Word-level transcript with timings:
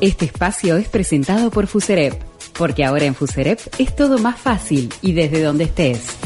Este 0.00 0.26
espacio 0.26 0.76
es 0.76 0.88
presentado 0.88 1.50
por 1.50 1.66
Fuserep, 1.66 2.14
porque 2.56 2.84
ahora 2.84 3.04
en 3.04 3.16
Fuserep 3.16 3.58
es 3.78 3.96
todo 3.96 4.18
más 4.18 4.38
fácil 4.38 4.88
y 5.02 5.12
desde 5.12 5.42
donde 5.42 5.64
estés. 5.64 6.16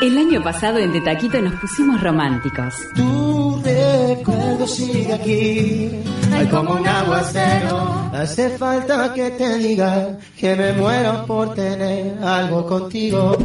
El 0.00 0.18
año 0.18 0.40
pasado 0.42 0.78
en 0.78 0.92
De 0.92 1.00
Taquito 1.00 1.40
nos 1.40 1.54
pusimos 1.54 2.00
románticos. 2.00 2.74
Tu 2.94 3.62
recuerdo 3.64 4.66
sigue 4.68 5.12
aquí, 5.12 5.90
hay 6.32 6.46
como 6.46 6.74
un 6.74 6.86
aguacero. 6.86 8.10
Hace 8.12 8.50
falta 8.56 9.12
que 9.14 9.30
te 9.32 9.58
diga 9.58 10.16
que 10.38 10.54
me 10.54 10.72
muero 10.74 11.26
por 11.26 11.54
tener 11.54 12.22
algo 12.22 12.66
contigo. 12.66 13.36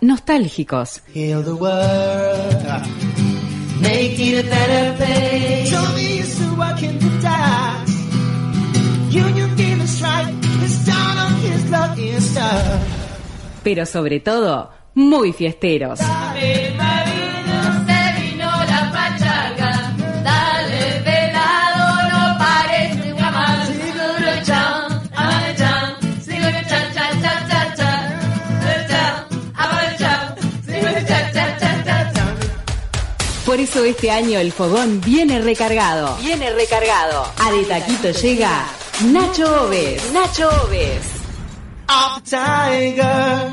Nostálgicos. 0.00 1.00
Heal 1.14 1.44
the 1.44 1.52
world, 1.52 3.15
make 3.86 4.18
it 4.18 4.44
a 4.44 4.48
better 4.48 4.96
place. 4.96 5.68
Show 5.70 5.86
me 5.94 6.22
so 6.22 6.46
I 6.60 6.72
can 6.80 6.98
die. 7.22 7.84
Union 9.10 9.50
give 9.56 9.80
us 9.80 10.02
right, 10.02 10.34
it's 10.64 10.84
down 10.84 11.16
on 11.24 11.32
his 11.44 11.70
lucky 11.70 12.20
star. 12.20 12.80
Pero 13.62 13.86
sobre 13.86 14.20
todo, 14.20 14.70
muy 14.94 15.32
fiesteros. 15.32 16.00
Por 33.56 33.64
eso 33.64 33.84
este 33.86 34.10
año 34.10 34.38
el 34.38 34.52
fogón 34.52 35.00
viene 35.00 35.40
recargado. 35.40 36.14
Viene 36.18 36.52
recargado. 36.52 37.24
A 37.38 37.50
De 37.50 37.64
Taquito 37.64 38.10
llega 38.10 38.66
Nacho 39.06 39.62
Oves. 39.64 40.12
Nacho 40.12 40.46
Oves. 40.66 41.00
Up 41.88 42.22
Tiger. 42.22 43.52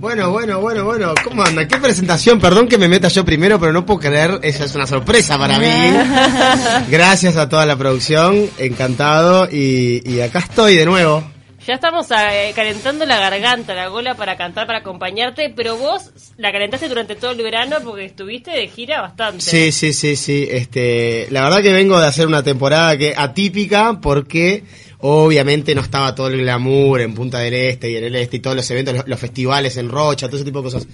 Bueno, 0.00 0.32
bueno, 0.32 0.58
bueno, 0.58 0.84
bueno, 0.84 1.14
¿cómo 1.22 1.44
anda? 1.44 1.68
¿Qué 1.68 1.76
presentación? 1.76 2.40
Perdón 2.40 2.66
que 2.66 2.76
me 2.76 2.88
meta 2.88 3.06
yo 3.06 3.24
primero, 3.24 3.60
pero 3.60 3.72
no 3.72 3.86
puedo 3.86 4.00
creer, 4.00 4.40
esa 4.42 4.64
es 4.64 4.74
una 4.74 4.88
sorpresa 4.88 5.38
para 5.38 5.60
mí. 5.60 5.66
Gracias 6.90 7.36
a 7.36 7.48
toda 7.48 7.66
la 7.66 7.76
producción, 7.76 8.50
encantado 8.58 9.46
y, 9.48 10.02
y 10.04 10.22
acá 10.22 10.40
estoy 10.40 10.74
de 10.74 10.86
nuevo. 10.86 11.33
Ya 11.66 11.74
estamos 11.74 12.06
eh, 12.10 12.52
calentando 12.54 13.06
la 13.06 13.18
garganta, 13.18 13.74
la 13.74 13.88
gola 13.88 14.14
para 14.14 14.36
cantar, 14.36 14.66
para 14.66 14.80
acompañarte, 14.80 15.50
pero 15.56 15.78
vos 15.78 16.10
la 16.36 16.52
calentaste 16.52 16.90
durante 16.90 17.16
todo 17.16 17.30
el 17.30 17.38
verano 17.38 17.76
porque 17.82 18.04
estuviste 18.04 18.50
de 18.50 18.68
gira 18.68 19.00
bastante. 19.00 19.40
Sí, 19.40 19.72
sí, 19.72 19.94
sí, 19.94 20.14
sí, 20.14 20.46
este, 20.50 21.26
la 21.30 21.42
verdad 21.42 21.62
que 21.62 21.72
vengo 21.72 21.98
de 21.98 22.06
hacer 22.06 22.26
una 22.26 22.42
temporada 22.42 22.98
que 22.98 23.14
atípica 23.16 23.98
porque 24.02 24.64
obviamente 24.98 25.74
no 25.74 25.80
estaba 25.80 26.14
todo 26.14 26.26
el 26.26 26.38
glamour 26.38 27.00
en 27.00 27.14
Punta 27.14 27.38
del 27.38 27.54
Este 27.54 27.90
y 27.90 27.96
en 27.96 28.04
el 28.04 28.16
Este 28.16 28.36
y 28.36 28.40
todos 28.40 28.56
los 28.56 28.70
eventos, 28.70 28.94
los, 28.94 29.08
los 29.08 29.18
festivales 29.18 29.78
en 29.78 29.88
Rocha, 29.88 30.26
todo 30.26 30.36
ese 30.36 30.44
tipo 30.44 30.58
de 30.58 30.64
cosas. 30.64 30.86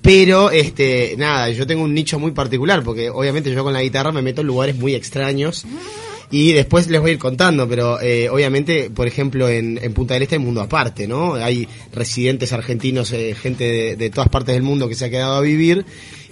Pero, 0.00 0.50
este, 0.50 1.14
nada, 1.18 1.50
yo 1.50 1.66
tengo 1.66 1.82
un 1.82 1.92
nicho 1.92 2.18
muy 2.18 2.30
particular, 2.30 2.82
porque 2.82 3.10
obviamente 3.10 3.52
yo 3.52 3.64
con 3.64 3.72
la 3.72 3.82
guitarra 3.82 4.12
me 4.12 4.22
meto 4.22 4.40
en 4.40 4.46
lugares 4.46 4.76
muy 4.76 4.94
extraños. 4.94 5.66
Y 6.30 6.52
después 6.52 6.88
les 6.88 7.00
voy 7.00 7.10
a 7.10 7.12
ir 7.14 7.18
contando, 7.18 7.68
pero 7.68 8.00
eh, 8.00 8.28
obviamente, 8.28 8.90
por 8.90 9.06
ejemplo, 9.06 9.48
en, 9.48 9.76
Punta 9.94 10.14
del 10.14 10.24
Este 10.24 10.36
hay 10.36 10.42
mundo 10.42 10.60
aparte, 10.60 11.06
¿no? 11.06 11.34
Hay 11.34 11.68
residentes 11.92 12.52
argentinos, 12.52 13.12
eh, 13.12 13.34
gente 13.34 13.64
de, 13.64 13.96
de 13.96 14.10
todas 14.10 14.28
partes 14.28 14.54
del 14.54 14.62
mundo 14.62 14.88
que 14.88 14.94
se 14.94 15.04
ha 15.04 15.10
quedado 15.10 15.36
a 15.36 15.40
vivir. 15.40 15.84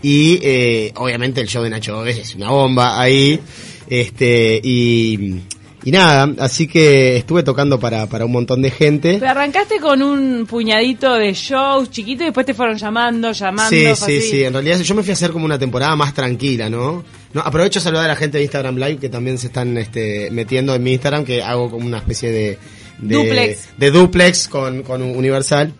Y 0.04 0.38
eh, 0.42 0.92
obviamente 0.96 1.40
el 1.40 1.48
show 1.48 1.62
de 1.62 1.70
Nacho 1.70 1.96
Gómez 1.96 2.18
es 2.18 2.34
una 2.34 2.50
bomba 2.50 3.00
ahí. 3.00 3.40
Este, 3.88 4.60
y, 4.62 5.40
y 5.84 5.90
nada, 5.90 6.32
así 6.38 6.66
que 6.66 7.16
estuve 7.16 7.42
tocando 7.42 7.78
para, 7.78 8.06
para 8.06 8.24
un 8.24 8.32
montón 8.32 8.62
de 8.62 8.70
gente. 8.70 9.16
Pero 9.18 9.30
arrancaste 9.30 9.80
con 9.80 10.02
un 10.02 10.46
puñadito 10.46 11.14
de 11.14 11.32
shows 11.34 11.90
chiquitos 11.90 12.22
y 12.22 12.24
después 12.26 12.46
te 12.46 12.54
fueron 12.54 12.76
llamando, 12.76 13.32
llamando. 13.32 13.70
Sí, 13.70 13.80
sí, 13.80 13.86
así. 13.86 14.20
sí. 14.20 14.44
En 14.44 14.52
realidad 14.54 14.78
yo 14.80 14.94
me 14.94 15.02
fui 15.02 15.10
a 15.10 15.14
hacer 15.14 15.30
como 15.30 15.44
una 15.44 15.58
temporada 15.58 15.94
más 15.94 16.14
tranquila, 16.14 16.70
¿no? 16.70 17.04
no 17.34 17.40
aprovecho 17.40 17.80
a 17.80 17.82
saludar 17.82 18.04
a 18.04 18.08
la 18.08 18.16
gente 18.16 18.38
de 18.38 18.44
Instagram 18.44 18.76
Live 18.76 18.96
que 18.98 19.08
también 19.08 19.38
se 19.38 19.48
están 19.48 19.76
este, 19.76 20.30
metiendo 20.30 20.74
en 20.74 20.82
mi 20.82 20.92
Instagram, 20.92 21.24
que 21.24 21.42
hago 21.42 21.68
como 21.68 21.84
una 21.84 21.98
especie 21.98 22.30
de... 22.30 22.58
de 22.98 23.16
Duplex. 23.16 23.68
De 23.76 23.90
duplex 23.90 24.48
con, 24.48 24.82
con 24.84 25.02
Universal. 25.02 25.74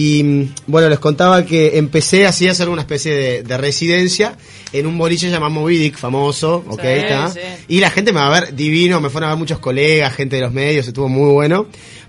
Y 0.00 0.22
mm, 0.22 0.54
bueno, 0.68 0.88
les 0.88 1.00
contaba 1.00 1.44
que 1.44 1.76
empecé 1.76 2.24
así 2.24 2.46
a 2.46 2.52
hacer 2.52 2.68
una 2.68 2.82
especie 2.82 3.12
de, 3.12 3.42
de 3.42 3.58
residencia 3.58 4.36
en 4.72 4.86
un 4.86 4.96
boliche 4.96 5.28
llamado 5.28 5.66
famoso, 5.96 6.64
ok, 6.68 6.80
Sí, 6.82 6.88
está. 6.88 7.30
sí. 7.30 7.40
Y 7.66 7.80
la 7.80 7.90
gente 7.90 8.12
me 8.12 8.20
va 8.20 8.28
a 8.36 8.40
ver 8.40 8.54
divino, 8.54 9.00
me 9.00 9.10
fueron 9.10 9.28
a 9.28 9.32
ver 9.32 9.38
muchos 9.38 9.58
colegas, 9.58 10.14
gente 10.14 10.36
de 10.36 10.42
los 10.42 10.52
medios, 10.52 10.86
estuvo 10.86 11.08
muy 11.08 11.32
bueno. 11.32 11.66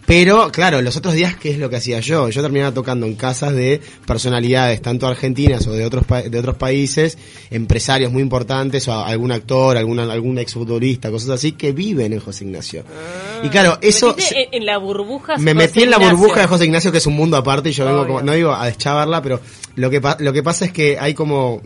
Pero, 0.09 0.51
claro, 0.51 0.81
los 0.81 0.97
otros 0.97 1.13
días, 1.13 1.35
¿qué 1.35 1.51
es 1.51 1.59
lo 1.59 1.69
que 1.69 1.75
hacía 1.75 1.99
yo? 1.99 2.29
Yo 2.29 2.41
terminaba 2.41 2.73
tocando 2.73 3.05
en 3.05 3.13
casas 3.13 3.53
de 3.53 3.79
personalidades, 4.07 4.81
tanto 4.81 5.05
argentinas 5.05 5.67
o 5.67 5.71
de 5.73 5.85
otros, 5.85 6.03
pa- 6.03 6.23
de 6.23 6.39
otros 6.39 6.55
países, 6.55 7.15
empresarios 7.51 8.11
muy 8.11 8.23
importantes, 8.23 8.87
o 8.87 8.93
algún 9.05 9.31
actor, 9.31 9.77
alguna, 9.77 10.11
algún 10.11 10.39
exfutbolista, 10.39 11.11
cosas 11.11 11.29
así, 11.29 11.51
que 11.51 11.73
viven 11.73 12.11
en 12.13 12.19
José 12.19 12.43
Ignacio. 12.45 12.83
y 13.43 13.49
claro, 13.49 13.77
eso... 13.83 14.15
Se- 14.17 14.49
en, 14.51 14.65
la 14.65 14.79
burbuja. 14.79 15.37
me 15.37 15.53
José 15.53 15.67
metí 15.67 15.83
en 15.83 15.91
la 15.91 15.97
Ignacio. 15.97 16.17
burbuja 16.17 16.41
de 16.41 16.47
José 16.47 16.65
Ignacio, 16.65 16.91
que 16.91 16.97
es 16.97 17.05
un 17.05 17.13
mundo 17.15 17.37
aparte, 17.37 17.69
y 17.69 17.73
yo 17.73 17.85
vengo 17.85 18.07
como, 18.07 18.21
no 18.23 18.31
digo 18.33 18.51
a 18.51 18.65
deschavarla, 18.65 19.21
pero 19.21 19.39
lo 19.75 19.91
que, 19.91 20.01
pa- 20.01 20.17
lo 20.19 20.33
que 20.33 20.41
pasa 20.41 20.65
es 20.65 20.71
que 20.71 20.97
hay 20.99 21.13
como, 21.13 21.61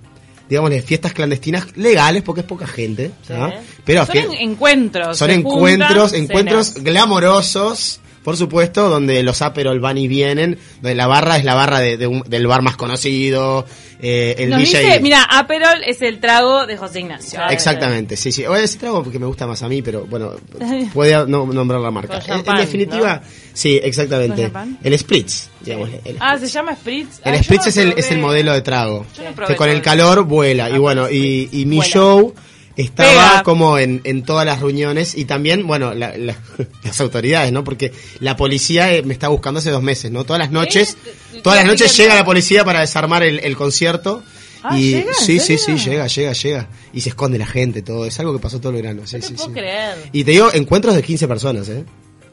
digamos, 0.49 0.69
fiestas 0.83 1.13
clandestinas 1.13 1.77
legales, 1.77 2.23
porque 2.23 2.41
es 2.41 2.47
poca 2.47 2.67
gente, 2.67 3.11
¿ah? 3.29 3.53
pero 3.85 4.05
Son 4.05 4.17
encuentros. 4.37 5.17
son 5.17 5.29
encuentros, 5.29 6.11
juntan, 6.11 6.21
encuentros 6.23 6.67
cenas. 6.67 6.83
glamorosos, 6.83 8.01
por 8.23 8.37
supuesto, 8.37 8.89
donde 8.89 9.21
los 9.23 9.41
Aperol 9.41 9.79
van 9.79 9.97
y 9.97 10.07
vienen, 10.07 10.57
donde 10.81 10.95
la 10.95 11.07
barra 11.07 11.37
es 11.37 11.43
la 11.43 11.55
barra 11.55 11.79
de, 11.79 11.97
de 11.97 12.07
un- 12.07 12.23
del 12.27 12.47
bar 12.47 12.61
más 12.61 12.77
conocido, 12.77 13.65
eh, 13.99 14.35
el 14.39 14.49
Nos 14.49 14.59
DJ. 14.59 14.79
dice, 14.79 14.99
mira, 15.01 15.23
Aperol 15.23 15.81
es 15.85 16.01
el 16.01 16.19
trago 16.19 16.65
de 16.65 16.75
José 16.77 17.01
Ignacio. 17.01 17.39
Exactamente, 17.49 18.15
sí, 18.17 18.31
sí. 18.31 18.45
O 18.45 18.55
ese 18.55 18.77
trago 18.77 19.01
porque 19.03 19.19
me 19.19 19.25
gusta 19.25 19.47
más 19.47 19.61
a 19.63 19.69
mí, 19.69 19.81
pero 19.81 20.05
bueno, 20.05 20.31
puede 20.93 21.25
no 21.27 21.45
nombrar 21.45 21.79
la 21.81 21.91
marca. 21.91 22.19
En- 22.27 22.43
definitiva, 22.57 23.21
sí, 23.53 23.79
exactamente. 23.81 24.51
El 24.83 24.97
Spritz, 24.99 25.49
digamos. 25.61 25.89
El, 26.03 26.17
Ah, 26.19 26.37
se 26.37 26.47
llama 26.47 26.75
Spritz. 26.75 27.19
Ah, 27.23 27.29
el 27.31 27.37
yo 27.37 27.43
Spritz 27.43 27.67
es 27.67 27.77
el, 27.77 27.93
es 27.97 28.11
el 28.11 28.19
modelo 28.19 28.53
de 28.53 28.61
trago. 28.61 29.05
Yo 29.17 29.23
no 29.23 29.31
probé 29.33 29.53
Que 29.53 29.55
con 29.57 29.69
el 29.69 29.81
calor 29.81 30.23
vuela. 30.23 30.69
Y 30.69 30.77
bueno, 30.77 31.09
y, 31.09 31.49
y 31.51 31.65
mi 31.65 31.79
show 31.81 32.33
estaba 32.77 33.09
Pega. 33.09 33.43
como 33.43 33.77
en, 33.77 34.01
en 34.03 34.23
todas 34.23 34.45
las 34.45 34.59
reuniones 34.59 35.15
y 35.15 35.25
también, 35.25 35.67
bueno, 35.67 35.93
la- 35.93 36.17
la- 36.17 36.37
las 36.83 36.99
autoridades, 37.01 37.51
¿no? 37.51 37.63
Porque 37.63 37.91
la 38.19 38.35
policía 38.35 38.93
eh, 38.93 39.03
me 39.03 39.13
está 39.13 39.27
buscando 39.27 39.59
hace 39.59 39.69
dos 39.71 39.83
meses, 39.83 40.11
¿no? 40.11 40.23
Todas 40.23 40.39
las 40.39 40.51
noches, 40.51 40.97
¿Eh? 41.33 41.41
todas 41.43 41.57
las 41.57 41.65
¿Qué 41.65 41.71
noches 41.71 41.97
llega 41.97 42.15
la 42.15 42.25
policía 42.25 42.63
para 42.65 42.79
desarmar 42.81 43.23
el, 43.23 43.39
el 43.39 43.55
concierto. 43.55 44.23
Ah, 44.63 44.79
y 44.79 44.91
¿llega? 44.91 45.09
¿En 45.09 45.13
sí, 45.25 45.39
sí, 45.39 45.57
sí, 45.57 45.75
llega, 45.75 46.07
llega, 46.07 46.31
llega. 46.33 46.67
Y 46.93 47.01
se 47.01 47.09
esconde 47.09 47.37
la 47.37 47.45
gente, 47.45 47.81
todo. 47.81 48.05
Es 48.05 48.17
algo 48.19 48.31
que 48.33 48.39
pasó 48.39 48.59
todo 48.59 48.69
el 48.69 48.77
verano. 48.77 49.01
Sí, 49.05 49.17
No 49.17 49.21
te 49.21 49.27
sí, 49.27 49.33
puedo 49.33 49.49
sí. 49.49 49.53
creer. 49.55 49.95
Y 50.13 50.23
te 50.23 50.31
digo, 50.31 50.49
encuentros 50.53 50.95
de 50.95 51.03
15 51.03 51.27
personas, 51.27 51.67
¿eh? 51.69 51.83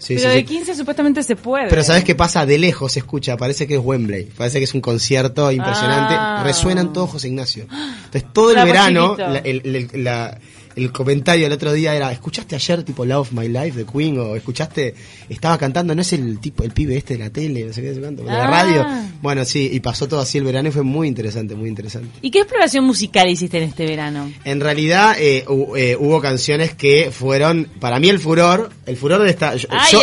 Sí, 0.01 0.15
Pero 0.17 0.31
sí, 0.31 0.35
de 0.35 0.41
sí. 0.41 0.45
15 0.47 0.75
supuestamente 0.75 1.23
se 1.23 1.37
puede. 1.37 1.69
Pero 1.69 1.85
¿sabes 1.85 2.03
qué 2.05 2.15
pasa? 2.15 2.47
De 2.47 2.59
lejos 2.59 2.93
se 2.93 2.99
escucha, 3.01 3.37
parece 3.37 3.67
que 3.67 3.75
es 3.75 3.81
Wembley, 3.83 4.25
parece 4.37 4.59
que 4.59 4.65
es 4.65 4.75
un 4.75 4.81
concierto 4.81 5.53
impresionante, 5.53 6.15
Ah. 6.19 6.43
resuenan 6.45 6.93
todos 6.93 7.11
José 7.11 7.29
Ignacio. 7.29 7.67
Entonces 8.07 8.25
todo 8.33 8.49
el 8.51 8.55
Bravo, 8.57 8.67
verano, 8.69 9.11
chiquito. 9.11 9.29
la- 9.31 9.39
el, 9.39 9.63
el- 9.95 10.05
la- 10.05 10.39
el 10.85 10.93
comentario 10.93 11.47
el 11.47 11.53
otro 11.53 11.73
día 11.73 11.95
era, 11.95 12.11
¿escuchaste 12.13 12.55
ayer 12.57 12.83
tipo 12.83 13.05
Love 13.05 13.33
My 13.33 13.49
Life 13.49 13.73
de 13.79 13.85
Queen? 13.87 14.19
O 14.19 14.37
¿escuchaste? 14.37 14.95
Estaba 15.29 15.59
cantando, 15.59 15.95
¿no 15.95 16.03
es 16.03 16.13
el 16.13 16.39
tipo, 16.41 16.63
el 16.65 16.71
pibe 16.73 16.97
este 16.97 17.15
de 17.15 17.25
la 17.25 17.31
tele, 17.31 17.65
no 17.65 17.73
sé 17.73 17.83
qué, 17.83 17.93
cuánto, 18.01 18.23
de 18.23 18.29
la 18.29 18.45
Ah. 18.45 18.51
radio? 18.51 18.87
Bueno, 19.23 19.45
sí, 19.45 19.69
y 19.73 19.81
pasó 19.81 20.09
todo 20.09 20.21
así 20.21 20.39
el 20.39 20.45
verano 20.45 20.69
y 20.69 20.73
fue 20.73 20.83
muy 20.83 21.09
interesante, 21.09 21.55
muy 21.55 21.69
interesante. 21.69 22.09
¿Y 22.23 22.31
qué 22.31 22.41
exploración 22.41 22.85
musical 22.85 23.29
hiciste 23.29 23.59
en 23.59 23.65
este 23.65 23.85
verano? 23.87 24.31
En 24.45 24.61
realidad 24.61 25.17
eh, 25.19 25.45
hu- 25.47 25.77
eh, 25.77 25.97
hubo 25.99 26.21
canciones 26.21 26.75
que 26.75 27.11
fueron, 27.13 27.69
para 27.81 27.99
mí 28.01 28.09
el 28.09 28.19
furor, 28.19 28.71
el 28.87 28.97
furor 28.97 29.23
de 29.23 29.31
esta... 29.31 29.55
Yo, 29.57 29.69
Ay, 29.71 29.93
yo- 29.93 30.01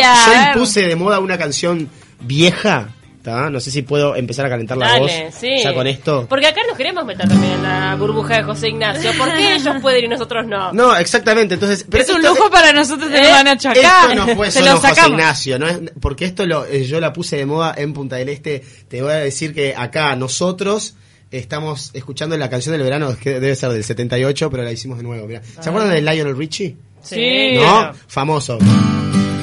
impuse 0.54 0.82
de 0.82 0.96
moda 0.96 1.18
una 1.20 1.38
canción 1.38 1.88
vieja, 2.20 2.94
¿tá? 3.22 3.50
no 3.50 3.60
sé 3.60 3.70
si 3.70 3.82
puedo 3.82 4.16
empezar 4.16 4.46
a 4.46 4.48
calentar 4.48 4.76
la 4.76 4.86
Dale, 4.88 5.00
voz 5.00 5.34
sí. 5.38 5.62
ya 5.62 5.74
con 5.74 5.86
esto. 5.86 6.26
Porque 6.28 6.46
acá 6.46 6.60
nos 6.68 6.76
queremos 6.76 7.04
meter 7.04 7.28
también 7.28 7.52
en 7.54 7.62
la 7.62 7.94
burbuja 7.96 8.36
de 8.38 8.42
José 8.44 8.68
Ignacio. 8.68 9.10
¿Por 9.18 9.32
qué 9.34 9.54
ellos 9.54 9.76
pueden 9.82 10.04
y 10.04 10.08
nosotros 10.08 10.46
no? 10.46 10.72
No, 10.72 10.96
exactamente, 10.96 11.54
entonces... 11.54 11.84
pero 11.88 12.02
es 12.04 12.10
un 12.10 12.22
lujo 12.22 12.50
para 12.50 12.72
nosotros 12.72 13.10
tener 13.10 13.24
eh, 13.24 13.32
a 13.32 13.44
Nacho 13.44 13.70
acá. 13.70 13.80
Esto 14.10 14.14
no 14.26 14.34
fue 14.36 14.50
Se 14.50 14.60
solo 14.60 14.72
lo 14.72 14.80
José. 14.80 15.08
Ignacio, 15.08 15.58
¿no? 15.58 15.68
Es- 15.68 15.80
porque 16.00 16.24
esto 16.24 16.46
lo, 16.46 16.64
eh, 16.66 16.84
yo 16.84 17.00
la 17.00 17.12
puse 17.12 17.36
de 17.36 17.46
moda 17.46 17.74
en 17.76 17.92
Punta 17.92 18.16
del 18.16 18.28
Este. 18.28 18.62
Te 18.88 19.02
voy 19.02 19.12
a 19.12 19.16
decir 19.16 19.54
que 19.54 19.74
acá 19.76 20.14
nosotros 20.16 20.94
estamos 21.30 21.90
escuchando 21.94 22.36
la 22.38 22.48
canción 22.48 22.72
del 22.72 22.82
verano, 22.82 23.16
que 23.20 23.40
debe 23.40 23.54
ser 23.54 23.70
del 23.70 23.84
78, 23.84 24.50
pero 24.50 24.62
la 24.62 24.72
hicimos 24.72 24.96
de 24.98 25.04
nuevo. 25.04 25.28
¿Se 25.60 25.68
acuerdan 25.68 25.90
de 25.90 26.00
Lionel 26.00 26.36
Richie? 26.36 26.76
Sí. 27.02 27.56
¿No? 27.56 27.92
Famoso. 28.06 28.58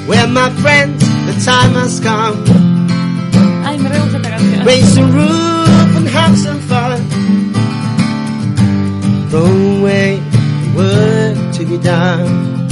We're 0.07 0.27
my 0.27 0.50
friends, 0.62 1.04
the 1.25 1.33
time 1.44 1.75
has 1.75 2.00
come. 2.00 2.75
Raise 4.65 4.95
the 4.95 5.03
roof 5.03 5.97
and 5.97 6.07
have 6.07 6.35
some 6.38 6.59
fun. 6.59 7.00
throw 9.29 9.45
away 9.77 10.17
the 10.17 10.73
work 10.75 11.53
to 11.56 11.65
be 11.65 11.77
done. 11.77 12.67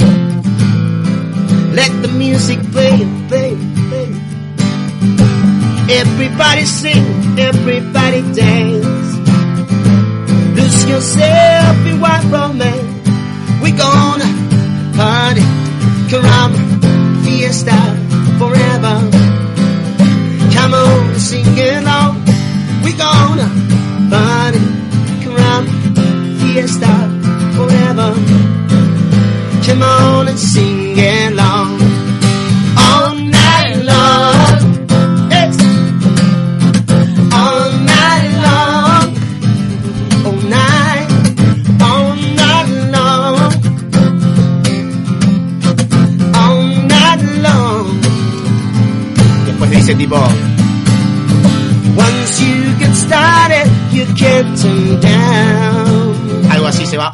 Let 1.74 1.92
the 2.02 2.08
music 2.08 2.58
play, 2.72 2.96
play, 3.28 3.54
play. 3.88 4.10
Everybody 6.00 6.64
sing, 6.64 7.04
everybody 7.38 8.22
dance. 8.32 9.10
Lose 10.56 10.84
yourself 10.86 11.76
in 11.86 12.00
white 12.00 12.24
romance. 12.30 13.08
We 13.62 13.70
gonna 13.72 14.30
party, 14.96 15.46
caramba, 16.10 16.60
fiesta 17.24 17.78
forever. 18.38 18.96
Come 20.54 20.74
on, 20.74 21.18
sing 21.18 21.46
along. 21.46 21.63
Come 29.74 29.82
on 29.82 30.28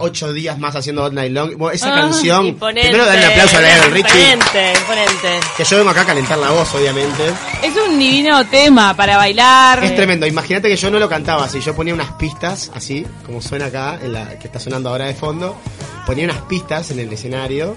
ocho 0.01 0.33
días 0.33 0.59
más 0.59 0.75
haciendo 0.77 1.05
All 1.05 1.15
Night 1.15 1.33
Long. 1.33 1.57
Bueno, 1.57 1.75
esa 1.75 1.93
Ah, 1.93 2.01
canción, 2.01 2.47
Imponente. 2.47 2.89
primero 2.89 3.07
darle 3.07 3.27
un 3.27 3.31
aplauso 3.33 3.57
a 3.57 3.61
Lionel 3.61 3.91
Richie, 3.93 4.33
Imponente, 4.33 4.73
imponente. 4.81 5.41
que 5.57 5.65
yo 5.65 5.77
vengo 5.79 5.91
acá 5.91 6.01
a 6.03 6.07
calentar 6.07 6.39
la 6.39 6.51
voz, 6.51 6.75
obviamente. 6.75 7.23
Es 7.63 7.75
un 7.77 7.99
divino 7.99 8.47
tema 8.47 8.97
para 8.97 9.17
bailar. 9.17 9.85
Es 9.85 9.95
tremendo, 9.95 10.27
imagínate 10.27 10.69
que 10.69 10.77
yo 10.77 10.91
no 10.91 10.99
lo 10.99 11.09
cantaba 11.09 11.45
así, 11.45 11.61
yo 11.61 11.75
ponía 11.75 11.95
unas 11.95 12.13
pistas, 12.13 12.71
así, 12.75 13.07
como 13.25 13.41
suena 13.41 13.67
acá, 13.67 13.99
en 14.03 14.13
la 14.13 14.39
que 14.39 14.47
está 14.49 14.59
sonando 14.59 14.89
ahora 14.91 15.07
de 15.07 15.15
fondo, 15.15 15.57
ponía 16.07 16.25
unas 16.25 16.39
pistas 16.43 16.91
en 16.91 16.99
el 17.01 17.13
escenario, 17.13 17.77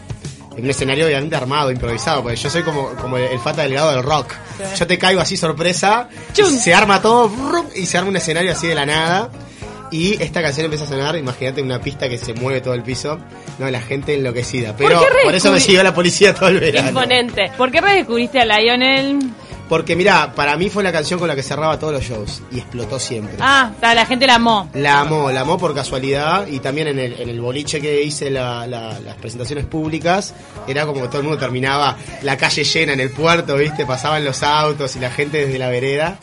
en 0.55 0.63
un 0.65 0.69
escenario 0.69 1.05
obviamente 1.07 1.35
armado, 1.35 1.71
improvisado, 1.71 2.21
porque 2.21 2.37
yo 2.37 2.49
soy 2.49 2.61
como, 2.63 2.89
como 2.95 3.17
el 3.17 3.39
fata 3.39 3.63
delgado 3.63 3.91
del 3.91 4.03
rock. 4.03 4.33
Yo 4.77 4.85
te 4.85 4.97
caigo 4.99 5.19
así 5.19 5.35
sorpresa, 5.35 6.07
Chum. 6.33 6.55
se 6.59 6.73
arma 6.75 7.01
todo 7.01 7.31
y 7.75 7.85
se 7.87 7.97
arma 7.97 8.09
un 8.11 8.17
escenario 8.17 8.51
así 8.51 8.67
de 8.67 8.75
la 8.75 8.85
nada. 8.85 9.29
Y 9.93 10.21
esta 10.23 10.41
canción 10.41 10.65
empieza 10.65 10.85
a 10.85 10.87
sonar, 10.87 11.15
imagínate 11.15 11.61
una 11.61 11.79
pista 11.79 12.09
que 12.09 12.17
se 12.17 12.33
mueve 12.33 12.61
todo 12.61 12.73
el 12.73 12.81
piso, 12.81 13.19
no, 13.59 13.69
la 13.69 13.79
gente 13.81 14.15
enloquecida. 14.15 14.75
Pero 14.75 14.99
qué 14.99 15.05
por 15.23 15.35
eso 15.35 15.51
me 15.51 15.59
siguió 15.59 15.83
la 15.83 15.93
policía 15.93 16.33
todo 16.33 16.49
el 16.49 16.59
verano. 16.59 16.87
Imponente. 16.89 17.51
¿Por 17.57 17.69
qué 17.71 17.79
redescubriste 17.79 18.39
a 18.39 18.45
Lionel? 18.45 19.19
Porque 19.69 19.95
mira, 19.95 20.33
para 20.35 20.57
mí 20.57 20.69
fue 20.69 20.83
la 20.83 20.91
canción 20.91 21.19
con 21.19 21.27
la 21.27 21.35
que 21.35 21.41
cerraba 21.43 21.77
todos 21.79 21.93
los 21.93 22.03
shows 22.03 22.41
y 22.51 22.57
explotó 22.57 22.99
siempre. 22.99 23.37
Ah, 23.39 23.71
la 23.81 24.05
gente 24.05 24.27
la 24.27 24.35
amó. 24.35 24.69
La 24.73 25.01
amó, 25.01 25.31
la 25.31 25.41
amó 25.41 25.57
por 25.57 25.73
casualidad 25.75 26.47
y 26.47 26.59
también 26.59 26.87
en 26.89 26.99
el, 26.99 27.13
en 27.21 27.29
el 27.29 27.39
boliche 27.39 27.79
que 27.79 28.01
hice 28.03 28.29
la- 28.29 28.67
la- 28.67 28.99
las 28.99 29.15
presentaciones 29.15 29.65
públicas, 29.65 30.33
era 30.67 30.85
como 30.85 31.01
que 31.01 31.07
todo 31.07 31.19
el 31.19 31.23
mundo 31.23 31.39
terminaba 31.39 31.97
la 32.23 32.35
calle 32.35 32.63
llena 32.63 32.93
en 32.93 32.99
el 32.99 33.09
puerto, 33.11 33.55
¿viste? 33.55 33.85
Pasaban 33.85 34.25
los 34.25 34.43
autos 34.43 34.95
y 34.95 34.99
la 34.99 35.09
gente 35.11 35.45
desde 35.45 35.57
la 35.59 35.69
vereda. 35.69 36.17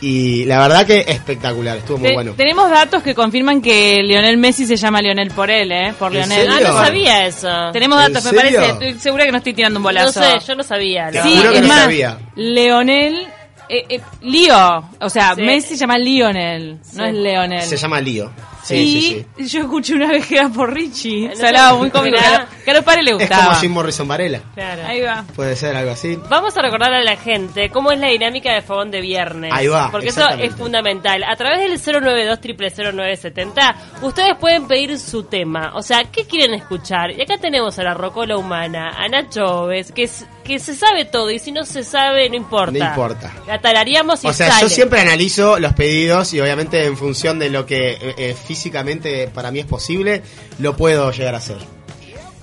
Y 0.00 0.44
la 0.44 0.60
verdad 0.60 0.86
que 0.86 1.04
espectacular, 1.08 1.78
estuvo 1.78 1.98
muy 1.98 2.08
Te- 2.08 2.14
bueno. 2.14 2.32
Tenemos 2.36 2.70
datos 2.70 3.02
que 3.02 3.14
confirman 3.14 3.60
que 3.60 4.00
Lionel 4.04 4.36
Messi 4.36 4.64
se 4.66 4.76
llama 4.76 5.02
Lionel 5.02 5.30
por 5.32 5.50
él, 5.50 5.72
¿eh? 5.72 5.92
Por 5.98 6.14
¿En 6.14 6.28
Lionel. 6.28 6.48
Ah, 6.50 6.60
no 6.60 6.72
sabía 6.74 7.26
eso. 7.26 7.48
Tenemos 7.72 8.04
¿En 8.06 8.12
datos, 8.12 8.32
me 8.32 8.40
serio? 8.40 8.60
parece. 8.60 8.72
Estoy 8.88 9.00
segura 9.00 9.24
que 9.24 9.32
no 9.32 9.38
estoy 9.38 9.54
tirando 9.54 9.78
un 9.78 9.82
No 9.82 9.88
bolazo. 9.88 10.22
sé, 10.22 10.38
yo 10.46 10.54
no 10.54 10.62
sabía. 10.62 11.10
¿no? 11.10 11.22
Sí, 11.24 11.42
que 11.50 11.56
es 11.56 11.62
no 11.62 11.68
más, 11.68 11.80
sabía. 11.82 12.18
Leonel, 12.36 13.26
eh, 13.68 13.84
eh, 13.88 14.00
Lío, 14.22 14.84
o 15.00 15.10
sea, 15.10 15.34
Sí. 15.34 15.42
Messi 15.42 15.68
se 15.70 15.76
llama 15.78 15.98
Lionel, 15.98 16.78
no 16.94 17.04
es 17.04 17.14
Leonel. 17.14 17.62
Se 17.62 17.76
llama 17.76 18.00
Lío. 18.00 18.30
Sí, 18.68 18.74
y 18.76 19.00
sí, 19.02 19.26
sí. 19.38 19.48
yo 19.48 19.60
escuché 19.60 19.94
una 19.94 20.08
vez 20.08 20.26
que 20.26 20.36
era 20.36 20.48
por 20.48 20.72
Richie, 20.72 21.28
No 21.28 21.36
se 21.36 21.46
hablaba 21.46 21.70
sé, 21.72 21.76
muy 21.78 21.90
cómico, 21.90 22.18
que 22.18 22.24
a, 22.24 22.38
lo- 22.40 22.46
que 22.64 22.70
a 22.70 22.74
los 22.74 22.84
padres 22.84 23.04
le 23.04 23.10
Es 23.12 23.18
gustaba. 23.18 23.44
como 23.46 23.56
Jim 23.56 23.72
Morrison 23.72 24.08
Varela. 24.08 24.40
Claro. 24.54 24.82
Ahí 24.86 25.00
va. 25.00 25.24
Puede 25.34 25.56
ser 25.56 25.76
algo 25.76 25.90
así. 25.92 26.18
Vamos 26.28 26.56
a 26.56 26.62
recordar 26.62 26.92
a 26.92 27.02
la 27.02 27.16
gente 27.16 27.70
cómo 27.70 27.90
es 27.92 27.98
la 27.98 28.08
dinámica 28.08 28.52
de 28.52 28.62
fogón 28.62 28.90
de 28.90 29.00
viernes. 29.00 29.50
Ahí 29.54 29.66
va, 29.68 29.90
Porque 29.90 30.08
eso 30.08 30.28
es 30.30 30.54
fundamental. 30.54 31.24
A 31.24 31.34
través 31.36 31.60
del 31.60 31.78
092 32.02 32.38
0970 32.94 33.76
ustedes 34.02 34.36
pueden 34.38 34.66
pedir 34.66 34.98
su 34.98 35.24
tema. 35.24 35.72
O 35.74 35.82
sea, 35.82 36.04
¿qué 36.04 36.24
quieren 36.26 36.54
escuchar? 36.54 37.10
Y 37.12 37.22
acá 37.22 37.38
tenemos 37.38 37.78
a 37.78 37.82
la 37.82 37.94
Rocola 37.94 38.36
Humana, 38.36 38.90
a 38.98 39.08
Nacho 39.08 39.44
Oves, 39.44 39.92
que, 39.92 40.04
es- 40.04 40.26
que 40.48 40.58
se 40.58 40.74
sabe 40.74 41.04
todo. 41.04 41.30
Y 41.30 41.38
si 41.38 41.52
no 41.52 41.64
se 41.64 41.84
sabe, 41.84 42.28
no 42.28 42.34
importa. 42.34 42.76
No 42.76 42.84
importa. 42.84 43.32
La 43.46 43.60
tararíamos 43.60 44.24
y 44.24 44.26
O 44.26 44.32
sea, 44.32 44.48
sale. 44.50 44.62
yo 44.62 44.68
siempre 44.68 45.00
analizo 45.00 45.60
los 45.60 45.74
pedidos 45.74 46.34
y 46.34 46.40
obviamente 46.40 46.84
en 46.86 46.96
función 46.96 47.38
de 47.38 47.50
lo 47.50 47.64
que 47.66 47.92
eh, 47.92 48.14
eh, 48.18 48.36
físicamente 48.46 49.28
para 49.28 49.52
mí 49.52 49.60
es 49.60 49.66
posible, 49.66 50.22
lo 50.58 50.76
puedo 50.76 51.12
llegar 51.12 51.34
a 51.36 51.38
hacer. 51.38 51.58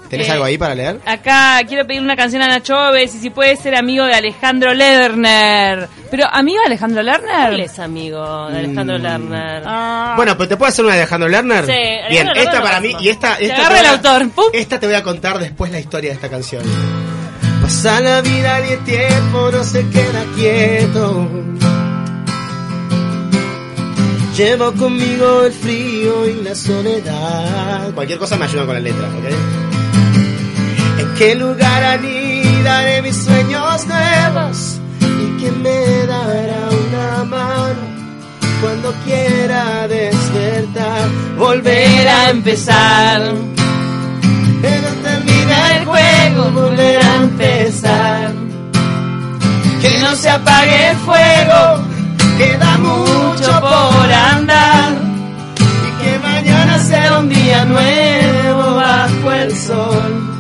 ¿Tenés 0.09 0.27
Eh, 0.27 0.31
algo 0.33 0.43
ahí 0.45 0.55
para 0.55 0.75
leer? 0.75 0.99
Acá 1.03 1.59
quiero 1.67 1.87
pedir 1.87 1.99
una 1.99 2.15
canción 2.15 2.39
a 2.43 2.47
Nacho 2.47 2.77
Oves 2.77 3.15
y 3.15 3.17
si 3.17 3.31
puede 3.31 3.55
ser 3.57 3.75
amigo 3.75 4.05
de 4.05 4.13
Alejandro 4.13 4.71
Lerner. 4.75 5.87
Pero, 6.11 6.27
¿amigo 6.31 6.59
de 6.59 6.65
Alejandro 6.67 7.01
Lerner? 7.01 7.53
Él 7.53 7.61
es 7.61 7.79
amigo 7.79 8.47
de 8.51 8.59
Alejandro 8.59 8.99
Mm. 8.99 9.01
Lerner. 9.01 9.63
Ah. 9.65 10.13
Bueno, 10.15 10.37
pero 10.37 10.47
te 10.49 10.57
puedo 10.57 10.69
hacer 10.69 10.85
una 10.85 10.93
de 10.93 11.01
Alejandro 11.01 11.27
Lerner. 11.27 11.65
Sí, 11.65 11.71
Bien, 11.71 12.27
Alejandro 12.27 12.33
esta 12.35 12.51
Lerner 12.51 12.61
para 12.63 12.81
mí 12.81 12.95
y 12.99 13.09
esta, 13.09 13.33
esta 13.39 13.55
te 13.55 13.61
el 13.63 13.67
voy 13.69 13.85
a- 13.87 13.91
autor, 13.93 14.29
¡pum! 14.29 14.45
Esta 14.53 14.79
te 14.79 14.85
voy 14.85 14.95
a 14.95 15.01
contar 15.03 15.39
después 15.39 15.71
la 15.71 15.79
historia 15.79 16.11
de 16.11 16.15
esta 16.15 16.29
canción. 16.29 16.61
Pasa 17.65 17.99
la 17.99 18.21
vida 18.21 18.63
y 18.63 18.73
el 18.73 18.83
tiempo 18.83 19.49
no 19.51 19.63
se 19.63 19.89
queda 19.89 20.23
quieto. 20.35 21.27
Llevo 24.37 24.71
conmigo 24.73 25.45
el 25.45 25.51
frío 25.51 26.29
y 26.29 26.43
la 26.43 26.53
soledad. 26.53 27.91
Cualquier 27.95 28.19
cosa 28.19 28.37
me 28.37 28.45
ayuda 28.45 28.67
con 28.67 28.75
la 28.75 28.81
letra, 28.81 29.07
¿ok? 29.07 30.99
¿En 30.99 31.13
qué 31.15 31.33
lugar 31.33 31.83
anidaré 31.83 33.01
mis 33.01 33.17
sueños 33.17 33.87
nuevos? 33.87 34.79
¿Y 35.01 35.39
quién 35.39 35.63
me 35.63 36.05
dará 36.05 36.69
una 36.69 37.23
mano 37.23 37.81
cuando 38.61 38.93
quiera 39.03 39.87
despertar? 39.87 41.09
Volver 41.35 42.07
a 42.07 42.29
empezar. 42.29 43.54
Volver 46.35 46.99
a 47.03 47.15
empezar. 47.15 48.31
Que 49.81 49.99
no 49.99 50.15
se 50.15 50.29
apague 50.29 50.89
el 50.91 50.97
fuego, 50.97 51.83
queda 52.37 52.77
mucho 52.77 53.59
por 53.61 54.11
andar. 54.11 54.93
Y 55.59 56.03
que 56.03 56.19
mañana 56.19 56.79
sea 56.79 57.19
un 57.19 57.29
día 57.29 57.65
nuevo 57.65 58.75
bajo 58.75 59.31
el 59.31 59.55
sol. 59.55 60.31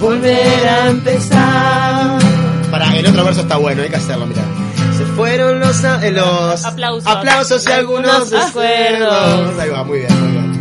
Volver 0.00 0.68
a 0.68 0.88
empezar. 0.88 2.18
Para, 2.70 2.94
el 2.96 3.06
otro 3.06 3.24
verso 3.24 3.40
está 3.42 3.56
bueno, 3.56 3.82
hay 3.82 3.88
que 3.88 3.96
hacerlo, 3.96 4.26
mira. 4.26 4.42
Se 4.96 5.04
fueron 5.04 5.60
los, 5.60 5.84
a- 5.84 6.06
eh, 6.06 6.10
los 6.10 6.64
Aplausos. 6.64 7.06
aplausos 7.06 7.66
y 7.66 7.72
algunos 7.72 8.30
recuerdos. 8.30 9.58
Ahí 9.58 9.68
va, 9.70 9.84
muy 9.84 9.98
bien, 10.00 10.20
muy 10.20 10.30
bien. 10.32 10.55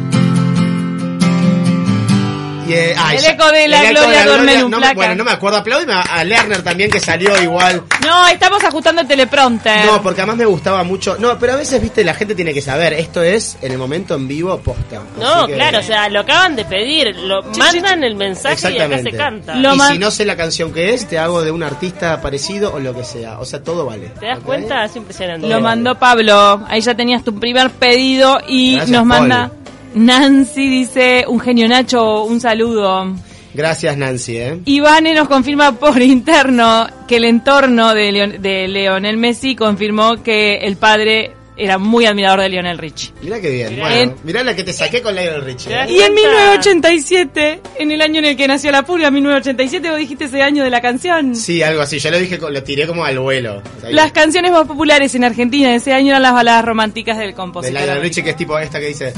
Y, 2.67 2.73
eh, 2.73 2.95
ay, 2.97 3.17
El 3.17 3.25
eco 3.25 3.51
de 3.51 3.67
la 3.67 3.83
el 3.83 3.95
eco 3.95 4.05
Gloria 4.05 4.25
duerme 4.25 4.53
en 4.55 4.63
un 4.65 4.71
no 4.71 4.79
me-. 4.79 4.93
Bueno, 4.93 5.15
no 5.15 5.23
me 5.23 5.31
acuerdo. 5.31 5.57
Aplaudime 5.57 5.93
a, 5.93 6.23
Lerner 6.23 6.63
también, 6.63 6.89
que 6.89 6.99
salió 6.99 7.41
igual. 7.41 7.83
No, 8.01 8.27
estamos 8.27 8.63
ajustando 8.63 9.01
el 9.01 9.07
teleprompter. 9.07 9.85
No, 9.85 10.01
porque 10.01 10.21
además 10.21 10.37
me 10.37 10.45
gustaba 10.45 10.83
mucho. 10.83 11.17
No, 11.19 11.37
pero 11.37 11.53
a 11.53 11.55
veces, 11.57 11.81
viste, 11.81 12.03
la 12.03 12.13
gente 12.13 12.35
tiene 12.35 12.53
que 12.53 12.61
saber. 12.61 12.93
Esto 12.93 13.21
es 13.21 13.57
en 13.61 13.71
el 13.71 13.77
momento 13.77 14.15
en 14.15 14.27
vivo 14.27 14.57
posta. 14.59 15.01
No, 15.19 15.47
que- 15.47 15.53
claro, 15.53 15.79
o 15.79 15.83
sea, 15.83 16.09
lo 16.09 16.21
acaban 16.21 16.55
de 16.55 16.65
pedir, 16.65 17.15
lo 17.15 17.43
mandan 17.43 18.03
el 18.03 18.15
mensaje 18.15 18.71
y 18.71 18.79
acá 18.79 18.99
se 18.99 19.11
canta. 19.11 19.55
Lo 19.55 19.75
y 19.75 19.77
man- 19.77 19.93
si 19.93 19.99
no 19.99 20.11
sé 20.11 20.25
la 20.25 20.35
canción 20.35 20.73
que 20.73 20.93
es, 20.93 21.07
te 21.07 21.19
hago 21.19 21.43
de 21.43 21.51
un 21.51 21.63
artista 21.63 22.21
parecido 22.21 22.73
o 22.73 22.79
lo 22.79 22.95
que 22.95 23.03
sea. 23.03 23.39
O 23.39 23.45
sea, 23.45 23.63
todo 23.63 23.85
vale. 23.85 24.11
¿Te 24.19 24.27
das 24.27 24.39
¿ok? 24.39 24.43
cuenta? 24.45 24.85
Es 24.85 24.95
impresionante. 24.95 25.47
Lo 25.47 25.61
mandó 25.61 25.95
Pablo. 25.95 26.63
Ahí 26.67 26.81
ya 26.81 26.95
tenías 26.95 27.23
tu 27.23 27.39
primer 27.39 27.69
pedido 27.71 28.39
y 28.47 28.75
Gracias, 28.75 28.91
nos 29.03 29.07
Paul. 29.07 29.51
Nancy 29.95 30.67
dice 30.69 31.25
un 31.27 31.39
genio 31.39 31.67
Nacho, 31.67 32.23
un 32.25 32.39
saludo. 32.39 33.15
Gracias, 33.53 33.95
Nancy, 33.97 34.37
¿eh? 34.37 34.59
Ivane 34.65 35.13
nos 35.13 35.27
confirma 35.29 35.71
por 35.79 36.01
interno 36.01 36.87
que 37.07 37.15
el 37.17 37.23
entorno 37.23 37.93
de, 37.93 38.11
Leon- 38.11 38.37
de 38.41 38.67
Leonel 38.67 39.15
Messi 39.17 39.55
confirmó 39.55 40.21
que 40.21 40.57
el 40.57 40.75
padre 40.75 41.31
era 41.57 41.77
muy 41.77 42.05
admirador 42.05 42.41
de 42.41 42.49
Lionel 42.49 42.77
Richie. 42.77 43.13
Mirá 43.21 43.39
qué 43.39 43.49
bien. 43.49 43.75
Mirá. 43.75 43.87
Bueno, 43.87 44.15
mirá 44.25 44.43
la 44.43 44.53
que 44.57 44.65
te 44.65 44.73
saqué 44.73 45.01
con 45.01 45.15
Lionel 45.15 45.41
Richie. 45.45 45.71
¿eh? 45.73 45.85
Y 45.87 46.01
en 46.01 46.11
cuenta? 46.13 46.21
1987, 46.21 47.61
en 47.79 47.91
el 47.91 48.01
año 48.01 48.19
en 48.19 48.25
el 48.25 48.35
que 48.35 48.45
nació 48.45 48.71
la 48.71 48.83
pulga, 48.83 49.09
1987, 49.09 49.89
vos 49.89 49.97
dijiste 49.97 50.25
ese 50.25 50.41
año 50.41 50.65
de 50.65 50.69
la 50.69 50.81
canción. 50.81 51.33
Sí, 51.33 51.63
algo 51.63 51.81
así. 51.81 51.99
Yo 51.99 52.11
lo 52.11 52.19
dije, 52.19 52.37
lo 52.37 52.61
tiré 52.63 52.85
como 52.85 53.05
al 53.05 53.17
vuelo. 53.19 53.61
O 53.77 53.79
sea, 53.81 53.89
Las 53.91 54.11
canciones 54.11 54.51
más 54.51 54.67
populares 54.67 55.15
en 55.15 55.23
Argentina 55.23 55.69
de 55.69 55.75
ese 55.75 55.93
año 55.93 56.09
eran 56.09 56.23
las 56.23 56.33
baladas 56.33 56.65
románticas 56.65 57.17
del 57.17 57.27
de 57.27 57.33
compositor. 57.35 57.79
Lionel 57.81 58.01
Richie, 58.01 58.21
que 58.21 58.31
es 58.31 58.35
tipo 58.35 58.59
esta 58.59 58.81
que 58.81 58.87
dice... 58.87 59.13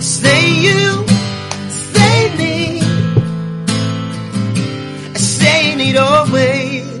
Say 0.00 0.60
you, 0.60 1.06
say 1.68 2.36
me, 2.36 2.80
saying 5.14 5.80
it 5.80 5.96
always. 5.96 6.95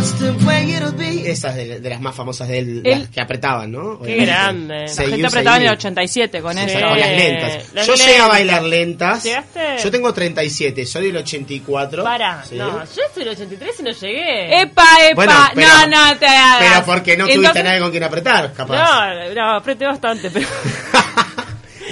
That's 0.00 0.18
the 0.18 0.30
way 0.46 0.74
it'll 0.74 0.92
be. 0.92 1.30
Esa 1.30 1.50
es 1.50 1.56
de, 1.56 1.78
de 1.80 1.90
las 1.90 2.00
más 2.00 2.14
famosas 2.14 2.48
de 2.48 2.58
él, 2.58 2.82
las 2.82 3.08
que 3.10 3.20
apretaban, 3.20 3.70
¿no? 3.70 3.98
Qué 3.98 4.04
Obviamente. 4.14 4.24
grande. 4.26 4.74
La 4.80 4.88
Say 4.88 5.10
gente 5.10 5.26
apretaba 5.26 5.56
en 5.58 5.62
el 5.64 5.68
me. 5.68 5.74
87 5.74 6.40
con 6.40 6.54
Sí, 6.54 6.60
eso. 6.64 6.80
con 6.88 6.98
las 7.00 7.08
lentas. 7.10 7.74
Las 7.74 7.86
yo 7.86 7.94
llegué 7.96 8.08
a 8.08 8.12
lentas. 8.14 8.28
bailar 8.30 8.62
lentas. 8.62 9.24
¿Llegaste? 9.24 9.60
Yo 9.84 9.90
tengo 9.90 10.14
37, 10.14 10.86
soy 10.86 11.06
del 11.08 11.16
84. 11.18 12.02
Para, 12.02 12.42
¿sí? 12.44 12.54
no, 12.56 12.82
yo 12.82 13.02
estoy 13.08 13.22
en 13.24 13.28
el 13.28 13.34
83 13.34 13.74
y 13.78 13.82
no 13.82 13.90
llegué. 13.90 14.60
Epa, 14.62 14.84
epa, 15.02 15.14
Bueno, 15.16 15.32
pero- 15.54 15.68
no, 15.68 15.86
no 16.06 16.16
te 16.16 16.26
hagas. 16.26 16.56
Pero 16.60 16.86
porque 16.86 17.16
no 17.18 17.24
tuviste 17.24 17.40
Entonces- 17.40 17.64
nadie 17.64 17.80
con 17.80 17.90
quien 17.90 18.02
apretar, 18.04 18.52
capaz. 18.54 18.76
No, 18.76 19.34
no, 19.34 19.56
apreté 19.56 19.84
bastante, 19.84 20.30
pero, 20.30 20.46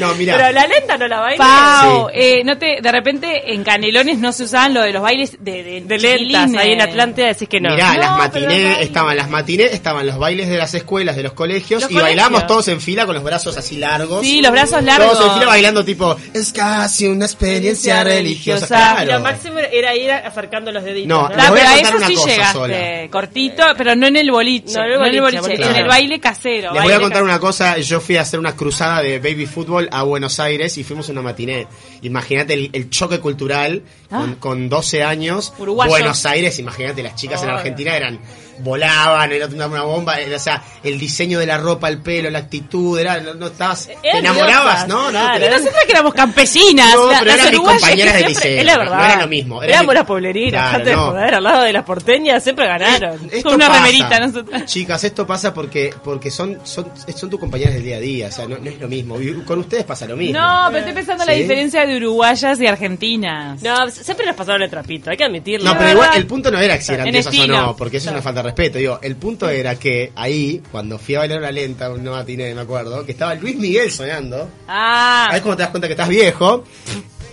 No, 0.00 0.14
mira. 0.14 0.36
pero 0.36 0.52
la 0.52 0.66
lenta 0.66 0.96
no 0.96 1.08
la 1.08 1.20
bailé. 1.20 1.38
Pau, 1.38 2.08
Sí. 2.08 2.12
eh, 2.14 2.42
no 2.44 2.58
te, 2.58 2.78
de 2.80 2.92
repente 2.92 3.52
en 3.54 3.64
Canelones 3.64 4.18
no 4.18 4.32
se 4.32 4.44
usaban 4.44 4.74
lo 4.74 4.82
de 4.82 4.92
los 4.92 5.02
bailes 5.02 5.36
de, 5.40 5.62
de, 5.62 5.80
De 5.82 5.98
lentas, 5.98 6.54
ahí 6.54 6.72
en 6.72 6.80
Atlántida 6.80 7.26
decís 7.28 7.48
que 7.48 7.60
no. 7.60 7.70
Mirá, 7.74 7.94
No, 7.94 7.98
las 8.00 8.18
matinés, 8.18 8.78
estaban 8.80 9.16
las 9.16 9.28
matinés, 9.30 9.72
estaban 9.72 10.06
los 10.06 10.18
bailes 10.18 10.48
de 10.48 10.56
las 10.58 10.72
escuelas, 10.74 11.16
de 11.16 11.22
los 11.22 11.32
colegios, 11.32 11.82
Los 11.82 11.90
y 11.90 11.94
bailamos 11.94 12.30
colegios. 12.42 12.46
todos 12.46 12.68
en 12.68 12.80
fila 12.80 13.06
con 13.06 13.14
los 13.14 13.24
brazos 13.24 13.56
así 13.56 13.76
largos. 13.76 14.22
Sí, 14.22 14.40
los 14.40 14.52
brazos 14.52 14.82
largos. 14.82 15.12
Todos 15.12 15.26
en 15.28 15.34
fila 15.34 15.46
bailando 15.46 15.84
tipo, 15.84 16.16
es 16.34 16.52
casi 16.52 17.06
una 17.06 17.24
experiencia 17.26 18.04
religiosa. 18.04 18.66
religiosa. 18.66 18.94
Y 18.98 19.00
lo 19.00 19.06
Claro. 19.06 19.22
máximo 19.22 19.58
era 19.58 19.94
ir 19.94 20.10
acercando 20.10 20.72
los 20.72 20.84
deditos. 20.84 21.08
No, 21.08 21.22
¿no? 21.22 21.28
Les 21.28 21.36
Claro, 21.36 21.50
voy 21.52 21.60
a 21.60 21.62
pero 21.62 21.68
a 21.68 21.74
contar 21.74 21.88
eso 21.88 21.96
una 21.98 22.06
sí 22.08 22.14
cosa 22.14 22.28
llegaste, 22.28 22.52
sola. 22.58 23.10
cortito, 23.10 23.62
pero 23.76 23.96
no 23.96 24.06
en 24.06 24.16
el 24.16 24.30
boliche, 24.30 24.72
No, 24.74 24.80
no 24.80 24.84
en 24.86 24.90
el 24.92 25.08
en 25.08 25.14
el 25.14 25.20
boliche, 25.20 25.40
boliche, 25.40 25.56
claro. 25.58 25.74
en 25.74 25.80
el 25.82 25.88
baile 25.88 26.20
casero. 26.20 26.72
Les 26.72 26.82
voy 26.82 26.92
a 26.92 26.96
contar 27.00 27.10
casero. 27.10 27.24
una 27.24 27.38
cosa, 27.38 27.78
yo 27.78 28.00
fui 28.00 28.16
a 28.16 28.22
hacer 28.22 28.38
una 28.40 28.54
cruzada 28.56 29.02
de 29.02 29.18
baby 29.18 29.46
fútbol 29.46 29.87
a 29.92 30.02
Buenos 30.02 30.40
Aires 30.40 30.76
y 30.78 30.84
fuimos 30.84 31.08
a 31.08 31.12
una 31.12 31.22
matiné. 31.22 31.66
Imagínate 32.02 32.54
el, 32.54 32.70
el 32.72 32.90
choque 32.90 33.20
cultural 33.20 33.82
con, 34.08 34.30
Ah. 34.32 34.36
con 34.38 34.68
12 34.68 35.02
años. 35.02 35.52
Buenos 35.58 36.24
Aires, 36.26 36.58
imagínate, 36.58 37.02
las 37.02 37.14
chicas 37.16 37.42
en. 37.42 37.50
Argentina 37.50 37.96
eran 37.96 38.20
volaban, 38.60 39.32
era 39.32 39.46
una, 39.46 39.66
una 39.66 39.82
bomba, 39.82 40.18
era, 40.20 40.36
o 40.36 40.40
sea, 40.40 40.62
el 40.82 40.98
diseño 40.98 41.38
de 41.38 41.46
la 41.46 41.58
ropa, 41.58 41.88
el 41.88 41.98
pelo, 42.02 42.30
la 42.30 42.38
actitud, 42.40 42.98
era, 42.98 43.20
no, 43.20 43.34
no 43.34 43.46
estabas, 43.48 43.86
te 43.86 43.96
Eran 44.02 44.18
enamorabas, 44.26 44.86
¿no? 44.88 45.04
No, 45.04 45.10
claro. 45.10 45.40
te- 45.40 45.46
Y 45.46 45.50
nosotras 45.50 45.84
que 45.86 45.92
éramos 45.92 46.14
campesinas, 46.14 46.94
No, 46.94 47.10
la- 47.12 47.18
pero 47.20 47.30
las 47.30 47.38
eran 47.40 47.50
mis 47.52 47.60
compañeras 47.60 48.14
que 48.14 48.22
de 48.22 48.28
liceo. 48.28 48.58
Es 48.60 48.64
la 48.66 48.78
verdad. 48.78 48.96
No 48.98 49.04
era 49.04 49.16
lo 49.20 49.28
mismo. 49.28 49.62
era 49.62 49.72
Éramos 49.72 49.88
mi- 49.88 49.94
las 49.94 50.06
pueblerinas, 50.06 50.50
Claro, 50.52 50.70
dejate 50.78 50.90
de 50.90 50.96
no. 50.96 51.06
joder, 51.06 51.34
al 51.34 51.42
lado 51.44 51.62
de 51.62 51.72
las 51.72 51.84
porteñas 51.84 52.42
siempre 52.44 52.66
ganaron. 52.66 53.18
Esto 53.30 53.42
Con 53.42 53.54
una 53.54 53.68
pasa. 53.68 53.78
remerita, 53.80 54.20
nosotras. 54.20 54.64
Chicas, 54.66 55.04
esto 55.04 55.26
pasa 55.26 55.54
porque 55.54 55.94
porque 56.04 56.30
son 56.30 56.58
son 56.64 56.86
son 57.14 57.30
tus 57.30 57.40
compañeras 57.40 57.74
del 57.74 57.82
día 57.84 57.96
a 57.96 58.00
día, 58.00 58.28
o 58.28 58.32
sea, 58.32 58.46
no, 58.46 58.58
no 58.58 58.68
es 58.70 58.78
lo 58.78 58.88
mismo. 58.88 59.20
Y 59.20 59.32
Con 59.44 59.58
ustedes 59.60 59.84
pasa 59.84 60.06
lo 60.06 60.16
mismo. 60.16 60.38
No, 60.38 60.66
pero 60.68 60.78
estoy 60.78 60.94
pensando 60.94 61.22
en 61.24 61.28
la 61.28 61.34
diferencia 61.34 61.86
de 61.86 61.96
uruguayas 61.96 62.60
y 62.60 62.66
argentinas. 62.66 63.62
No, 63.62 63.88
siempre 63.90 64.26
nos 64.26 64.36
pasaron 64.36 64.62
el 64.62 64.70
trapito, 64.70 65.10
hay 65.10 65.16
que 65.16 65.24
admitirlo. 65.24 65.72
No, 65.72 65.78
pero 65.78 65.90
igual 65.92 66.10
el 66.14 66.26
punto 66.26 66.50
no 66.50 66.58
era 66.58 66.80
si 66.80 66.92
eran 66.92 67.10
diosas 67.10 67.38
o 67.38 67.46
no, 67.46 67.76
porque 67.76 67.98
eso 67.98 68.08
es 68.08 68.12
una 68.14 68.22
falta 68.22 68.42
de 68.42 68.47
respeto. 68.48 68.78
Digo, 68.78 68.98
el 69.02 69.16
punto 69.16 69.48
era 69.48 69.76
que 69.78 70.12
ahí, 70.16 70.62
cuando 70.70 70.98
fui 70.98 71.14
a 71.14 71.20
bailar 71.20 71.38
una 71.38 71.50
lenta, 71.52 71.90
un 71.90 72.02
no 72.02 72.12
matiné, 72.12 72.54
me 72.54 72.60
acuerdo, 72.62 73.04
que 73.04 73.12
estaba 73.12 73.34
Luis 73.34 73.56
Miguel 73.56 73.90
sonando. 73.90 74.48
Ah, 74.66 75.28
Ahí 75.30 75.36
es 75.36 75.42
como 75.42 75.56
te 75.56 75.62
das 75.62 75.70
cuenta 75.70 75.86
que 75.86 75.92
estás 75.94 76.08
viejo. 76.08 76.64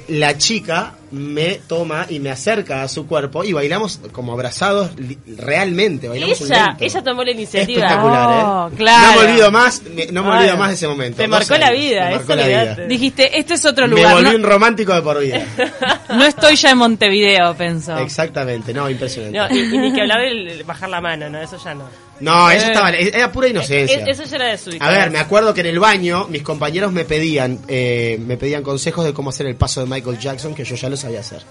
La 0.07 0.37
chica 0.37 0.95
me 1.15 1.59
toma 1.67 2.05
y 2.09 2.19
me 2.19 2.29
acerca 2.29 2.83
a 2.83 2.87
su 2.87 3.07
cuerpo 3.07 3.43
y 3.43 3.53
bailamos 3.53 3.99
como 4.11 4.33
abrazados 4.33 4.91
realmente. 5.37 6.07
Bailamos 6.09 6.41
un 6.41 6.47
Ella, 6.47 6.65
lento. 6.67 6.83
ella 6.83 7.03
tomó 7.03 7.23
la 7.23 7.31
iniciativa. 7.31 7.79
Espectacular, 7.85 8.45
Oh, 8.45 8.67
¿eh? 8.71 8.75
claro. 8.77 9.11
No 9.15 9.21
me 9.25 9.29
olvido 9.31 9.51
más, 9.51 9.81
me- 9.83 10.07
no 10.07 10.23
me 10.23 10.31
Ay, 10.31 10.39
olvido 10.39 10.57
más 10.57 10.69
de 10.69 10.75
ese 10.75 10.87
momento. 10.87 11.17
te 11.17 11.27
marcó 11.27 11.57
la 11.57 11.71
vida, 11.71 12.01
me 12.01 12.09
eso 12.09 12.17
marcó 12.17 12.35
la 12.35 12.47
vida. 12.47 12.75
dijiste, 12.87 13.39
este 13.39 13.53
es 13.53 13.65
otro 13.65 13.87
Me 13.87 13.95
lugar. 13.95 14.13
volví 14.15 14.29
No, 14.29 14.35
un 14.35 14.43
romántico 14.43 14.93
de 14.93 15.01
por 15.01 15.19
vida. 15.19 15.45
no 16.09 16.25
estoy 16.25 16.55
ya 16.55 16.71
en 16.71 16.77
Montevideo, 16.77 17.55
pensó. 17.55 17.97
Exactamente, 17.97 18.73
no, 18.73 18.89
impresionante. 18.89 19.37
No, 19.37 19.47
y, 19.55 19.59
y 19.75 19.77
ni 19.77 19.93
que 19.93 20.01
hablar 20.01 20.21
de 20.21 20.63
bajar 20.63 20.89
la 20.89 21.01
mano, 21.01 21.29
no, 21.29 21.41
eso 21.41 21.57
ya 21.63 21.73
no. 21.73 21.85
No, 22.19 22.49
eso 22.49 22.65
Eh. 22.65 22.69
estaba, 22.69 22.91
era 22.91 23.31
pura 23.31 23.47
inocencia. 23.49 23.97
Es- 24.05 24.19
eso 24.19 24.23
ya 24.29 24.35
era 24.37 24.47
de 24.51 24.57
su 24.57 24.71
A 24.79 24.89
ver, 24.89 25.11
me 25.11 25.19
acuerdo 25.19 25.53
que 25.53 25.61
en 25.61 25.67
el 25.67 25.79
baño 25.79 26.27
mis 26.29 26.43
compañeros 26.43 26.91
me 26.91 27.03
pedían, 27.05 27.59
eh, 27.67 28.17
me 28.25 28.37
pedían 28.37 28.63
consejos 28.63 29.03
de 29.05 29.13
cómo 29.13 29.29
hacer 29.31 29.47
el 29.47 29.55
paso 29.55 29.81
de 29.81 29.87
Michael 29.87 30.17
Jackson, 30.19 30.55
que 30.55 30.63
yo 30.63 30.75
ya 30.75 30.89
lo 30.89 30.97
sabía 30.97 31.19
hacer. 31.19 31.41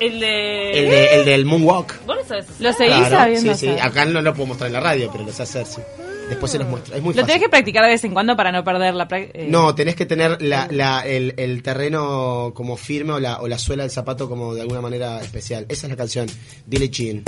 El 0.00 0.20
de... 0.20 0.70
El, 0.70 0.90
de- 0.90 1.14
el 1.16 1.24
del 1.24 1.44
moonwalk. 1.44 2.04
¿Vos 2.06 2.16
lo 2.16 2.24
sabés 2.24 2.44
hacer? 2.48 2.56
Lo 2.60 2.72
seguís 2.72 2.94
Claro, 2.94 3.16
sabiendo. 3.16 3.54
sí, 3.54 3.60
sí. 3.60 3.68
hacer. 3.68 3.82
Acá 3.82 4.04
no 4.04 4.22
lo 4.22 4.32
puedo 4.32 4.46
mostrar 4.46 4.68
en 4.68 4.74
la 4.74 4.80
radio, 4.80 5.10
pero 5.12 5.24
lo 5.24 5.32
sé 5.32 5.42
hacer, 5.42 5.66
sí. 5.66 5.80
Después 6.28 6.52
se 6.52 6.58
los 6.58 6.68
muestro. 6.68 6.94
Es 6.94 7.02
muy 7.02 7.14
Lo 7.14 7.22
fácil. 7.22 7.26
tenés 7.26 7.42
que 7.42 7.48
practicar 7.48 7.84
de 7.84 7.90
vez 7.90 8.04
en 8.04 8.12
cuando 8.12 8.36
para 8.36 8.52
no 8.52 8.62
perder 8.62 8.94
la 8.94 9.08
práctica. 9.08 9.38
No, 9.48 9.74
tenés 9.74 9.96
que 9.96 10.04
tener 10.06 10.40
la, 10.42 10.68
la- 10.70 11.00
el, 11.06 11.34
el 11.38 11.62
terreno 11.62 12.52
como 12.54 12.76
firme 12.76 13.14
o 13.14 13.18
la, 13.20 13.40
o 13.40 13.48
la 13.48 13.58
suela 13.58 13.82
del 13.82 13.90
zapato 13.90 14.28
como 14.28 14.54
de 14.54 14.60
alguna 14.60 14.80
manera 14.82 15.20
especial. 15.22 15.64
Esa 15.68 15.86
es 15.86 15.90
la 15.90 15.96
canción, 15.96 16.26
Billie 16.66 16.90
Jean, 16.90 17.24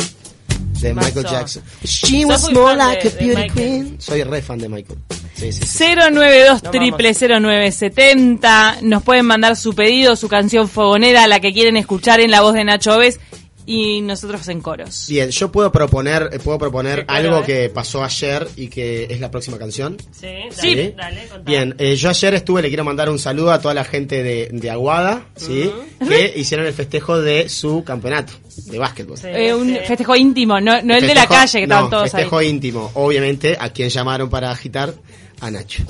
de. 0.80 0.94
Michael 0.94 1.24
Jackson. 1.24 1.62
She 1.84 2.24
was 2.24 2.50
more 2.52 2.74
like 2.76 3.02
de- 3.02 3.08
a 3.08 3.18
beauty 3.34 3.48
queen. 3.50 4.00
Soy 4.00 4.22
re 4.24 4.40
fan 4.42 4.58
de 4.58 4.68
Michael. 4.68 4.98
Sí, 5.34 5.52
sí, 5.52 5.66
sí. 5.66 5.94
092 5.96 6.62
Nos 6.62 6.70
triple 6.72 7.14
0970 7.14 8.78
nos 8.82 9.02
pueden 9.02 9.26
mandar 9.26 9.56
su 9.56 9.74
pedido, 9.74 10.16
su 10.16 10.28
canción 10.28 10.68
fogonera, 10.68 11.26
la 11.26 11.40
que 11.40 11.52
quieren 11.52 11.76
escuchar 11.76 12.20
en 12.20 12.30
la 12.30 12.40
voz 12.42 12.54
de 12.54 12.64
Nacho 12.64 12.94
Oves 12.96 13.20
y 13.66 14.00
nosotros 14.00 14.46
en 14.48 14.60
coros. 14.60 15.06
Bien, 15.08 15.30
yo 15.30 15.52
puedo 15.52 15.70
proponer, 15.70 16.30
eh, 16.32 16.38
puedo 16.38 16.58
proponer 16.58 17.00
Sí, 17.00 17.04
claro, 17.06 17.28
algo 17.28 17.40
eh. 17.40 17.46
que 17.46 17.68
pasó 17.70 18.02
ayer 18.02 18.48
y 18.56 18.68
que 18.68 19.06
es 19.10 19.20
la 19.20 19.30
próxima 19.30 19.58
canción. 19.58 19.96
Sí, 20.12 20.26
dale, 20.26 20.52
¿Sí? 20.52 20.94
dale. 20.96 21.28
Bien, 21.44 21.74
eh, 21.78 21.94
yo 21.96 22.08
ayer 22.10 22.34
estuve, 22.34 22.62
le 22.62 22.68
quiero 22.68 22.84
mandar 22.84 23.08
un 23.10 23.18
saludo 23.18 23.52
a 23.52 23.60
toda 23.60 23.74
la 23.74 23.84
gente 23.84 24.22
de, 24.22 24.48
de 24.52 24.70
Aguada, 24.70 25.24
¿sí? 25.36 25.70
Que 26.06 26.32
hicieron 26.36 26.66
el 26.66 26.72
festejo 26.72 27.20
de 27.20 27.48
su 27.48 27.84
campeonato 27.84 28.32
de 28.66 28.78
básquetbol. 28.78 29.16
Sí, 29.18 29.28
Eh, 29.28 29.54
un 29.54 29.68
sí. 29.68 29.78
festejo 29.86 30.16
íntimo, 30.16 30.60
no, 30.60 30.82
no 30.82 30.94
el 30.96 31.06
de 31.06 31.14
la 31.14 31.22
Festejo- 31.22 31.28
calle 31.34 31.58
que 31.58 31.62
estaban 31.64 31.84
no, 31.84 31.90
todos 31.90 32.10
festejo 32.10 32.38
ahí. 32.38 32.48
íntimo, 32.48 32.90
obviamente, 32.94 33.56
a 33.58 33.68
quien 33.70 33.88
llamaron 33.88 34.28
para 34.30 34.50
agitar, 34.50 34.92
a 35.40 35.50
Nacho. 35.50 35.82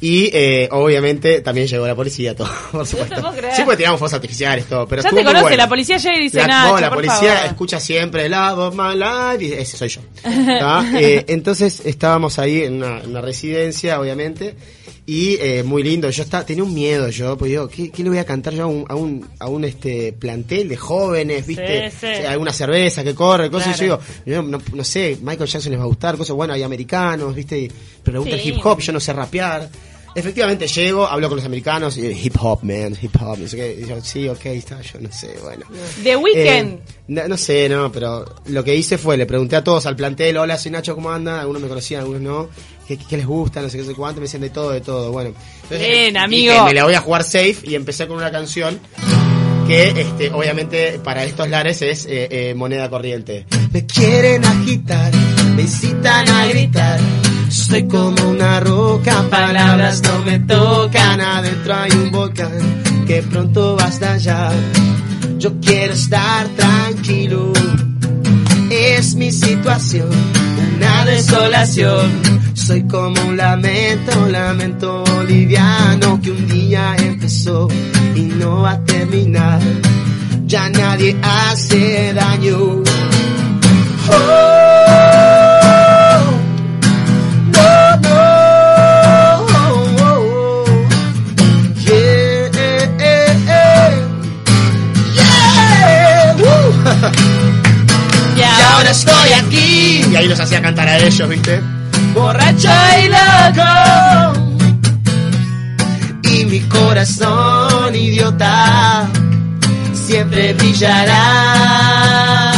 Y 0.00 0.30
eh, 0.32 0.68
obviamente 0.72 1.40
también 1.40 1.66
llegó 1.66 1.86
la 1.86 1.94
policía, 1.94 2.34
todo, 2.36 2.50
por 2.72 2.86
supuesto. 2.86 3.16
porque 3.22 3.76
tiramos 3.76 3.98
fuegos 3.98 4.14
artificiales, 4.14 4.66
todo, 4.66 4.86
pero 4.86 5.02
Ya 5.02 5.08
estuvo 5.08 5.18
te 5.20 5.24
muy 5.24 5.32
conoce, 5.32 5.42
bueno. 5.42 5.56
la 5.56 5.68
policía 5.68 5.96
llega 5.96 6.16
y 6.16 6.22
dice, 6.22 6.38
La, 6.38 6.46
Nacho, 6.46 6.72
no, 6.74 6.80
la 6.80 6.88
por 6.88 6.96
policía 6.98 7.32
favor". 7.34 7.46
escucha 7.46 7.80
siempre 7.80 8.28
Love 8.28 8.58
of 8.58 8.74
My 8.74 8.94
Life, 8.96 9.44
y 9.44 9.52
ese 9.54 9.76
soy 9.76 9.88
yo. 9.88 10.00
Eh, 11.00 11.24
entonces 11.28 11.82
estábamos 11.84 12.38
ahí 12.38 12.62
en 12.62 12.74
una, 12.82 13.00
en 13.00 13.10
una 13.10 13.20
residencia, 13.20 13.98
obviamente, 14.00 14.54
y 15.10 15.36
eh, 15.40 15.64
muy 15.64 15.82
lindo. 15.82 16.08
Yo 16.08 16.22
estaba, 16.22 16.46
tenía 16.46 16.62
un 16.62 16.72
miedo, 16.72 17.08
yo, 17.08 17.36
pues 17.36 17.50
digo, 17.50 17.66
¿qué, 17.66 17.90
qué 17.90 18.04
le 18.04 18.10
voy 18.10 18.18
a 18.18 18.24
cantar 18.24 18.54
yo 18.54 18.62
a 18.62 18.66
un, 18.66 18.84
a 18.88 18.94
un, 18.94 19.28
a 19.40 19.48
un 19.48 19.64
este 19.64 20.12
plantel 20.12 20.68
de 20.68 20.76
jóvenes, 20.76 21.44
viste? 21.48 21.90
Sí, 21.90 21.96
sí. 22.00 22.06
O 22.06 22.16
sea, 22.22 22.30
alguna 22.30 22.52
cerveza 22.52 23.02
que 23.02 23.12
corre, 23.12 23.50
cosas. 23.50 23.76
Claro. 23.76 24.00
Y 24.24 24.30
yo 24.30 24.34
digo, 24.34 24.44
yo 24.44 24.48
no, 24.48 24.62
no 24.72 24.84
sé, 24.84 25.18
Michael 25.20 25.50
Jackson 25.50 25.72
les 25.72 25.80
va 25.80 25.84
a 25.84 25.88
gustar, 25.88 26.16
cosas, 26.16 26.36
bueno, 26.36 26.52
hay 26.54 26.62
americanos, 26.62 27.34
viste, 27.34 27.68
pero 28.04 28.12
le 28.14 28.18
gusta 28.20 28.36
Sí. 28.36 28.48
el 28.50 28.54
hip 28.56 28.64
hop, 28.64 28.78
yo 28.78 28.92
no 28.92 29.00
sé 29.00 29.12
rapear. 29.12 29.68
Efectivamente 30.14 30.66
llego, 30.66 31.06
hablo 31.06 31.28
con 31.28 31.36
los 31.36 31.44
americanos 31.44 31.96
y 31.96 32.06
hip 32.06 32.34
hop, 32.40 32.60
man, 32.62 32.96
hip 33.00 33.14
hop, 33.20 33.38
no 33.38 33.46
sé 33.46 33.56
qué. 33.56 33.80
Y 33.80 33.88
yo, 33.88 34.00
sí, 34.00 34.28
ok, 34.28 34.46
está, 34.46 34.80
yo 34.80 34.98
no 35.00 35.10
sé, 35.12 35.36
bueno. 35.42 35.64
The 36.02 36.16
Weeknd. 36.16 36.38
Eh, 36.38 36.78
no, 37.08 37.28
no 37.28 37.36
sé, 37.36 37.68
no, 37.68 37.92
pero 37.92 38.24
lo 38.46 38.64
que 38.64 38.74
hice 38.74 38.98
fue, 38.98 39.16
le 39.16 39.26
pregunté 39.26 39.56
a 39.56 39.64
todos 39.64 39.86
al 39.86 39.96
plantel, 39.96 40.36
hola, 40.36 40.58
soy 40.58 40.72
Nacho, 40.72 40.94
¿cómo 40.94 41.10
andan? 41.10 41.38
Algunos 41.38 41.62
me 41.62 41.68
conocían, 41.68 42.00
algunos 42.00 42.22
no. 42.22 42.48
¿Qué, 42.88 42.98
qué 42.98 43.16
les 43.16 43.26
gusta? 43.26 43.62
No 43.62 43.70
sé 43.70 43.78
qué, 43.78 43.84
sé 43.84 43.94
cuánto. 43.94 44.20
Me 44.20 44.24
decían 44.24 44.42
de 44.42 44.50
todo, 44.50 44.70
de 44.72 44.80
todo. 44.80 45.12
Bueno. 45.12 45.32
Entonces, 45.62 45.78
Bien, 45.88 46.14
dije, 46.14 46.18
amigo. 46.18 46.64
me 46.64 46.74
la 46.74 46.84
voy 46.84 46.94
a 46.94 47.00
jugar 47.00 47.22
safe 47.22 47.58
y 47.62 47.76
empecé 47.76 48.08
con 48.08 48.16
una 48.16 48.32
canción 48.32 48.80
que, 49.68 49.90
este, 50.00 50.30
obviamente, 50.32 50.98
para 51.04 51.24
estos 51.24 51.48
lares 51.48 51.82
es 51.82 52.04
eh, 52.06 52.26
eh, 52.30 52.54
moneda 52.54 52.90
corriente. 52.90 53.46
Me 53.72 53.86
quieren 53.86 54.44
agitar, 54.44 55.12
me 55.54 55.62
incitan 55.62 56.28
a 56.28 56.46
gritar. 56.48 56.98
Soy 57.50 57.88
como 57.88 58.30
una 58.30 58.60
roca, 58.60 59.24
palabras 59.28 60.00
no 60.04 60.24
me 60.24 60.38
tocan. 60.38 61.20
Adentro 61.20 61.74
hay 61.74 61.90
un 61.90 62.12
volcán 62.12 62.52
que 63.08 63.22
pronto 63.22 63.76
va 63.76 63.86
a 63.86 63.88
estallar. 63.88 64.52
Yo 65.36 65.58
quiero 65.60 65.94
estar 65.94 66.46
tranquilo. 66.50 67.52
Es 68.70 69.16
mi 69.16 69.32
situación, 69.32 70.08
una 70.76 71.04
desolación. 71.04 72.22
Soy 72.54 72.86
como 72.86 73.20
un 73.22 73.36
lamento, 73.36 74.28
lamento 74.28 75.02
boliviano 75.04 76.20
que 76.22 76.30
un 76.30 76.46
día 76.46 76.94
empezó 76.98 77.66
y 78.14 78.20
no 78.20 78.62
va 78.62 78.72
a 78.72 78.84
terminar. 78.84 79.60
Ya 80.46 80.68
nadie 80.68 81.16
hace 81.20 82.12
daño. 82.14 82.82
Oh, 84.08 84.89
Y 98.36 98.40
Y 98.40 98.42
ahora 98.42 98.90
estoy 98.90 99.32
aquí. 99.32 100.04
Y 100.10 100.16
ahí 100.16 100.28
los 100.28 100.40
hacía 100.40 100.62
cantar 100.62 100.88
a 100.88 100.98
ellos, 100.98 101.28
¿viste? 101.28 101.60
borracho 102.14 102.68
y 103.02 103.08
loco. 103.08 104.40
mi 106.50 106.60
corazón 106.62 107.94
idiota 107.94 109.08
siempre 109.92 110.54
brillará. 110.54 112.52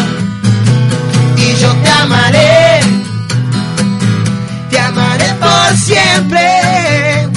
Y 1.37 1.55
yo 1.61 1.73
te 1.75 1.91
amaré, 1.91 2.81
te 4.71 4.79
amaré 4.79 5.35
por 5.41 5.77
siempre. 5.77 7.29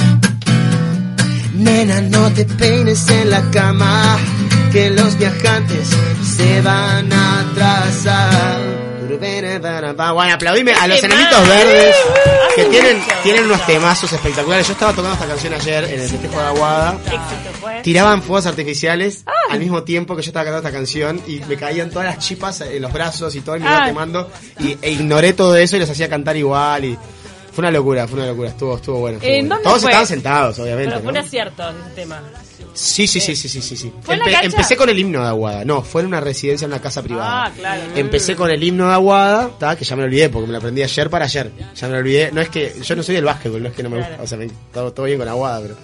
Nena, 1.54 2.00
no 2.02 2.30
te 2.32 2.44
peines 2.44 3.08
en 3.08 3.30
la 3.30 3.42
cama, 3.50 4.16
que 4.72 4.90
los 4.90 5.18
viajantes 5.18 5.90
se 6.36 6.60
van 6.60 7.12
a 7.12 7.40
atrasar. 7.40 8.60
Bueno, 10.14 10.34
aplaudime 10.34 10.72
a 10.72 10.86
los 10.88 11.02
enanitos 11.02 11.48
verdes 11.48 11.96
que 12.54 12.64
tienen, 12.66 13.02
tienen 13.22 13.44
unos 13.46 13.64
temazos 13.64 14.12
espectaculares. 14.12 14.66
Yo 14.66 14.72
estaba 14.74 14.92
tocando 14.92 15.14
esta 15.14 15.26
canción 15.26 15.54
ayer 15.54 15.84
en 15.84 16.00
el 16.00 16.08
festejo 16.08 16.38
de 16.38 16.46
Aguada. 16.46 16.98
Fue. 17.60 17.80
Tiraban 17.82 18.22
fuegos 18.22 18.46
artificiales 18.46 19.24
al 19.50 19.58
mismo 19.58 19.84
tiempo 19.84 20.16
que 20.16 20.22
yo 20.22 20.28
estaba 20.30 20.44
cantando 20.44 20.68
esta 20.68 20.76
canción 20.78 21.20
y 21.26 21.40
me 21.48 21.56
caían 21.56 21.90
todas 21.90 22.06
las 22.14 22.18
chipas 22.18 22.60
en 22.62 22.82
los 22.82 22.92
brazos 22.92 23.34
y 23.34 23.40
todo 23.40 23.56
y 23.56 23.60
me 23.60 23.66
iba 23.66 23.84
Ah. 23.84 23.86
quemando 23.86 24.30
y, 24.60 24.76
e 24.82 24.90
ignoré 24.90 25.32
todo 25.32 25.56
eso 25.56 25.76
y 25.76 25.80
los 25.80 25.88
hacía 25.88 26.08
cantar 26.08 26.36
igual 26.36 26.84
y 26.84 26.98
fue 27.56 27.62
una 27.62 27.70
locura, 27.70 28.06
fue 28.06 28.18
una 28.18 28.28
locura, 28.28 28.50
estuvo, 28.50 28.76
estuvo 28.76 28.98
bueno. 28.98 29.16
estuvo 29.16 29.32
¿En 29.32 29.48
bueno. 29.48 29.54
dónde 29.54 29.64
Todos 29.64 29.80
fue? 29.80 29.90
estaban 29.90 30.06
sentados, 30.06 30.58
obviamente. 30.58 30.90
Pero 30.90 31.00
fue 31.00 31.08
un 31.08 31.14
¿no? 31.14 31.20
acierto 31.20 31.62
ese 31.70 31.94
tema. 31.94 32.22
Sí, 32.74 33.06
sí, 33.06 33.18
sí, 33.18 33.34
sí, 33.34 33.48
sí, 33.48 33.62
sí, 33.62 33.76
sí. 33.78 33.92
Empecé 34.42 34.76
con 34.76 34.90
el 34.90 34.98
himno 34.98 35.22
de 35.22 35.28
Aguada. 35.28 35.64
No, 35.64 35.80
fue 35.80 36.02
en 36.02 36.08
una 36.08 36.20
residencia, 36.20 36.66
en 36.66 36.72
una 36.72 36.82
casa 36.82 37.02
privada. 37.02 37.46
Ah, 37.46 37.52
claro. 37.56 37.82
Empecé 37.94 38.36
con 38.36 38.50
el 38.50 38.62
himno 38.62 38.88
de 38.88 38.92
Aguada, 38.92 39.48
¿tá? 39.58 39.74
que 39.74 39.86
ya 39.86 39.96
me 39.96 40.02
lo 40.02 40.08
olvidé 40.08 40.28
porque 40.28 40.46
me 40.48 40.52
lo 40.52 40.58
aprendí 40.58 40.82
ayer 40.82 41.08
para 41.08 41.24
ayer. 41.24 41.50
Ya 41.74 41.86
me 41.86 41.94
lo 41.94 42.00
olvidé. 42.00 42.30
No 42.30 42.42
es 42.42 42.50
que 42.50 42.74
yo 42.82 42.94
no 42.94 43.02
soy 43.02 43.14
del 43.14 43.24
básquetbol, 43.24 43.62
no 43.62 43.70
es 43.70 43.74
que 43.74 43.82
no 43.82 43.88
me 43.88 43.96
gusta. 43.96 44.18
O 44.22 44.26
sea, 44.26 44.36
me, 44.36 44.50
todo, 44.74 44.92
todo 44.92 45.06
bien 45.06 45.18
con 45.18 45.26
Aguada, 45.26 45.62
pero 45.62 45.76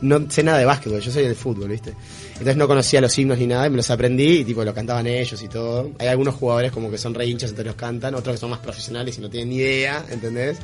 no 0.00 0.30
sé 0.30 0.42
nada 0.42 0.56
de 0.56 0.64
básquetbol. 0.64 1.00
Yo 1.02 1.12
soy 1.12 1.24
del 1.24 1.36
fútbol, 1.36 1.68
¿viste? 1.68 1.92
Entonces 2.32 2.56
no 2.56 2.66
conocía 2.66 3.02
los 3.02 3.18
himnos 3.18 3.36
ni 3.36 3.46
nada 3.46 3.66
y 3.66 3.70
me 3.70 3.76
los 3.76 3.90
aprendí 3.90 4.38
y 4.38 4.44
tipo 4.44 4.64
lo 4.64 4.72
cantaban 4.72 5.06
ellos 5.06 5.42
y 5.42 5.48
todo. 5.48 5.90
Hay 5.98 6.08
algunos 6.08 6.34
jugadores 6.36 6.72
como 6.72 6.90
que 6.90 6.96
son 6.96 7.12
re 7.12 7.26
hinchas, 7.26 7.50
entonces 7.50 7.66
los 7.66 7.76
cantan. 7.76 8.14
Otros 8.14 8.36
que 8.36 8.40
son 8.40 8.48
más 8.48 8.60
profesionales 8.60 9.18
y 9.18 9.20
no 9.20 9.28
tienen 9.28 9.50
ni 9.50 9.56
idea, 9.56 10.02
¿entendés? 10.08 10.56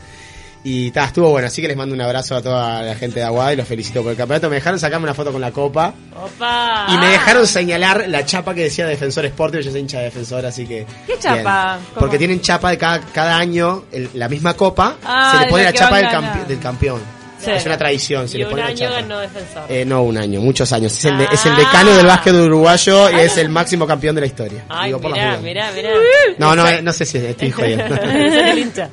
Y 0.66 0.90
ta, 0.92 1.04
estuvo 1.04 1.28
bueno, 1.30 1.46
así 1.48 1.60
que 1.60 1.68
les 1.68 1.76
mando 1.76 1.94
un 1.94 2.00
abrazo 2.00 2.34
a 2.36 2.40
toda 2.42 2.82
la 2.82 2.94
gente 2.94 3.20
de 3.20 3.26
Aguada 3.26 3.52
y 3.52 3.56
los 3.56 3.68
felicito 3.68 4.02
por 4.02 4.12
el 4.12 4.16
campeonato. 4.16 4.48
Me 4.48 4.54
dejaron 4.56 4.80
sacarme 4.80 5.04
una 5.04 5.12
foto 5.12 5.30
con 5.30 5.40
la 5.42 5.50
copa. 5.50 5.92
Opa. 6.16 6.86
Y 6.88 6.96
me 6.96 7.08
dejaron 7.08 7.46
señalar 7.46 8.06
la 8.08 8.24
chapa 8.24 8.54
que 8.54 8.62
decía 8.62 8.86
Defensor 8.86 9.26
Sport, 9.26 9.56
y 9.56 9.62
yo 9.62 9.70
soy 9.70 9.80
hincha 9.80 9.98
de 9.98 10.04
Defensor, 10.04 10.46
así 10.46 10.66
que... 10.66 10.86
¿Qué 11.06 11.18
chapa? 11.18 11.78
Porque 11.94 12.16
tienen 12.16 12.40
chapa 12.40 12.70
de 12.70 12.78
cada, 12.78 13.00
cada 13.00 13.36
año, 13.36 13.84
el- 13.92 14.08
la 14.14 14.28
misma 14.30 14.54
copa, 14.54 14.96
Ah, 15.04 15.34
se 15.36 15.44
le 15.44 15.50
pone 15.50 15.64
la 15.64 15.72
chapa 15.74 16.00
campe- 16.00 16.46
del 16.46 16.58
campeón. 16.58 17.00
Sí. 17.44 17.50
Es 17.52 17.66
una 17.66 17.76
tradición, 17.78 18.28
se 18.28 18.36
Y 18.36 18.40
le 18.40 18.44
un 18.46 18.50
pone 18.52 18.62
la 18.62 18.68
año 18.68 18.90
ganó 18.90 19.18
defensor. 19.20 19.62
Eh, 19.68 19.84
no 19.84 20.02
un 20.02 20.16
año, 20.18 20.40
muchos 20.40 20.72
años. 20.72 20.92
Es 20.92 21.04
el, 21.04 21.18
de- 21.18 21.28
es 21.32 21.44
el 21.46 21.52
Ah. 21.52 21.56
decano 21.56 21.90
del 21.94 22.06
básquet 22.06 22.34
uruguayo 22.34 23.10
y 23.10 23.20
es 23.20 23.36
el 23.36 23.48
máximo 23.48 23.86
campeón 23.86 24.14
de 24.14 24.20
la 24.22 24.26
historia. 24.26 24.64
Ay, 24.68 24.86
Digo, 24.92 24.98
mirá, 25.00 25.36
mirá, 25.38 25.70
mirá. 25.72 25.90
No, 26.38 26.54
no, 26.56 26.64
no 26.82 26.92
sé 26.92 27.04
si 27.04 27.18
estoy 27.18 27.50
jodiendo. 27.50 27.94
Es 27.94 28.34
el 28.34 28.58
hincha. 28.58 28.88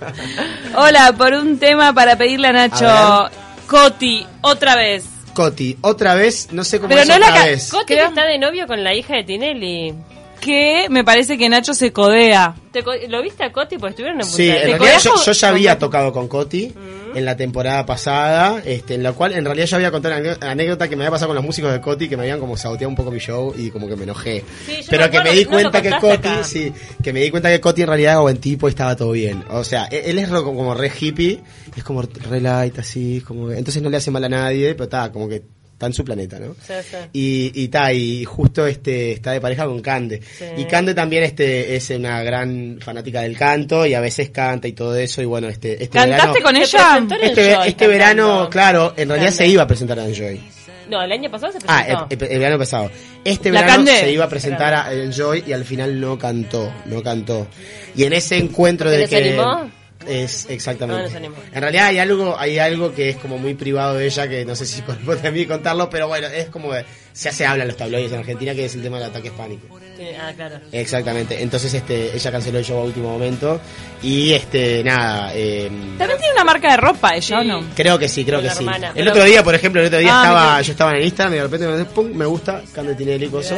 Hola, 0.76 1.14
por 1.18 1.34
un 1.34 1.58
tema 1.60 1.94
para 1.94 2.18
pedirle 2.18 2.48
a 2.50 2.54
Nacho. 2.54 2.88
A 2.88 3.32
Coti, 3.68 4.26
otra 4.42 4.76
vez. 4.76 5.06
Coti, 5.34 5.78
otra 5.82 6.16
vez, 6.16 6.50
no 6.52 6.64
sé 6.66 6.78
cómo 6.80 6.90
Pero 6.90 7.02
es 7.04 7.08
no 7.08 7.16
otra 7.16 7.30
la 7.32 7.46
vez. 7.46 7.70
Coti 7.72 7.86
Creo- 7.94 8.08
está 8.10 8.26
de 8.26 8.38
novio 8.38 8.68
con 8.68 8.84
la 8.84 8.94
hija 8.94 9.16
de 9.16 9.24
Tinelli. 9.24 9.94
Que 10.42 10.88
me 10.90 11.04
parece 11.04 11.38
que 11.38 11.48
Nacho 11.50 11.74
se 11.74 11.94
codea. 11.94 12.56
¿Te 12.72 12.84
co- 12.84 12.94
¿Lo 13.10 13.22
viste 13.22 13.44
a 13.44 13.52
Coti? 13.52 13.78
Porque 13.78 13.92
estuvieron 13.92 14.20
en 14.20 14.26
Punta 14.26 14.36
Sí, 14.38 14.50
en 14.50 14.56
Este. 14.56 14.68
realidad 14.70 15.00
yo, 15.04 15.10
conejo? 15.12 15.26
yo 15.26 15.32
ya 15.34 15.48
había 15.50 15.80
tocado 15.80 16.12
con 16.14 16.28
Coti 16.28 16.74
en 17.14 17.26
la 17.26 17.36
temporada 17.38 17.86
pasada, 17.86 18.62
este, 18.66 18.96
en 18.96 19.04
la 19.04 19.12
cual 19.14 19.34
en 19.34 19.44
realidad 19.46 19.68
yo 19.68 19.76
había 19.76 19.92
contado 19.92 20.16
una 20.20 20.38
anécdota 20.50 20.88
que 20.88 20.96
me 20.96 21.04
había 21.04 21.12
pasado 21.12 21.28
con 21.30 21.36
los 21.36 21.44
músicos 21.46 21.72
de 21.72 21.80
Coti 21.82 22.08
que 22.10 22.16
me 22.18 22.24
habían 22.24 22.40
como 22.40 22.56
saboteado 22.58 22.90
un 22.90 22.96
poco 22.96 23.12
mi 23.12 23.20
show 23.20 23.54
y 23.56 23.70
como 23.70 23.88
que 23.88 23.96
me 23.96 24.04
enojé. 24.04 24.44
Sí, 24.66 24.78
yo 24.82 24.88
Pero 24.90 25.10
que 25.12 25.22
me 25.22 25.32
di 25.32 25.44
no 25.44 25.52
cuenta 25.52 25.82
que 25.82 25.90
Coti, 25.92 26.08
acá. 26.28 26.44
sí, 26.44 26.74
que 27.04 27.14
me 27.14 27.20
di 27.22 27.30
cuenta 27.30 27.50
que 27.50 27.60
Coti 27.62 27.82
en 27.84 27.88
realidad 27.90 28.14
era 28.14 28.22
buen 28.22 28.38
tipo 28.38 28.68
y 28.68 28.72
estaba 28.72 28.96
todo 28.96 29.12
bien. 29.12 29.44
O 29.52 29.64
sea, 29.64 29.88
e- 29.92 30.10
él 30.10 30.18
es 30.18 30.30
ro- 30.30 30.44
como 30.44 30.74
re 30.74 30.92
hippie, 30.98 31.40
es 31.76 31.84
como 31.84 32.02
re 32.02 32.42
light 32.42 32.80
así, 32.80 33.18
es 33.18 33.24
como 33.24 33.52
entonces 33.52 33.84
no 33.84 33.90
le 33.90 33.98
hace 33.98 34.10
mal 34.10 34.24
a 34.24 34.30
nadie, 34.30 34.74
pero 34.74 34.86
está 34.86 35.12
como 35.12 35.28
que 35.30 35.44
está 35.82 35.88
en 35.88 35.94
su 35.94 36.06
planeta, 36.06 36.38
¿no? 36.38 36.54
Sí, 36.62 36.74
sí. 36.92 36.98
Y, 37.14 37.64
y 37.64 37.68
ta, 37.70 37.92
y 37.92 38.24
justo 38.24 38.68
este 38.68 39.14
está 39.14 39.32
de 39.32 39.42
pareja 39.42 39.66
con 39.66 39.82
Cande. 39.82 40.22
Sí. 40.38 40.46
Y 40.58 40.66
Cande 40.66 40.94
también 40.94 41.24
este 41.24 41.76
es 41.76 41.90
una 41.90 42.22
gran 42.22 42.78
fanática 42.80 43.22
del 43.22 43.36
canto 43.36 43.88
y 43.88 43.96
a 43.96 44.00
veces 44.00 44.30
canta 44.30 44.68
y 44.68 44.74
todo 44.74 44.96
eso 44.96 45.24
y 45.24 45.26
bueno, 45.26 45.48
este 45.50 45.84
este 45.84 45.98
¿Cantaste 45.98 46.40
verano 46.40 46.44
con 46.44 46.56
ella? 46.56 47.08
este, 47.24 47.68
este 47.68 47.88
verano, 47.88 48.48
claro, 48.52 48.94
en 48.96 49.10
realidad 49.10 49.30
Cande. 49.30 49.44
se 49.44 49.48
iba 49.48 49.64
a 49.64 49.68
presentar 49.68 50.00
a 50.00 50.06
Enjoy. 50.06 50.40
No, 50.88 51.02
el 51.02 51.12
año 51.12 51.32
pasado 51.32 51.54
se 51.54 51.60
Ah, 51.68 51.84
presentó. 51.84 52.08
el, 52.12 52.24
el- 52.30 52.32
el 52.34 52.40
verano 52.40 52.58
pasado. 52.60 52.92
Este 53.26 53.52
¿La 53.52 53.62
verano 53.62 53.78
Cande? 53.86 54.00
se 54.02 54.12
iba 54.12 54.26
a 54.26 54.30
presentar 54.30 54.74
a 54.76 54.94
Enjoy 54.94 55.44
y 55.48 55.54
al 55.54 55.66
final 55.66 56.00
no 56.00 56.20
cantó, 56.20 56.72
no 56.86 57.02
cantó. 57.02 57.48
Y 57.96 58.04
en 58.04 58.14
ese 58.14 58.38
encuentro 58.38 58.92
de 58.92 59.00
¿Porque 59.00 59.16
no 59.16 59.22
que 59.24 59.24
se 59.34 59.40
animó? 59.40 59.72
Es 60.08 60.48
exactamente. 60.50 61.04
No, 61.04 61.10
se. 61.10 61.18
En 61.54 61.62
realidad 61.62 61.88
hay 61.88 62.00
algo, 62.00 62.36
hay 62.38 62.60
algo 62.60 62.94
que 62.94 63.10
es 63.10 63.18
como 63.18 63.38
muy 63.38 63.54
privado 63.54 63.96
de 63.96 64.06
ella 64.06 64.28
que 64.28 64.46
no 64.46 64.56
sé 64.56 64.66
si 64.66 64.82
corresponde 64.84 65.28
a 65.28 65.32
mí 65.32 65.46
contarlo, 65.46 65.90
pero 65.90 66.08
bueno, 66.08 66.28
es 66.28 66.48
como 66.48 66.74
de- 66.74 66.86
se 67.14 67.28
hace 67.30 67.46
habla 67.46 67.64
en 67.64 67.68
los 67.68 67.78
tabloides 67.78 68.12
en 68.14 68.20
Argentina 68.20 68.56
que 68.56 68.66
es 68.66 68.76
el 68.76 68.82
tema 68.84 68.98
del 68.98 69.10
ataque 69.10 69.32
pánico. 69.32 69.78
Sí, 69.98 70.06
ah, 70.20 70.32
claro. 70.36 70.56
Exactamente. 70.72 71.42
Entonces 71.44 71.74
este 71.74 72.16
ella 72.16 72.32
canceló 72.32 72.60
el 72.60 72.66
show 72.66 72.80
a 72.80 72.84
último 72.86 73.10
momento 73.12 73.60
y 74.02 74.32
este 74.34 74.84
nada, 74.84 75.32
eh, 75.36 75.68
También 75.98 76.18
tiene 76.20 76.34
una 76.34 76.44
marca 76.46 76.72
de 76.72 76.78
ropa 76.78 77.14
ella, 77.16 77.40
¿o 77.40 77.44
no? 77.44 77.64
Creo 77.76 78.00
que 78.00 78.08
sí, 78.08 78.24
creo 78.24 78.40
Con 78.40 78.48
que 78.50 78.56
sí. 78.56 78.64
hermana, 78.64 78.88
el 78.90 78.94
pero- 78.96 79.12
otro 79.12 79.24
día, 79.26 79.44
por 79.44 79.54
ejemplo, 79.56 79.82
el 79.82 79.88
otro 79.88 80.00
día 80.00 80.10
Ah, 80.12 80.24
estaba, 80.24 80.58
me- 80.58 80.64
yo 80.64 80.72
estaba 80.72 80.92
en 80.98 81.04
Instagram 81.04 81.34
y 81.34 81.38
de 81.38 81.44
repente 81.44 81.68
me, 81.68 81.86
pum, 81.86 82.12
me 82.14 82.26
gusta 82.26 82.62
Cande 82.74 82.96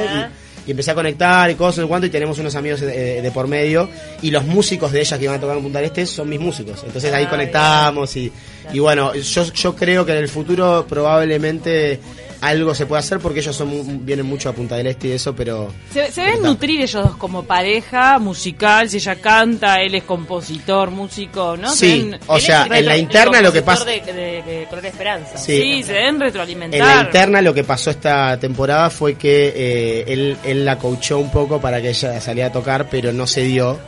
Mirá. 0.02 0.32
y, 0.32 0.43
y 0.66 0.72
empecé 0.72 0.92
a 0.92 0.96
conectar 0.96 1.50
y 1.52 1.56
cosas 1.56 1.84
y 1.86 1.88
cuánto 1.88 2.08
y 2.08 2.10
tenemos 2.10 2.38
unos 2.40 2.56
amigos 2.56 2.82
de, 2.82 3.22
de 3.22 3.32
por 3.32 3.48
medio 3.48 3.90
y 4.22 4.32
los 4.32 4.46
músicos 4.46 4.92
de 4.92 5.02
ella 5.02 5.18
que 5.18 5.26
iban 5.26 5.38
a 5.38 5.40
tocar 5.40 5.58
en 5.58 5.64
Punta 5.64 5.80
del 5.80 5.88
Este 5.88 6.06
son 6.06 6.30
mis 6.30 6.40
músicos. 6.40 6.82
Entonces 6.86 7.12
ahí 7.14 7.26
Ah, 7.26 7.30
conectamos 7.30 8.16
y, 8.16 8.32
y 8.72 8.80
bueno, 8.80 9.14
yo, 9.14 9.44
yo 9.54 9.76
creo 9.76 10.06
que 10.06 10.12
en 10.14 10.20
el 10.20 10.30
futuro 10.30 10.86
probablemente 10.88 12.00
algo 12.46 12.76
se 12.76 12.86
puede 12.86 13.00
hacer 13.00 13.20
porque 13.20 13.40
ellos 13.40 13.56
son 13.56 14.06
vienen 14.06 14.26
mucho 14.26 14.50
a 14.50 14.54
Punta 14.54 14.76
del 14.76 14.88
Este 14.88 15.08
y 15.08 15.12
eso, 15.14 15.34
pero 15.36 15.72
Se, 15.94 16.06
Está. 16.06 16.36
nutrir 16.42 16.82
ellos 16.82 17.04
dos 17.04 17.16
como 17.18 17.44
pareja 17.44 18.20
musical, 18.20 18.90
si 18.90 18.98
ella 18.98 19.16
canta, 19.16 19.82
él 19.82 19.96
es 19.96 20.04
compositor, 20.04 20.92
músico, 20.92 21.56
¿no? 21.58 21.70
Sí, 21.74 22.12
o 22.28 22.40
sea, 22.40 22.68
en 22.70 22.86
la 22.86 22.98
interna 22.98 23.42
lo 23.42 23.52
que 23.52 23.62
pasa 23.62 23.86
De, 23.86 24.02
de- 24.02 24.14
de 24.44 24.68
Color 24.70 24.86
Esperanza. 24.86 25.38
Sí. 25.38 25.62
sí, 25.62 25.84
se 25.84 25.94
deben 25.94 26.20
retroalimentar. 26.20 26.80
En 26.82 26.86
la 26.88 27.02
interna 27.04 27.42
lo 27.42 27.54
que 27.54 27.64
pasó 27.64 27.90
esta 27.92 28.38
temporada 28.40 28.90
fue 28.90 29.16
que 29.16 29.54
eh, 29.56 30.04
él, 30.08 30.38
él 30.44 30.66
la 30.66 30.78
coachó 30.78 31.20
un 31.20 31.32
poco 31.32 31.60
para 31.62 31.82
que 31.82 31.90
ella 31.90 32.20
saliera 32.20 32.50
a 32.50 32.52
tocar, 32.52 32.88
pero 32.90 33.14
no 33.14 33.26
se 33.28 33.42
dio 33.44 33.80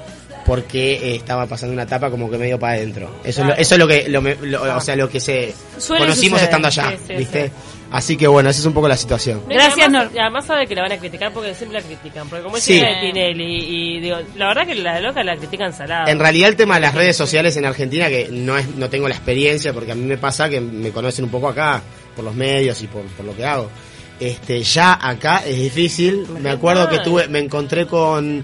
porque 0.45 0.93
eh, 0.93 1.15
estaba 1.15 1.47
pasando 1.47 1.73
una 1.73 1.83
etapa 1.83 2.09
como 2.11 2.29
que 2.29 2.37
medio 2.37 2.59
para 2.59 2.73
adentro. 2.73 3.09
Eso, 3.23 3.41
es 3.41 3.47
lo, 3.47 3.53
eso 3.55 3.75
es 3.75 3.79
lo 3.79 3.87
que, 3.87 4.07
lo 4.09 4.21
me- 4.21 4.35
lo- 4.35 4.75
o 4.77 4.79
sea, 4.81 4.95
lo 4.95 5.09
que 5.09 5.19
se 5.19 5.53
Suele 5.77 6.05
conocimos 6.05 6.39
suceder. 6.39 6.43
estando 6.43 6.67
allá, 6.67 6.91
Sí, 6.91 7.03
sí, 7.07 7.13
¿viste? 7.15 7.47
sí. 7.47 7.51
Así 7.91 8.17
que 8.17 8.27
bueno, 8.27 8.49
esa 8.49 8.59
es 8.59 8.65
un 8.65 8.73
poco 8.73 8.87
la 8.87 8.97
situación. 8.97 9.41
No, 9.47 9.53
Gracias, 9.53 9.77
además, 9.87 10.03
Nor. 10.05 10.15
y 10.15 10.19
además 10.19 10.45
sabe 10.45 10.67
que 10.67 10.75
la 10.75 10.81
van 10.81 10.91
a 10.91 10.97
criticar 10.97 11.31
porque 11.31 11.53
siempre 11.55 11.79
la 11.79 11.85
critican. 11.85 12.27
Porque 12.27 12.43
como 12.43 12.57
es 12.57 12.63
Sí. 12.63 12.79
de 12.79 12.95
Tinelli 13.01 13.43
y 13.97 13.99
digo, 14.01 14.17
la 14.35 14.47
verdad 14.49 14.65
que 14.67 14.75
la 14.75 14.99
loca 14.99 15.23
la 15.23 15.37
critican 15.37 15.71
salada. 15.73 16.11
En 16.11 16.19
realidad 16.19 16.49
el 16.49 16.55
tema 16.55 16.75
de 16.75 16.81
las 16.81 16.93
redes 16.95 17.15
sociales 17.15 17.55
en 17.57 17.65
Argentina, 17.65 18.07
que 18.09 18.27
no 18.31 18.57
es 18.57 18.67
no 18.75 18.89
tengo 18.89 19.07
la 19.07 19.15
experiencia, 19.15 19.71
porque 19.73 19.91
a 19.93 19.95
mí 19.95 20.03
me 20.03 20.17
pasa 20.17 20.49
que 20.49 20.59
me 20.61 20.89
conocen 20.91 21.25
un 21.25 21.31
poco 21.31 21.47
acá, 21.49 21.81
por 22.15 22.25
los 22.25 22.35
medios 22.35 22.81
y 22.81 22.87
por, 22.87 23.03
por 23.03 23.25
lo 23.25 23.35
que 23.35 23.45
hago. 23.45 23.69
Este, 24.19 24.61
ya 24.63 24.93
acá 25.01 25.43
es 25.45 25.55
difícil. 25.57 26.25
Me 26.41 26.49
acuerdo 26.49 26.89
que 26.89 26.99
tuve, 26.99 27.27
me 27.27 27.39
encontré 27.39 27.85
con. 27.85 28.43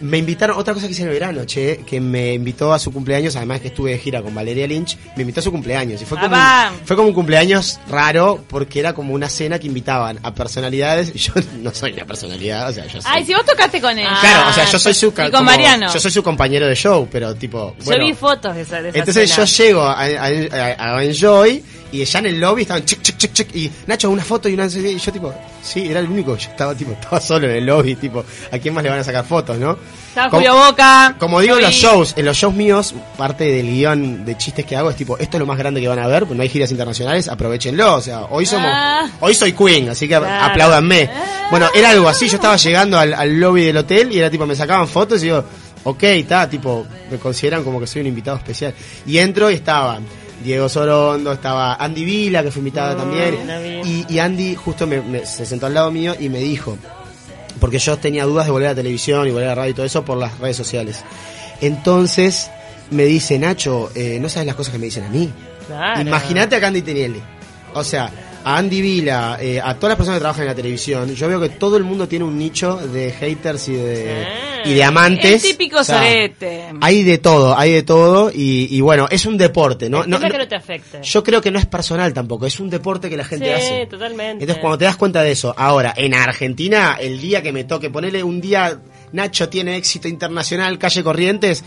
Me 0.00 0.18
invitaron, 0.18 0.58
otra 0.58 0.74
cosa 0.74 0.86
que 0.86 0.92
hice 0.92 1.02
en 1.02 1.08
el 1.08 1.14
verano, 1.14 1.44
che, 1.46 1.78
que 1.86 2.00
me 2.00 2.34
invitó 2.34 2.72
a 2.72 2.78
su 2.78 2.92
cumpleaños, 2.92 3.34
además 3.36 3.60
que 3.60 3.68
estuve 3.68 3.92
de 3.92 3.98
gira 3.98 4.20
con 4.22 4.34
Valeria 4.34 4.66
Lynch, 4.66 4.98
me 5.16 5.22
invitó 5.22 5.40
a 5.40 5.42
su 5.42 5.50
cumpleaños. 5.50 6.02
Y 6.02 6.04
fue 6.04 6.18
Ah, 6.20 6.68
como, 6.68 6.80
un, 6.80 6.86
fue 6.86 6.96
como 6.96 7.08
un 7.08 7.14
cumpleaños 7.14 7.80
raro, 7.88 8.44
porque 8.48 8.78
era 8.80 8.92
como 8.94 9.14
una 9.14 9.28
cena 9.28 9.58
que 9.58 9.66
invitaban 9.66 10.18
a 10.22 10.34
personalidades. 10.34 11.12
y 11.14 11.18
Yo 11.18 11.32
no 11.62 11.72
soy 11.74 11.92
una 11.92 12.04
personalidad, 12.04 12.68
o 12.68 12.72
sea, 12.72 12.84
yo 12.86 13.00
soy. 13.00 13.10
Ay, 13.14 13.24
si 13.24 13.32
vos 13.34 13.44
tocaste 13.46 13.80
con 13.80 13.98
él. 13.98 14.06
Ah, 14.08 14.18
Claro, 14.20 14.50
o 14.50 14.52
sea, 14.52 14.64
yo 14.70 14.78
soy 14.78 14.94
su 14.94 15.06
y 15.06 15.10
con 15.12 15.30
como- 15.30 15.44
Mariano. 15.44 15.92
Yo 15.92 15.98
soy 16.00 16.10
su 16.10 16.22
compañero 16.22 16.66
de 16.66 16.74
show, 16.74 17.08
pero 17.10 17.34
tipo. 17.34 17.74
bueno, 17.84 18.02
Yo 18.02 18.06
vi 18.08 18.14
fotos 18.14 18.54
de 18.54 18.62
esa, 18.62 18.82
de 18.82 18.90
esa 18.90 18.98
entonces 18.98 19.30
cena. 19.30 19.44
yo 19.46 19.56
llego 19.64 19.82
a, 19.82 19.92
a- 19.92 20.74
a- 20.92 20.96
a 20.98 21.04
Enjoy 21.04 21.62
y 21.92 22.04
ya 22.04 22.18
en 22.18 22.26
el 22.26 22.40
lobby 22.40 22.62
estaban 22.62 22.84
chic, 22.84 23.00
chic, 23.00 23.16
chic, 23.16 23.32
chic, 23.32 23.54
y 23.56 23.70
Nacho, 23.86 24.10
una 24.10 24.24
foto 24.24 24.48
y 24.48 24.54
una 24.54 24.66
y 24.66 24.98
yo 24.98 25.12
tipo, 25.12 25.32
sí, 25.66 25.86
era 25.90 26.00
el 26.00 26.08
único, 26.08 26.36
yo 26.36 26.48
estaba 26.50 26.74
tipo, 26.74 26.92
estaba 26.92 27.20
solo 27.20 27.46
en 27.48 27.56
el 27.56 27.66
lobby, 27.66 27.96
tipo, 27.96 28.24
¿a 28.52 28.58
quién 28.58 28.72
más 28.72 28.82
le 28.84 28.90
van 28.90 29.00
a 29.00 29.04
sacar 29.04 29.24
fotos, 29.24 29.58
no? 29.58 29.76
Estaba 30.08 30.30
Julio 30.30 30.54
Boca. 30.54 31.14
Como 31.18 31.40
digo 31.40 31.56
en 31.56 31.60
yo 31.62 31.66
los 31.66 31.74
shows, 31.76 32.14
en 32.16 32.24
los 32.24 32.36
shows 32.36 32.54
míos, 32.54 32.94
parte 33.18 33.44
del 33.44 33.66
guion 33.66 34.24
de 34.24 34.36
chistes 34.38 34.64
que 34.64 34.76
hago 34.76 34.88
es 34.90 34.96
tipo, 34.96 35.18
esto 35.18 35.36
es 35.36 35.40
lo 35.40 35.46
más 35.46 35.58
grande 35.58 35.80
que 35.80 35.88
van 35.88 35.98
a 35.98 36.06
ver, 36.06 36.24
pues 36.24 36.36
no 36.36 36.42
hay 36.42 36.48
giras 36.48 36.70
internacionales, 36.70 37.28
aprovechenlo, 37.28 37.96
o 37.96 38.00
sea, 38.00 38.20
hoy 38.30 38.46
somos, 38.46 38.70
Ah. 38.72 39.06
hoy 39.20 39.34
soy 39.34 39.52
Queen, 39.52 39.88
así 39.90 40.08
que 40.08 40.16
Claro. 40.16 40.44
apláudanme. 40.52 41.10
Bueno, 41.50 41.68
era 41.74 41.90
algo 41.90 42.08
así, 42.08 42.28
yo 42.28 42.36
estaba 42.36 42.56
llegando 42.56 42.98
al, 42.98 43.12
al 43.12 43.38
lobby 43.38 43.64
del 43.64 43.76
hotel 43.76 44.10
y 44.12 44.18
era 44.18 44.30
tipo, 44.30 44.46
me 44.46 44.54
sacaban 44.56 44.88
fotos 44.88 45.20
y 45.22 45.26
digo, 45.26 45.44
ok, 45.84 46.02
está, 46.04 46.48
tipo, 46.48 46.86
me 47.10 47.18
consideran 47.18 47.62
como 47.62 47.78
que 47.78 47.86
soy 47.86 48.00
un 48.00 48.08
invitado 48.08 48.36
especial. 48.38 48.74
Y 49.06 49.18
entro 49.18 49.50
y 49.50 49.54
estaban 49.54 50.04
Diego 50.42 50.68
Sorondo, 50.68 51.32
estaba 51.32 51.74
Andy 51.74 52.04
Vila, 52.04 52.42
que 52.42 52.50
fue 52.50 52.60
invitada 52.60 52.94
Mm, 52.94 52.98
también. 52.98 53.80
Y, 53.84 54.06
y 54.14 54.18
Andy 54.18 54.54
justo 54.54 54.86
me- 54.86 55.00
me- 55.02 55.26
se 55.26 55.44
sentó 55.46 55.66
al 55.66 55.74
lado 55.74 55.90
mío 55.90 56.14
y 56.18 56.28
me 56.28 56.38
dijo, 56.40 56.76
porque 57.60 57.78
yo 57.78 57.96
tenía 57.96 58.24
dudas 58.24 58.46
de 58.46 58.52
volver 58.52 58.68
a 58.68 58.70
la 58.72 58.76
televisión 58.76 59.26
y 59.26 59.30
volver 59.30 59.46
a 59.46 59.50
la 59.50 59.54
radio 59.56 59.70
y 59.70 59.74
todo 59.74 59.86
eso 59.86 60.04
por 60.04 60.18
las 60.18 60.38
redes 60.38 60.56
sociales. 60.56 61.02
Entonces 61.60 62.50
me 62.90 63.04
dice, 63.04 63.38
Nacho, 63.38 63.90
eh, 63.94 64.18
no 64.20 64.28
sabes 64.28 64.46
las 64.46 64.56
cosas 64.56 64.72
que 64.72 64.78
me 64.78 64.86
dicen 64.86 65.04
a 65.04 65.08
mí. 65.08 65.30
Claro. 65.66 66.00
Imagínate 66.02 66.54
a 66.56 66.60
Candy 66.60 66.82
Tenielli. 66.82 67.20
O 67.74 67.82
sea, 67.82 68.10
a 68.44 68.56
Andy 68.58 68.80
Vila, 68.80 69.38
eh, 69.40 69.60
a 69.60 69.74
todas 69.74 69.90
las 69.90 69.96
personas 69.96 70.18
que 70.18 70.20
trabajan 70.20 70.42
en 70.42 70.48
la 70.48 70.54
televisión, 70.54 71.12
yo 71.14 71.28
veo 71.28 71.40
que 71.40 71.48
todo 71.48 71.76
el 71.76 71.82
mundo 71.82 72.06
tiene 72.06 72.24
un 72.24 72.38
nicho 72.38 72.76
de 72.76 73.10
haters 73.12 73.68
y 73.68 73.72
de, 73.74 74.24
Ah. 74.24 74.45
Y 74.66 74.74
de 74.74 74.84
amantes. 74.84 75.44
El 75.44 75.50
típico 75.50 75.78
O 75.78 75.84
sea, 75.84 75.98
sorete. 75.98 76.64
Hay 76.80 77.02
de 77.02 77.18
todo, 77.18 77.56
hay 77.56 77.72
de 77.72 77.82
todo 77.82 78.30
y, 78.32 78.68
y 78.70 78.80
bueno, 78.80 79.06
es 79.10 79.26
un 79.26 79.36
deporte, 79.36 79.88
¿no? 79.88 80.04
No, 80.06 80.20
que 80.20 80.28
no 80.28 80.48
te 80.48 80.56
afecte. 80.56 81.00
yo 81.02 81.22
creo 81.22 81.40
que 81.40 81.50
no 81.50 81.58
es 81.58 81.66
personal 81.66 82.12
tampoco, 82.12 82.46
es 82.46 82.60
un 82.60 82.70
deporte 82.70 83.08
que 83.08 83.16
la 83.16 83.24
gente 83.24 83.46
sí, 83.46 83.52
hace. 83.52 83.86
totalmente. 83.86 84.44
Entonces, 84.44 84.58
cuando 84.60 84.78
te 84.78 84.84
das 84.84 84.96
cuenta 84.96 85.22
de 85.22 85.32
eso, 85.32 85.54
ahora, 85.56 85.94
en 85.96 86.14
Argentina, 86.14 86.96
el 87.00 87.20
día 87.20 87.42
que 87.42 87.52
me 87.52 87.64
toque, 87.64 87.90
ponerle 87.90 88.22
un 88.22 88.40
día, 88.40 88.80
Nacho 89.12 89.48
tiene 89.48 89.76
éxito 89.76 90.08
internacional, 90.08 90.78
calle 90.78 91.02
Corrientes, 91.02 91.64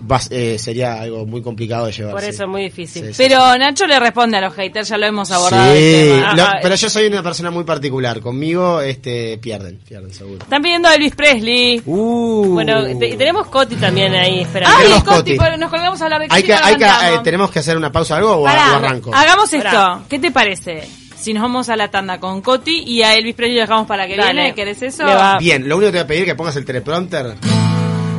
vas- 0.00 0.28
eh, 0.30 0.58
sería 0.58 1.00
algo 1.00 1.26
muy 1.26 1.42
complicado 1.42 1.86
de 1.86 1.92
llevar. 1.92 2.12
Por 2.12 2.22
sí. 2.22 2.28
eso 2.30 2.42
es 2.44 2.48
muy 2.48 2.62
difícil. 2.62 3.02
Sí, 3.06 3.08
sí. 3.12 3.14
Pero 3.16 3.56
Nacho 3.58 3.86
le 3.86 3.98
responde 4.00 4.36
a 4.36 4.40
los 4.40 4.54
haters, 4.54 4.88
ya 4.88 4.98
lo 4.98 5.06
hemos 5.06 5.30
abordado 5.30 5.72
Sí, 5.74 5.78
el 5.78 6.16
tema. 6.20 6.34
lo- 6.34 6.42
Ajá. 6.42 6.58
pero 6.62 6.74
yo 6.74 6.90
soy 6.90 7.06
una 7.06 7.22
persona 7.22 7.50
muy 7.50 7.64
particular. 7.64 8.20
Conmigo, 8.20 8.80
este, 8.80 9.38
pierden, 9.38 9.78
pierden 9.88 10.12
seguro. 10.12 10.38
Están 10.42 10.62
pidiendo 10.62 10.88
a 10.88 10.94
Elvis 10.94 11.14
Presley. 11.14 11.82
Uh. 11.86 12.54
Bueno, 12.54 12.84
te- 12.98 13.08
y 13.10 13.16
tenemos 13.16 13.46
Coti 13.48 13.76
también 13.76 14.14
ahí 14.14 14.40
esperando. 14.40 14.76
Ay, 14.76 14.84
tenemos 14.84 15.04
Coti, 15.04 15.36
nos 15.58 15.70
colgamos 15.70 16.00
a 16.00 16.04
hablar 16.04 16.20
de 16.20 16.26
hay 16.30 16.42
que, 16.42 16.54
hay 16.54 16.76
que, 16.76 16.84
eh, 16.84 17.18
tenemos 17.22 17.50
que 17.50 17.58
hacer 17.60 17.76
una 17.76 17.90
pausa 17.92 18.14
o 18.14 18.16
algo 18.18 18.30
o, 18.36 18.44
Pará, 18.44 18.72
o 18.72 18.76
arranco. 18.76 19.14
Hagamos 19.14 19.52
esto. 19.52 19.68
Pará. 19.68 20.00
¿Qué 20.08 20.18
te 20.18 20.30
parece? 20.30 20.88
Si 21.16 21.32
nos 21.32 21.42
vamos 21.42 21.70
a 21.70 21.76
la 21.76 21.90
tanda 21.90 22.20
con 22.20 22.42
Coti 22.42 22.82
y 22.86 23.02
a 23.02 23.14
Elvis 23.14 23.34
Presley 23.34 23.54
lo 23.56 23.62
dejamos 23.62 23.86
para 23.86 24.06
que 24.06 24.14
Dale. 24.16 24.32
viene, 24.34 24.54
¿querés 24.54 24.82
eso? 24.82 25.04
Va. 25.04 25.38
Bien, 25.38 25.66
lo 25.66 25.76
único 25.78 25.90
que 25.90 25.92
te 25.92 25.98
voy 25.98 26.04
a 26.04 26.06
pedir 26.08 26.22
es 26.24 26.28
que 26.28 26.34
pongas 26.34 26.56
el 26.56 26.64
teleprompter. 26.66 27.34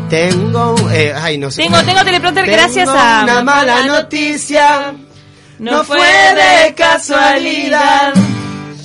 Tengo, 0.10 0.76
eh, 0.92 1.14
ay, 1.16 1.38
no 1.38 1.50
sé. 1.52 1.64
Tengo, 1.64 1.82
tengo 1.84 2.04
teleprompter 2.04 2.46
gracias 2.46 2.88
a... 2.90 3.24
una 3.24 3.44
mala 3.44 3.86
noticia. 3.86 4.94
No 5.60 5.84
fue 5.84 6.00
de 6.00 6.74
casualidad. 6.76 8.14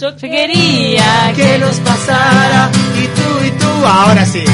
Yo 0.01 0.17
quería 0.17 1.33
que 1.37 1.59
nos 1.59 1.77
pasara 1.81 2.71
y 2.97 3.07
tú 3.07 3.45
y 3.47 3.51
tú 3.59 3.87
ahora 3.87 4.25
sí 4.25 4.45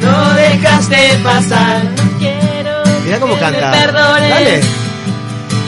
no 0.00 0.34
dejaste 0.34 1.18
pasar 1.22 1.82
quiero 2.18 2.82
mira 3.04 3.20
cómo 3.20 3.34
que 3.34 3.40
canta 3.40 3.70
me 3.70 3.76
perdones 3.76 4.30
dale 4.30 4.88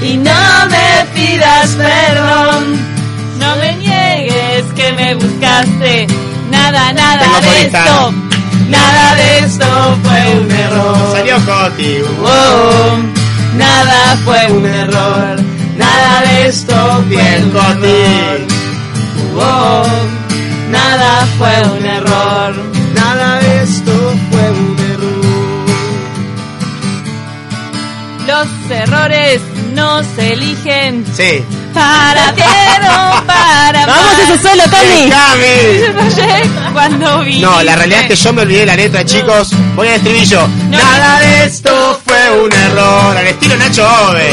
y 0.03 0.17
no 0.17 0.67
me 0.71 1.07
pidas 1.15 1.71
perdón. 1.77 2.91
No 3.39 3.57
me 3.57 3.77
niegues 3.77 4.65
que 4.75 4.93
me 4.93 5.15
buscaste. 5.15 6.07
Nada, 6.51 6.93
nada 6.93 7.21
Tengo 7.21 7.53
de 7.53 7.67
esto. 7.67 8.30
Nada 8.77 9.05
de 9.21 9.39
esto 9.47 9.67
fue 10.03 10.21
un 10.41 10.51
error. 10.51 11.13
salió 11.13 11.37
Coti 11.49 11.93
Oh, 12.23 12.99
nada 13.57 14.01
fue 14.25 14.41
un 14.53 14.65
error. 14.67 15.37
Nada 15.77 16.13
de 16.27 16.47
esto 16.49 16.77
fue 17.09 17.29
un 17.43 17.51
Coti 17.51 17.89
error. 17.89 18.41
Oh, 19.37 19.83
nada 20.71 21.27
fue 21.39 21.55
un 21.79 21.85
error. 21.87 22.53
nada 22.95 23.41
de 23.41 23.63
esto 23.63 23.93
fue 24.31 24.45
un 24.51 24.77
error 24.93 25.21
Los 28.27 28.49
errores 28.71 29.41
no 29.75 30.03
se 30.03 30.33
eligen 30.35 31.05
sí 31.13 31.45
para 31.73 32.33
bien 32.33 32.47
o 32.83 33.27
para 33.27 33.87
Vamos 33.87 34.17
mal. 34.17 34.21
eso 34.21 34.49
solo, 34.49 34.63
Tony. 34.65 35.11
Cami. 35.11 36.73
Cuando 36.73 37.21
vi. 37.21 37.41
no 37.41 37.63
la 37.63 37.77
realidad 37.77 38.03
es 38.03 38.09
que 38.09 38.17
yo 38.17 38.33
me 38.33 38.43
olvidé 38.43 38.67
la 38.67 38.77
letra 38.77 39.05
chicos 39.05 39.51
voy 39.75 39.89
al 39.89 39.95
estribillo 39.95 40.47
nada 40.69 41.21
de 41.21 41.45
esto 41.45 42.01
fue 42.05 42.43
un 42.45 42.53
error 42.53 43.17
al 43.17 43.27
estilo 43.27 43.57
Nacho 43.57 43.87
Ove 44.09 44.31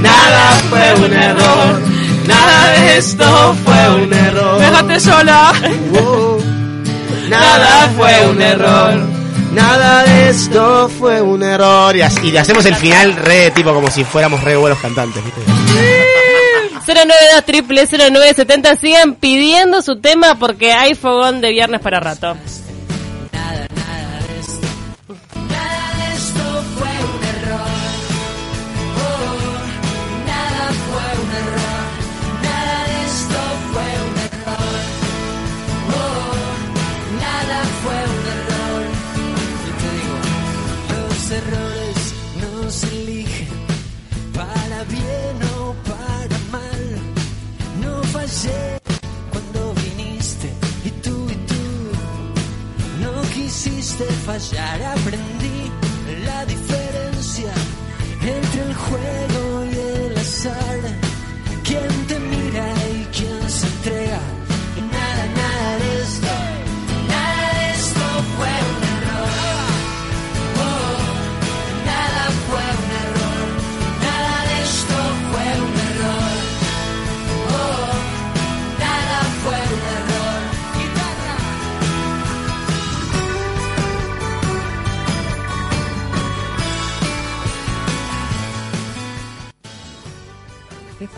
nada 0.00 0.60
fue 0.68 0.94
un 0.94 1.12
error 1.12 1.80
nada 2.26 2.70
de 2.70 2.98
esto 2.98 3.56
fue 3.64 4.02
un 4.02 4.12
error 4.12 4.60
Déjate 4.60 5.00
sola. 5.00 5.52
Oh, 5.94 6.38
Nada 7.28 7.88
fue 7.96 8.26
un 8.28 8.42
error. 8.42 8.98
Nada 9.52 10.02
de 10.04 10.30
esto 10.30 10.90
fue 10.98 11.20
un 11.20 11.42
error. 11.42 11.94
Y, 11.96 12.02
hacemos 12.02 12.64
el 12.66 12.74
final 12.74 13.14
re 13.14 13.52
tipo 13.52 13.72
como 13.72 13.88
si 13.90 14.02
fuéramos 14.04 14.42
re 14.42 14.56
buenos 14.56 14.78
cantantes, 14.80 15.22
¿viste? 15.24 15.40
092 16.94 17.44
triple 17.44 17.86
0970 17.86 18.76
sigan 18.76 19.14
pidiendo 19.14 19.80
su 19.82 20.00
tema 20.00 20.36
porque 20.38 20.72
hay 20.72 20.94
fogón 20.94 21.40
de 21.40 21.50
viernes 21.50 21.80
para 21.80 22.00
rato. 22.00 22.36
Quisiste 54.00 54.12
fallar. 54.24 54.82
Aprendí 54.82 55.70
la 56.24 56.44
diferencia 56.46 57.52
entre 58.22 58.62
el 58.62 58.74
juego 58.74 59.64
y 59.64 60.06
el 60.06 60.18
azar. 60.18 60.79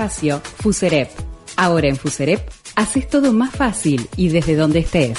Espacio 0.03 0.41
Fuserep. 0.61 1.09
Ahora 1.57 1.87
en 1.87 1.95
Fuserep 1.95 2.41
haces 2.75 3.09
todo 3.09 3.33
más 3.33 3.55
fácil 3.55 4.09
y 4.17 4.31
desde 4.31 4.57
donde 4.57 4.81
estés. 4.81 5.17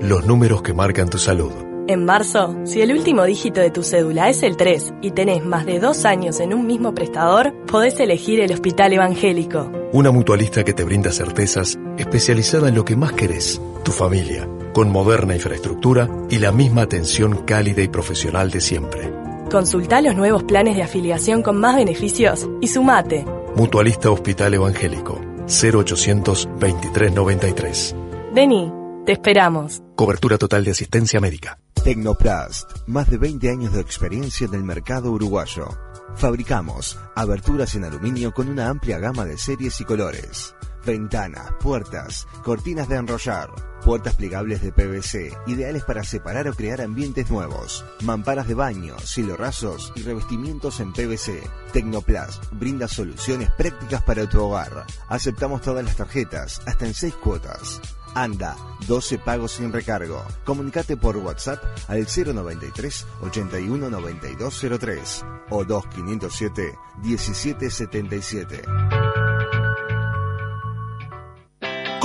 Los 0.00 0.26
números 0.26 0.62
que 0.62 0.74
marcan 0.74 1.08
tu 1.08 1.18
salud. 1.18 1.52
En 1.86 2.04
marzo, 2.04 2.56
si 2.64 2.80
el 2.80 2.90
último 2.90 3.22
dígito 3.22 3.60
de 3.60 3.70
tu 3.70 3.84
cédula 3.84 4.28
es 4.28 4.42
el 4.42 4.56
3 4.56 4.94
y 5.00 5.12
tenés 5.12 5.44
más 5.44 5.64
de 5.64 5.78
dos 5.78 6.04
años 6.04 6.40
en 6.40 6.54
un 6.54 6.66
mismo 6.66 6.92
prestador, 6.92 7.54
podés 7.66 8.00
elegir 8.00 8.40
el 8.40 8.52
Hospital 8.52 8.94
Evangélico. 8.94 9.70
Una 9.92 10.10
mutualista 10.10 10.64
que 10.64 10.72
te 10.72 10.82
brinda 10.82 11.12
certezas, 11.12 11.78
especializada 11.98 12.68
en 12.68 12.74
lo 12.74 12.84
que 12.84 12.96
más 12.96 13.12
querés, 13.12 13.60
tu 13.84 13.92
familia, 13.92 14.48
con 14.72 14.90
moderna 14.90 15.36
infraestructura 15.36 16.10
y 16.30 16.40
la 16.40 16.50
misma 16.50 16.82
atención 16.82 17.44
cálida 17.44 17.82
y 17.82 17.88
profesional 17.88 18.50
de 18.50 18.60
siempre. 18.60 19.15
Consulta 19.50 20.00
los 20.00 20.16
nuevos 20.16 20.42
planes 20.42 20.76
de 20.76 20.82
afiliación 20.82 21.42
con 21.42 21.58
más 21.58 21.76
beneficios 21.76 22.48
y 22.60 22.66
sumate. 22.66 23.24
Mutualista 23.54 24.10
Hospital 24.10 24.54
Evangélico, 24.54 25.20
0800 25.46 26.48
2393. 26.58 27.94
Vení, 28.34 28.72
te 29.06 29.12
esperamos. 29.12 29.82
Cobertura 29.94 30.36
total 30.36 30.64
de 30.64 30.72
asistencia 30.72 31.20
médica. 31.20 31.58
Tecnoplast, 31.84 32.68
más 32.86 33.08
de 33.08 33.18
20 33.18 33.48
años 33.48 33.72
de 33.72 33.80
experiencia 33.80 34.46
en 34.46 34.54
el 34.54 34.64
mercado 34.64 35.12
uruguayo. 35.12 35.68
Fabricamos 36.16 36.98
aberturas 37.14 37.74
en 37.76 37.84
aluminio 37.84 38.32
con 38.32 38.48
una 38.48 38.68
amplia 38.68 38.98
gama 38.98 39.24
de 39.24 39.38
series 39.38 39.80
y 39.80 39.84
colores. 39.84 40.54
Ventanas, 40.86 41.50
puertas, 41.60 42.28
cortinas 42.44 42.88
de 42.88 42.94
enrollar, 42.94 43.50
puertas 43.84 44.14
plegables 44.14 44.62
de 44.62 44.70
PVC, 44.70 45.36
ideales 45.48 45.82
para 45.82 46.04
separar 46.04 46.46
o 46.46 46.54
crear 46.54 46.80
ambientes 46.80 47.28
nuevos, 47.28 47.84
mamparas 48.02 48.46
de 48.46 48.54
baño, 48.54 48.96
cielo 49.00 49.36
rasos 49.36 49.92
y 49.96 50.02
revestimientos 50.02 50.78
en 50.78 50.92
PVC. 50.92 51.42
Tecnoplast 51.72 52.44
brinda 52.52 52.86
soluciones 52.86 53.50
prácticas 53.50 54.04
para 54.04 54.28
tu 54.28 54.40
hogar. 54.40 54.86
Aceptamos 55.08 55.60
todas 55.60 55.84
las 55.84 55.96
tarjetas, 55.96 56.62
hasta 56.66 56.86
en 56.86 56.94
seis 56.94 57.14
cuotas. 57.14 57.80
Anda, 58.14 58.56
12 58.86 59.18
pagos 59.18 59.52
sin 59.52 59.72
recargo. 59.72 60.24
Comunicate 60.44 60.96
por 60.96 61.16
WhatsApp 61.16 61.64
al 61.88 62.06
093 62.06 63.06
81 63.22 63.90
9203 63.90 65.24
o 65.50 65.64
2507 65.64 66.78
1777. 67.02 68.62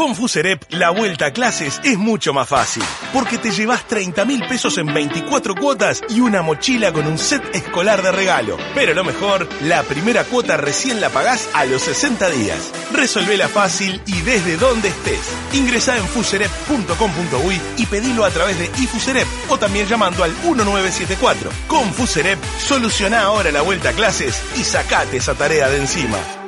Con 0.02 0.16
Fuserep, 0.16 0.64
la 0.72 0.90
vuelta 0.90 1.28
a 1.28 1.32
clases 1.32 1.80
es 1.84 1.96
mucho 1.96 2.34
más 2.34 2.50
fácil, 2.50 2.82
porque 3.14 3.38
te 3.38 3.52
llevas 3.52 3.88
30 3.88 4.26
mil 4.26 4.44
pesos 4.48 4.80
en 4.80 4.92
24 4.92 5.54
cuotas 5.54 6.02
y 6.10 6.22
una 6.22 6.42
mochila 6.42 6.92
con 6.92 7.06
un 7.06 7.20
set 7.20 7.44
escolar 7.54 8.02
de 8.02 8.12
regalo. 8.12 8.58
Pero 8.74 8.96
lo 8.96 9.04
mejor, 9.04 9.48
la 9.62 9.84
primera 9.84 10.24
cuota 10.24 10.58
recién 10.58 11.02
la 11.02 11.12
pagás 11.12 11.48
a 11.54 11.66
los 11.66 11.84
60 11.84 12.32
días. 12.32 12.72
Resolvela 12.92 13.48
fácil 13.48 14.02
y 14.08 14.22
desde 14.22 14.58
donde 14.58 14.88
estés. 14.88 15.22
Ingresá 15.54 15.96
en 15.96 16.08
fuserep.com.uy 16.08 17.62
y 17.78 17.86
pedilo 17.86 18.26
a 18.26 18.32
través 18.32 18.58
de 18.58 18.72
iFuserep 18.82 19.28
o 19.50 19.60
también 19.60 19.86
llamando 19.86 20.24
al 20.24 20.32
1974. 20.32 21.52
Con 21.68 21.94
Fuserep, 21.94 22.40
soluciona 22.58 23.22
ahora 23.22 23.52
la 23.52 23.62
vuelta 23.62 23.90
a 23.90 23.94
clases 23.94 24.42
y 24.58 24.64
sacate 24.64 25.18
esa 25.18 25.36
tarea 25.36 25.70
de 25.70 25.78
encima. 25.78 26.41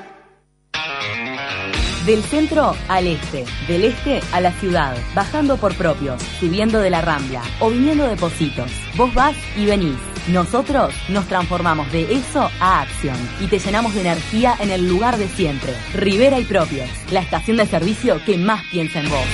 Del 2.06 2.22
centro 2.22 2.76
al 2.90 3.08
este, 3.08 3.46
del 3.66 3.86
este 3.86 4.20
a 4.34 4.42
la 4.42 4.52
ciudad, 4.60 4.98
bajando 5.16 5.56
por 5.56 5.74
propios, 5.76 6.22
subiendo 6.38 6.80
de 6.80 6.90
la 6.90 7.00
rambla 7.00 7.42
o 7.62 7.70
viniendo 7.70 8.06
de 8.06 8.18
Positos. 8.18 8.70
Vos 8.98 9.14
vas 9.14 9.38
y 9.56 9.66
venís. 9.66 9.96
Nosotros 10.28 10.94
nos 11.08 11.26
transformamos 11.30 11.90
de 11.94 12.14
eso 12.14 12.50
a 12.60 12.82
acción 12.82 13.16
y 13.40 13.48
te 13.48 13.58
llenamos 13.58 13.94
de 13.94 14.02
energía 14.02 14.54
en 14.60 14.72
el 14.72 14.90
lugar 14.90 15.18
de 15.18 15.30
siempre. 15.30 15.74
Rivera 15.94 16.40
y 16.42 16.44
Propios, 16.44 16.90
la 17.10 17.22
estación 17.22 17.56
de 17.56 17.68
servicio 17.68 18.20
que 18.26 18.38
más 18.38 18.62
piensa 18.70 19.00
en 19.00 19.10
vos. 19.10 19.26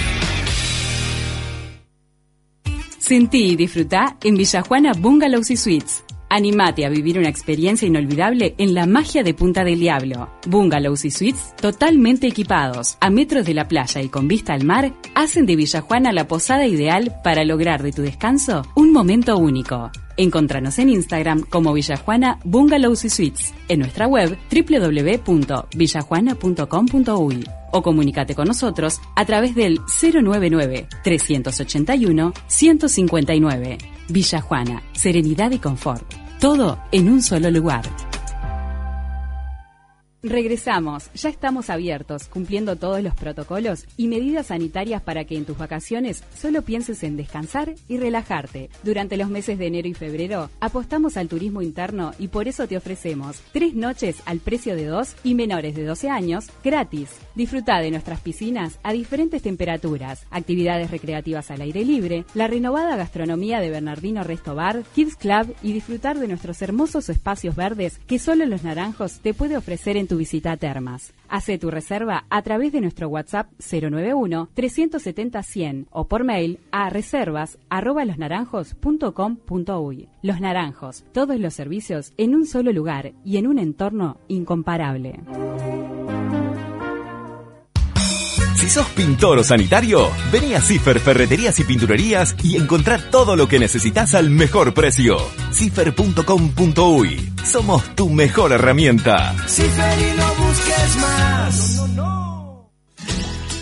Sentí 2.99 3.53
y 3.53 3.55
disfrutá 3.55 4.15
en 4.21 4.36
Villajuana 4.36 4.91
Bungalows 4.93 5.49
y 5.49 5.58
Suites. 5.58 6.03
Animate 6.31 6.85
a 6.85 6.89
vivir 6.89 7.17
una 7.17 7.27
experiencia 7.27 7.87
inolvidable 7.87 8.53
en 8.59 8.75
la 8.75 8.85
magia 8.85 9.23
de 9.23 9.33
Punta 9.33 9.63
del 9.63 9.79
Diablo. 9.79 10.29
Bungalows 10.45 11.03
y 11.03 11.09
suites 11.09 11.55
totalmente 11.59 12.27
equipados, 12.27 12.97
a 12.99 13.09
metros 13.09 13.47
de 13.47 13.55
la 13.55 13.67
playa 13.67 14.01
y 14.03 14.09
con 14.09 14.27
vista 14.27 14.53
al 14.53 14.63
mar, 14.63 14.93
hacen 15.15 15.47
de 15.47 15.55
Villajuana 15.55 16.11
la 16.11 16.27
posada 16.27 16.67
ideal 16.67 17.19
para 17.23 17.43
lograr 17.43 17.81
de 17.81 17.91
tu 17.91 18.03
descanso 18.03 18.61
un 18.75 18.93
momento 18.93 19.37
único. 19.37 19.91
Encontranos 20.19 20.77
en 20.79 20.89
Instagram 20.89 21.43
como 21.43 21.71
Villajuana 21.71 22.39
Bungalows 22.43 23.05
y 23.05 23.10
Suites, 23.10 23.53
en 23.69 23.79
nuestra 23.79 24.05
web 24.05 24.38
www.villajuana.com.uy 24.51 27.47
o 27.71 27.82
comunícate 27.82 28.36
con 28.36 28.49
nosotros 28.49 28.99
a 29.15 29.23
través 29.23 29.55
del 29.55 29.79
099 29.79 30.89
381 31.05 32.34
159. 32.47 33.77
Villa 34.10 34.41
Juana, 34.41 34.84
serenidad 34.91 35.51
y 35.51 35.60
confort. 35.60 36.13
Todo 36.41 36.79
en 36.91 37.08
un 37.08 37.21
solo 37.21 37.49
lugar. 37.49 37.86
Regresamos, 40.21 41.10
ya 41.13 41.29
estamos 41.29 41.69
abiertos, 41.69 42.25
cumpliendo 42.25 42.75
todos 42.75 43.01
los 43.01 43.15
protocolos 43.15 43.86
y 43.95 44.10
medidas 44.10 44.47
sanitarias 44.47 45.01
para 45.01 45.23
que 45.23 45.38
en 45.38 45.45
tus 45.45 45.58
vacaciones 45.58 46.25
solo 46.38 46.62
pienses 46.62 47.03
en 47.03 47.15
descansar 47.15 47.75
y 47.88 47.99
relajarte. 47.99 48.69
Durante 48.84 49.15
los 49.15 49.29
meses 49.29 49.58
de 49.58 49.67
enero 49.67 49.88
y 49.88 49.93
febrero 49.93 50.49
apostamos 50.60 51.15
al 51.15 51.29
turismo 51.29 51.62
interno 51.62 52.12
y 52.19 52.27
por 52.27 52.49
eso 52.49 52.67
te 52.67 52.75
ofrecemos 52.75 53.39
tres 53.53 53.75
noches 53.75 54.21
al 54.25 54.39
precio 54.39 54.75
de 54.75 54.88
dos 54.88 55.15
y 55.23 55.36
menores 55.36 55.73
de 55.73 55.86
12 55.86 56.10
años 56.10 56.47
gratis. 56.65 57.12
Disfruta 57.36 57.79
de 57.79 57.89
nuestras 57.89 58.19
piscinas 58.19 58.77
a 58.84 58.91
diferentes 58.91 59.41
temperaturas, 59.41 60.25
actividades 60.32 60.91
recreativas 60.91 61.49
al 61.49 61.62
aire 61.62 61.86
libre, 61.86 62.25
la 62.34 62.47
renovada 62.47 62.97
gastronomía 62.97 63.62
de 63.62 63.69
Bernardino 63.69 64.25
Resto 64.25 64.53
Bar, 64.53 64.84
Kids 64.93 65.15
Club 65.15 65.55
y 65.63 65.71
disfrutar 65.71 66.19
de 66.19 66.27
nuestros 66.27 66.62
hermosos 66.62 67.08
espacios 67.08 67.55
verdes 67.55 67.99
que 68.05 68.19
solo 68.19 68.45
Los 68.45 68.63
Naranjos 68.63 69.21
te 69.21 69.34
puede 69.34 69.55
ofrecer 69.55 69.95
en 69.95 70.09
tu 70.10 70.17
visita 70.17 70.52
a 70.52 70.58
Termas. 70.58 71.13
Hace 71.30 71.58
tu 71.58 71.72
reserva 71.72 72.26
a 72.30 72.41
través 72.41 72.74
de 72.74 72.82
nuestro 72.82 73.08
WhatsApp 73.08 73.50
091-370-100 73.60 75.86
o 75.91 76.10
por 76.10 76.26
mail 76.26 76.60
a 76.72 76.89
reservas 76.89 77.58
arroba 77.69 78.04
losnaranjos.com.uy. 78.04 80.10
Los 80.22 80.41
Naranjos, 80.41 81.06
todos 81.13 81.39
los 81.39 81.54
servicios 81.54 82.12
en 82.17 82.36
un 82.36 82.45
solo 82.45 82.74
lugar 82.74 83.13
y 83.24 83.38
en 83.38 83.48
un 83.48 83.60
entorno 83.60 84.17
incomparable. 84.28 85.22
Si 88.69 88.75
sos 88.75 88.89
pintor 88.89 89.39
o 89.39 89.43
sanitario, 89.43 90.12
vení 90.32 90.53
a 90.53 90.62
Cifer 90.62 90.99
Ferreterías 90.99 91.60
y 91.60 91.63
Pinturerías 91.63 92.36
y 92.43 92.55
encontrar 92.55 93.01
todo 93.01 93.36
lo 93.36 93.47
que 93.47 93.58
necesitas 93.58 94.13
al 94.13 94.29
mejor 94.29 94.75
precio. 94.75 95.17
Cifer.com.uy. 95.51 97.34
Somos 97.43 97.95
tu 97.95 98.12
mejor 98.12 98.51
herramienta. 98.51 99.34
Cifer 99.47 99.97
y 99.97 100.15
no 100.15 100.45
busques 100.45 100.97
más. 100.97 102.28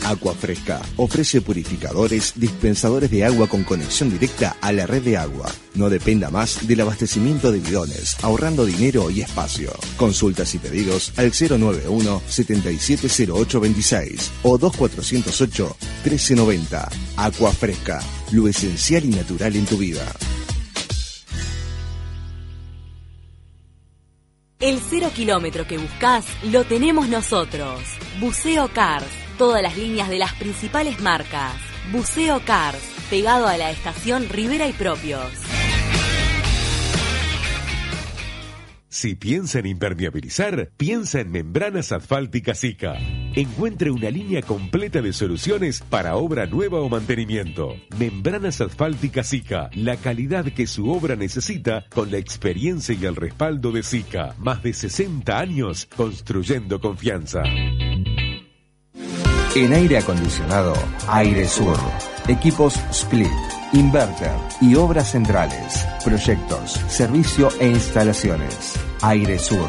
Agua 0.08 0.34
Fresca 0.34 0.82
ofrece 0.96 1.42
purificadores, 1.42 2.32
dispensadores 2.38 3.12
de 3.12 3.26
agua 3.26 3.48
con 3.48 3.66
conexión 3.66 4.10
directa 4.10 4.56
a 4.62 4.72
la 4.72 4.88
red 4.88 5.02
de 5.02 5.18
agua. 5.18 5.52
No 5.76 5.90
dependa 5.90 6.30
más 6.30 6.66
del 6.66 6.80
abastecimiento 6.80 7.52
de 7.52 7.60
bidones, 7.60 8.16
ahorrando 8.24 8.66
dinero 8.66 9.10
y 9.10 9.20
espacio. 9.20 9.74
Consultas 9.98 10.56
y 10.56 10.60
pedidos 10.60 11.12
al 11.18 11.34
091 11.34 12.22
770826 12.26 14.32
o 14.44 14.58
2408 14.58 15.76
1390. 16.06 16.90
Agua 17.18 17.52
Fresca, 17.52 18.00
lo 18.32 18.48
esencial 18.48 19.04
y 19.04 19.10
natural 19.10 19.58
en 19.58 19.66
tu 19.66 19.76
vida. 19.76 20.06
El 24.62 24.80
cero 24.90 25.12
kilómetro 25.14 25.68
que 25.68 25.78
buscas 25.78 26.26
lo 26.44 26.64
tenemos 26.64 27.10
nosotros. 27.10 27.82
Buceo 28.22 28.70
Cars. 28.74 29.27
Todas 29.38 29.62
las 29.62 29.78
líneas 29.78 30.10
de 30.10 30.18
las 30.18 30.34
principales 30.34 31.00
marcas. 31.00 31.54
Buceo 31.92 32.42
Cars. 32.44 32.82
Pegado 33.12 33.48
a 33.48 33.56
la 33.56 33.70
estación 33.70 34.28
Rivera 34.30 34.68
y 34.68 34.74
Propios. 34.74 35.22
Si 38.90 39.14
piensa 39.14 39.60
en 39.60 39.68
impermeabilizar, 39.68 40.72
piensa 40.76 41.20
en 41.20 41.30
membranas 41.30 41.92
asfálticas 41.92 42.62
Zika. 42.62 42.96
Encuentre 43.36 43.92
una 43.92 44.10
línea 44.10 44.42
completa 44.42 45.04
de 45.04 45.14
soluciones 45.14 45.82
para 45.82 46.16
obra 46.16 46.48
nueva 46.48 46.80
o 46.80 46.90
mantenimiento. 46.90 47.76
Membranas 48.00 48.60
asfálticas 48.60 49.30
Zika, 49.30 49.70
la 49.76 49.98
calidad 49.98 50.46
que 50.46 50.66
su 50.66 50.90
obra 50.92 51.16
necesita 51.16 51.86
con 51.94 52.10
la 52.10 52.18
experiencia 52.18 52.98
y 53.00 53.06
el 53.06 53.16
respaldo 53.16 53.72
de 53.72 53.84
Zika. 53.84 54.34
Más 54.40 54.64
de 54.64 54.74
60 54.74 55.38
años 55.38 55.88
construyendo 55.96 56.82
confianza. 56.82 57.44
En 59.58 59.74
aire 59.74 59.98
acondicionado, 59.98 60.74
Aire 61.08 61.48
Sur. 61.48 61.80
Equipos 62.28 62.76
Split, 62.92 63.32
Inverter 63.74 64.36
y 64.62 64.76
obras 64.76 65.10
centrales. 65.10 65.84
Proyectos, 66.06 66.80
servicio 66.88 67.50
e 67.60 67.70
instalaciones. 67.70 68.76
Aire 69.02 69.40
Sur. 69.40 69.68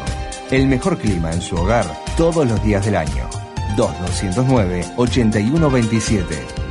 El 0.51 0.67
mejor 0.67 0.99
clima 0.99 1.31
en 1.31 1.41
su 1.41 1.55
hogar 1.55 1.87
todos 2.15 2.47
los 2.47 2.63
días 2.63 2.85
del 2.85 2.97
año. 2.97 3.27
2209-8127. 3.77 6.23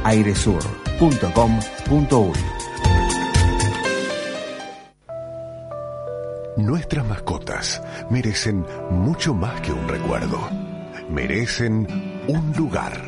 airesur.com.uy 0.04 2.38
Nuestras 6.56 7.04
mascotas 7.04 7.82
merecen 8.10 8.64
mucho 8.92 9.34
más 9.34 9.60
que 9.60 9.72
un 9.72 9.88
recuerdo. 9.88 10.38
Merecen 11.10 11.88
un 12.28 12.52
lugar. 12.52 13.07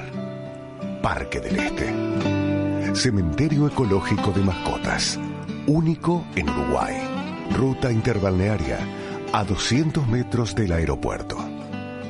Parque 1.03 1.41
del 1.41 1.59
Este. 1.59 2.95
Cementerio 2.95 3.67
Ecológico 3.67 4.33
de 4.33 4.43
Mascotas. 4.43 5.19
Único 5.67 6.27
en 6.35 6.51
Uruguay. 6.51 6.95
Ruta 7.57 7.91
interbalnearia 7.91 8.79
a 9.33 9.45
200 9.45 10.07
metros 10.09 10.55
del 10.55 10.73
aeropuerto. 10.73 11.39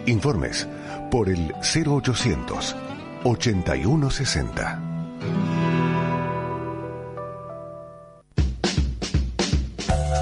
Informes 0.07 0.67
por 1.11 1.29
el 1.29 1.55
0800 1.63 2.77
8160. 3.23 4.90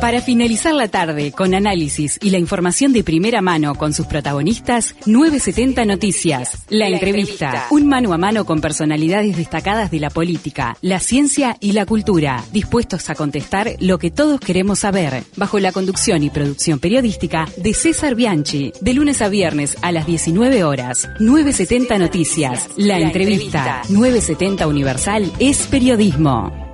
Para 0.01 0.21
finalizar 0.21 0.75
la 0.75 0.87
tarde 0.87 1.33
con 1.33 1.55
análisis 1.55 2.21
y 2.23 2.31
la 2.31 2.39
información 2.39 2.93
de 2.93 3.03
primera 3.03 3.43
mano 3.43 3.75
con 3.75 3.93
sus 3.93 4.07
protagonistas, 4.07 4.95
970 5.07 5.85
Noticias, 5.87 6.67
la, 6.69 6.87
entrevista, 6.87 7.67
un 7.71 7.89
mano 7.89 8.13
a 8.13 8.19
mano 8.19 8.45
con 8.45 8.61
personalidades 8.61 9.37
destacadas 9.37 9.91
de 9.91 9.99
la 9.99 10.11
política, 10.11 10.77
la 10.83 11.01
ciencia 11.01 11.57
y 11.59 11.73
la 11.73 11.85
cultura, 11.85 12.45
dispuestos 12.53 13.11
a 13.11 13.17
contestar 13.17 13.75
lo 13.81 13.99
que 13.99 14.13
todos 14.13 14.39
queremos 14.39 14.79
saber, 14.81 15.25
bajo 15.37 15.59
la 15.59 15.73
conducción 15.73 16.23
y 16.23 16.31
producción 16.31 16.79
periodística 16.79 17.49
de 17.57 17.75
César 17.75 18.15
Bianchi, 18.15 18.73
de 18.81 18.95
lunes 18.95 19.21
a 19.21 19.29
viernes 19.29 19.77
a 19.83 19.91
las 19.91 20.07
19 20.07 20.63
horas. 20.63 21.09
970 21.19 21.99
Noticias, 21.99 22.69
la, 22.77 23.01
entrevista, 23.01 23.83
970 23.89 24.69
Universal 24.69 25.33
es 25.41 25.67
periodismo. 25.67 26.68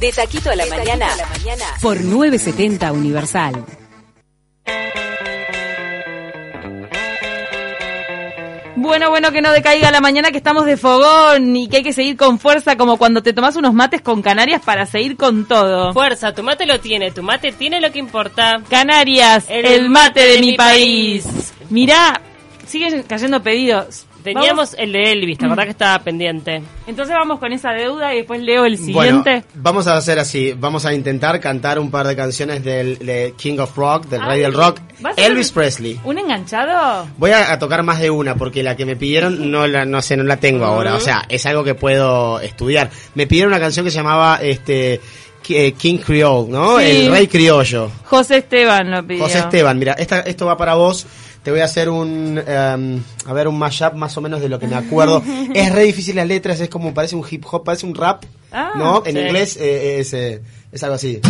De 0.00 0.10
taquito 0.12 0.50
a 0.50 0.56
la, 0.56 0.66
mañana, 0.66 1.08
por 1.80 2.02
970 2.02 2.92
Universal. 2.92 3.64
Bueno, 8.76 9.08
bueno, 9.08 9.30
que 9.30 9.40
no 9.40 9.52
decaiga 9.52 9.90
la 9.92 10.00
mañana, 10.00 10.30
que 10.32 10.38
estamos 10.38 10.66
de 10.66 10.76
fogón 10.76 11.54
y 11.54 11.68
que 11.68 11.78
hay 11.78 11.82
que 11.82 11.92
seguir 11.92 12.16
con 12.16 12.40
fuerza, 12.40 12.76
como 12.76 12.96
cuando 12.96 13.22
te 13.22 13.32
tomas 13.32 13.54
unos 13.56 13.72
mates 13.72 14.02
con 14.02 14.20
Canarias 14.20 14.60
para 14.64 14.84
seguir 14.84 15.16
con 15.16 15.46
todo. 15.46 15.92
Fuerza, 15.92 16.34
tu 16.34 16.42
mate 16.42 16.66
lo 16.66 16.80
tiene, 16.80 17.12
tu 17.12 17.22
mate 17.22 17.52
tiene 17.52 17.80
lo 17.80 17.92
que 17.92 18.00
importa. 18.00 18.62
Canarias, 18.68 19.46
el, 19.48 19.88
mate, 19.88 20.26
de, 20.26 20.40
mi 20.40 20.54
país. 20.54 21.24
Mirá, 21.70 22.20
siguen 22.66 23.04
cayendo 23.04 23.42
pedidos. 23.42 24.06
Teníamos 24.24 24.70
Vamos- 24.72 24.76
el 24.78 24.92
de 24.92 25.12
Elvis, 25.12 25.38
¿te 25.38 25.44
acordás 25.46 25.66
que 25.66 25.70
estaba 25.72 25.98
pendiente? 26.02 26.62
Entonces 26.86 27.14
vamos 27.14 27.38
con 27.38 27.52
esa 27.52 27.72
deuda 27.72 28.12
y 28.14 28.16
después 28.18 28.40
leo 28.40 28.64
el 28.64 28.76
Bueno, 28.78 29.22
siguiente. 29.22 29.44
vamos 29.54 29.86
a 29.86 29.96
hacer 29.96 30.18
así. 30.18 30.54
Vamos 30.58 30.86
a 30.86 30.94
intentar 30.94 31.38
cantar 31.40 31.78
un 31.78 31.90
par 31.90 32.06
de 32.06 32.16
canciones 32.16 32.64
del 32.64 32.98
de 32.98 33.34
King 33.36 33.58
of 33.58 33.76
Rock, 33.76 34.06
del 34.06 34.24
Rey 34.24 34.40
del 34.40 34.54
Rock, 34.54 34.80
¿vas 35.00 35.10
a 35.10 35.20
hacer 35.20 35.30
Elvis 35.30 35.52
Presley. 35.52 36.00
¿Un 36.04 36.18
enganchado? 36.18 37.06
Voy 37.18 37.32
a, 37.32 37.52
a 37.52 37.58
tocar 37.58 37.82
más 37.82 38.00
de 38.00 38.10
una 38.10 38.34
porque 38.34 38.62
la 38.62 38.74
que 38.76 38.86
me 38.86 38.96
pidieron 38.96 39.50
no 39.50 39.66
la 39.66 39.84
no 39.84 40.00
sé, 40.02 40.16
no 40.16 40.24
la 40.24 40.38
tengo 40.38 40.64
ahora. 40.64 40.94
O 40.94 41.00
sea, 41.00 41.24
es 41.28 41.44
algo 41.46 41.62
que 41.62 41.74
puedo 41.74 42.40
estudiar. 42.40 42.90
Me 43.14 43.26
pidieron 43.26 43.52
una 43.52 43.60
canción 43.60 43.84
que 43.84 43.90
se 43.90 43.98
llamaba 43.98 44.38
este 44.42 45.00
eh, 45.50 45.72
King 45.72 45.98
Creole, 45.98 46.50
¿no? 46.50 46.78
Sí. 46.78 46.84
El 46.86 47.10
Rey 47.12 47.26
Criollo. 47.26 47.90
José 48.04 48.38
Esteban 48.38 48.90
lo 48.90 49.06
pidió. 49.06 49.22
José 49.24 49.40
Esteban, 49.40 49.78
mira, 49.78 49.92
esta, 49.92 50.20
esto 50.20 50.46
va 50.46 50.56
para 50.56 50.72
vos. 50.74 51.06
Te 51.44 51.50
voy 51.50 51.60
a 51.60 51.64
hacer 51.66 51.90
un, 51.90 52.42
em, 52.46 53.02
a 53.26 53.32
ver, 53.34 53.48
un 53.48 53.58
mashup 53.58 53.92
más 53.94 54.16
o 54.16 54.22
menos 54.22 54.40
de 54.40 54.48
lo 54.48 54.58
que 54.58 54.66
me 54.66 54.76
acuerdo. 54.76 55.22
es 55.54 55.72
re 55.72 55.82
difícil 55.82 56.16
las 56.16 56.26
letras, 56.26 56.58
es 56.60 56.70
como, 56.70 56.94
parece 56.94 57.16
un 57.16 57.24
hip 57.30 57.44
hop, 57.50 57.64
parece 57.64 57.84
un 57.86 57.94
rap, 57.94 58.24
Ah, 58.50 58.72
¿no? 58.76 59.02
En 59.04 59.14
sí. 59.14 59.20
inglés 59.20 59.56
eh, 59.60 59.98
es, 60.00 60.14
eh, 60.14 60.40
es 60.72 60.82
algo 60.82 60.94
así. 60.94 61.20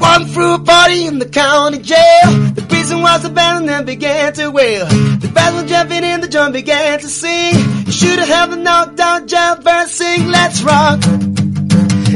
One 0.00 0.26
through 0.28 0.54
a 0.54 0.58
party 0.60 1.06
in 1.06 1.18
the 1.18 1.26
county 1.28 1.78
jail. 1.78 2.30
The 2.54 2.64
prison 2.68 3.02
was 3.02 3.24
abandoned 3.24 3.70
and 3.70 3.86
began 3.86 4.32
to 4.34 4.50
wail. 4.50 4.86
The 4.86 5.28
band 5.34 5.56
was 5.56 5.64
jumping 5.70 6.04
in, 6.04 6.20
the 6.20 6.28
drum 6.28 6.52
began 6.52 7.00
to 7.00 7.08
sing. 7.08 7.54
You 7.86 7.92
should 7.92 8.18
have 8.18 8.28
had 8.28 8.50
the 8.50 8.56
knocked 8.56 9.00
out 9.00 9.26
jailbird 9.26 9.88
sing. 9.88 10.28
Let's 10.28 10.62
rock. 10.62 11.00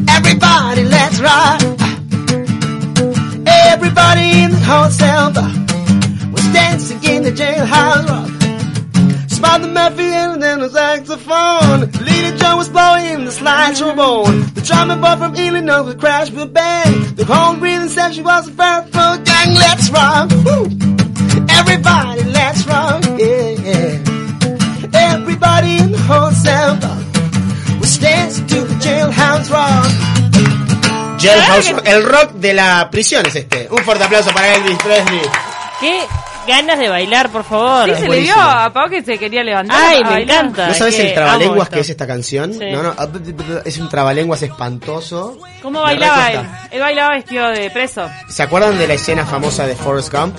Everybody, 0.09 0.85
let's 0.85 1.21
rock. 1.21 1.61
Everybody 3.83 4.43
in 4.43 4.51
the 4.51 4.59
hotel 4.59 5.33
bar 5.33 6.33
was 6.33 6.45
dancing 6.53 7.03
in 7.03 7.23
the 7.23 7.33
jailhouse 7.33 8.07
rock. 8.11 9.31
Spot 9.31 9.63
the 9.63 9.69
Murphy 9.69 10.03
and 10.03 10.43
then 10.43 10.61
the 10.61 10.69
saxophone. 10.69 11.91
Lady 12.05 12.37
Joe 12.37 12.59
was 12.59 12.69
blowing 12.69 13.25
the 13.25 13.33
slide 13.33 13.77
trombone. 13.77 14.43
The 14.53 14.61
drumming 14.61 15.01
boy 15.01 15.17
from 15.17 15.35
Illinois 15.35 15.83
would 15.85 15.99
crash 15.99 16.29
but 16.29 16.53
bang. 16.53 17.15
The 17.15 17.25
home 17.25 17.59
breathing 17.59 17.89
said 17.89 18.13
she 18.13 18.21
was 18.21 18.49
a 18.49 18.53
purple 18.53 19.25
gang. 19.25 19.55
Let's 19.55 19.89
rock. 19.89 20.29
Woo. 20.45 20.69
Everybody, 21.49 22.25
let's 22.37 22.67
rock. 22.67 23.03
Yeah, 23.17 23.49
yeah. 23.65 24.93
Everybody 24.93 25.79
in 25.79 25.93
the 25.93 26.03
hotel 26.07 26.77
bar 26.77 27.81
was 27.81 27.97
dancing 27.97 28.47
to 28.47 28.61
the 28.61 28.75
jailhouse 28.75 29.51
rock. 29.51 30.20
Jailhouse 31.21 31.73
Rock, 31.73 31.87
el 31.87 32.05
rock 32.05 32.33
de 32.33 32.55
la 32.55 32.89
prisión 32.91 33.25
es 33.27 33.37
este. 33.37 33.69
Un 33.71 33.79
fuerte 33.79 34.05
aplauso 34.05 34.31
para 34.31 34.55
Elvis 34.55 34.79
Presley. 34.79 35.21
¿Qué 35.81 36.01
ganas 36.47 36.79
de 36.79 36.89
bailar, 36.89 37.31
por 37.31 37.45
favor? 37.45 37.89
Sí, 37.95 38.03
se 38.03 38.09
le 38.09 38.21
dio 38.21 38.35
a 38.39 38.73
Pau 38.73 38.89
que 38.89 39.03
se 39.03 39.19
quería 39.19 39.43
levantar. 39.45 39.77
Ay, 39.81 40.03
me 40.05 40.23
encanta. 40.23 40.69
¿No 40.69 40.75
sabes 40.75 40.95
es 40.99 41.07
el 41.07 41.15
trabalenguas 41.15 41.69
que 41.69 41.81
es 41.81 41.89
esta 41.91 42.07
canción? 42.07 42.53
Sí. 42.53 42.71
No, 42.71 42.83
no, 42.83 42.95
es 43.65 43.79
un 43.79 43.89
trabalenguas 43.89 44.43
espantoso. 44.43 45.39
¿Cómo 45.63 45.81
bailaba 45.83 46.33
él? 46.33 46.41
Él 46.71 46.81
bailaba 46.81 47.15
vestido 47.15 47.49
de 47.51 47.71
preso. 47.71 48.09
¿Se 48.29 48.43
acuerdan 48.43 48.79
de 48.79 48.87
la 48.89 48.95
escena 48.95 49.25
famosa 49.27 49.67
de 49.67 49.75
Forrest 49.75 50.13
Gump? 50.13 50.37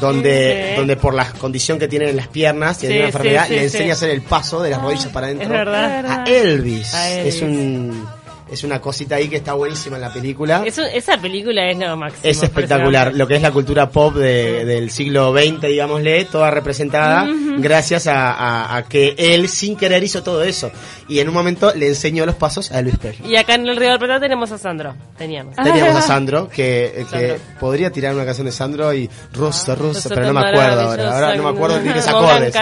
Donde, 0.00 0.70
Sí. 0.70 0.76
donde 0.76 0.96
por 0.96 1.12
la 1.14 1.26
condición 1.32 1.78
que 1.78 1.88
tiene 1.88 2.08
en 2.10 2.16
las 2.16 2.28
piernas 2.28 2.82
y 2.82 2.86
Sí, 2.86 2.92
en 2.92 2.98
una 2.98 3.06
enfermedad 3.06 3.46
sí, 3.46 3.52
le 3.54 3.58
sí. 3.60 3.64
enseña 3.64 3.90
a 3.90 3.92
hacer 3.94 4.10
el 4.10 4.22
paso 4.22 4.62
de 4.62 4.70
las 4.70 4.80
rodillas 4.80 5.06
para 5.06 5.26
adentro. 5.26 5.44
Es 5.46 5.50
verdad. 5.50 6.06
A 6.06 6.24
Elvis. 6.24 6.94
A 6.94 7.08
Elvis. 7.10 7.34
Es 7.36 7.42
un 7.42 8.08
es 8.52 8.62
una 8.64 8.80
cosita 8.80 9.16
ahí 9.16 9.28
que 9.28 9.36
está 9.36 9.54
buenísima 9.54 9.96
en 9.96 10.02
la 10.02 10.12
película. 10.12 10.62
Eso- 10.66 10.82
esa 10.82 11.16
película 11.20 11.70
es 11.70 11.78
lo 11.78 11.96
máximo. 11.96 12.20
Es 12.22 12.42
espectacular, 12.42 13.14
lo 13.14 13.26
que 13.26 13.36
es 13.36 13.42
la 13.42 13.50
cultura 13.50 13.90
pop 13.90 14.14
de- 14.14 14.64
del 14.64 14.90
siglo 14.90 15.32
XX, 15.32 15.66
digámosle, 15.68 16.24
toda 16.26 16.50
representada 16.50 17.26
gracias 17.58 18.06
a, 18.06 18.32
a- 18.32 18.76
a 18.76 18.82
que 18.84 19.14
él 19.18 19.48
sin 19.48 19.76
querer 19.76 20.02
hizo 20.04 20.22
todo 20.22 20.42
eso. 20.42 20.70
Y 21.08 21.18
en 21.20 21.28
un 21.28 21.34
momento 21.34 21.72
le 21.74 21.88
enseñó 21.88 22.24
los 22.26 22.34
pasos 22.36 22.70
a 22.72 22.78
Elvis 22.80 22.96
Presley. 22.98 23.30
Y 23.30 23.36
acá 23.36 23.54
en 23.54 23.66
el 23.68 23.76
Río 23.76 23.90
del 23.90 23.98
Plata 23.98 24.20
tenemos 24.20 24.50
a 24.52 24.58
Sandro. 24.58 24.94
Teníamos. 25.18 25.56
Teníamos 25.56 25.96
a 25.96 26.02
Sandro, 26.02 26.48
que, 26.48 27.04
que 27.10 27.28
Sandro. 27.28 27.36
podría 27.60 27.90
tirar 27.90 28.14
una 28.14 28.24
canción 28.24 28.46
de 28.46 28.52
Sandro 28.52 28.92
y 28.94 29.08
rusa, 29.32 29.74
rusa, 29.74 30.08
Rusa 30.08 30.08
pero 30.10 30.26
no 30.32 30.40
me 30.40 30.46
acuerdo 30.48 30.80
ahora. 30.80 31.14
Ahora 31.14 31.34
no 31.36 31.42
me 31.44 31.48
acuerdo 31.50 31.80
ni 31.80 31.92
qué 31.92 31.98
acordes. 32.00 32.54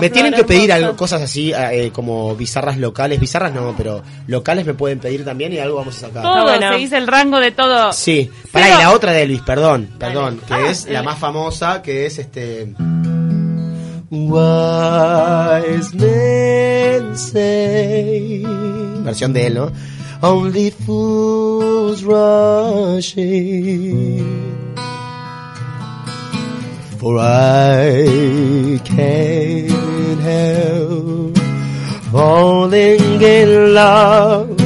Me 0.00 0.10
tienen 0.10 0.32
que 0.34 0.44
pedir 0.44 0.72
algo, 0.72 0.96
cosas 0.96 1.22
así, 1.22 1.52
eh, 1.54 1.90
como 1.92 2.34
bizarras 2.36 2.76
locales. 2.78 3.18
Bizarras 3.20 3.52
no, 3.54 3.74
pero 3.76 4.02
locales 4.26 4.64
me 4.66 4.74
pueden 4.74 4.98
pedir 4.98 5.09
también 5.18 5.52
y 5.52 5.58
algo 5.58 5.76
vamos 5.76 5.96
a 5.98 6.00
sacar. 6.08 6.22
Todo, 6.22 6.58
se 6.58 6.76
dice 6.76 6.96
el 6.96 7.06
rango 7.06 7.38
de 7.40 7.50
todo. 7.52 7.92
Sí, 7.92 8.30
para 8.52 8.66
Pero- 8.66 8.78
y 8.78 8.82
la 8.82 8.90
otra 8.92 9.12
de 9.12 9.22
Elvis, 9.22 9.42
perdón, 9.42 9.90
perdón, 9.98 10.40
que 10.46 10.54
Ah, 10.54 10.70
es 10.70 10.86
la 10.88 11.00
el- 11.00 11.04
más 11.04 11.18
famosa, 11.18 11.82
que 11.82 12.06
es 12.06 12.18
este. 12.18 12.74
Wise 14.12 15.94
men 15.94 17.16
say. 17.16 18.42
Versión 19.04 19.32
de 19.32 19.46
él, 19.46 19.54
¿no? 19.54 19.70
Only 20.22 20.70
fools 20.70 22.02
rush 22.02 23.16
in. 23.16 24.40
For 26.98 27.16
I 27.18 28.78
can't 28.84 30.20
help 30.20 31.38
falling 32.12 33.22
in 33.22 33.72
love 33.74 34.59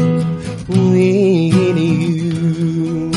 with 0.69 1.77
you. 1.79 3.11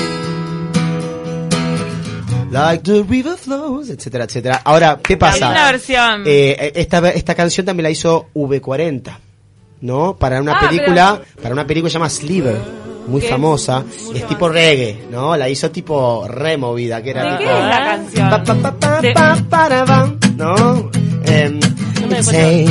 Like 2.51 2.83
the 2.83 3.03
river 3.03 3.35
flows, 3.37 3.89
etcétera, 3.89 4.23
etcétera. 4.23 4.61
Ahora, 4.63 4.99
¿qué 5.03 5.15
pasa? 5.17 5.45
Hay 5.47 5.51
una 5.51 5.65
versión. 5.71 6.23
Eh, 6.25 6.71
esta, 6.75 7.07
esta 7.09 7.35
canción 7.35 7.65
también 7.65 7.83
la 7.83 7.89
hizo 7.91 8.27
V40, 8.33 9.17
¿no? 9.81 10.15
Para 10.15 10.41
una 10.41 10.53
Ah, 10.53 10.67
película, 10.67 11.21
para 11.41 11.53
una 11.53 11.67
película 11.67 11.87
que 11.87 11.91
se 11.91 11.95
llama 11.99 12.09
Sliver, 12.09 12.57
muy 13.07 13.21
¿Qué? 13.21 13.27
famosa, 13.27 13.83
es 14.15 14.25
tipo 14.27 14.49
reggae, 14.49 15.05
¿no? 15.11 15.35
La 15.37 15.49
hizo 15.49 15.69
tipo 15.69 16.25
removida, 16.27 17.03
que 17.03 17.09
era 17.11 17.23
¿De 17.33 17.37
tipo 17.37 17.49
qué 17.51 17.59
es 17.59 17.65
la 17.65 17.85
canción? 17.85 18.29
Pa, 18.29 18.43
pa, 18.43 18.55
pa, 18.55 18.71
pa, 18.79 19.01
De- 19.01 19.13
pa, 19.13 19.37
para, 19.49 19.85
bam, 19.85 20.17
¿no? 20.35 20.89
Em, 21.25 21.59
me 22.09 22.21
doy 22.23 22.65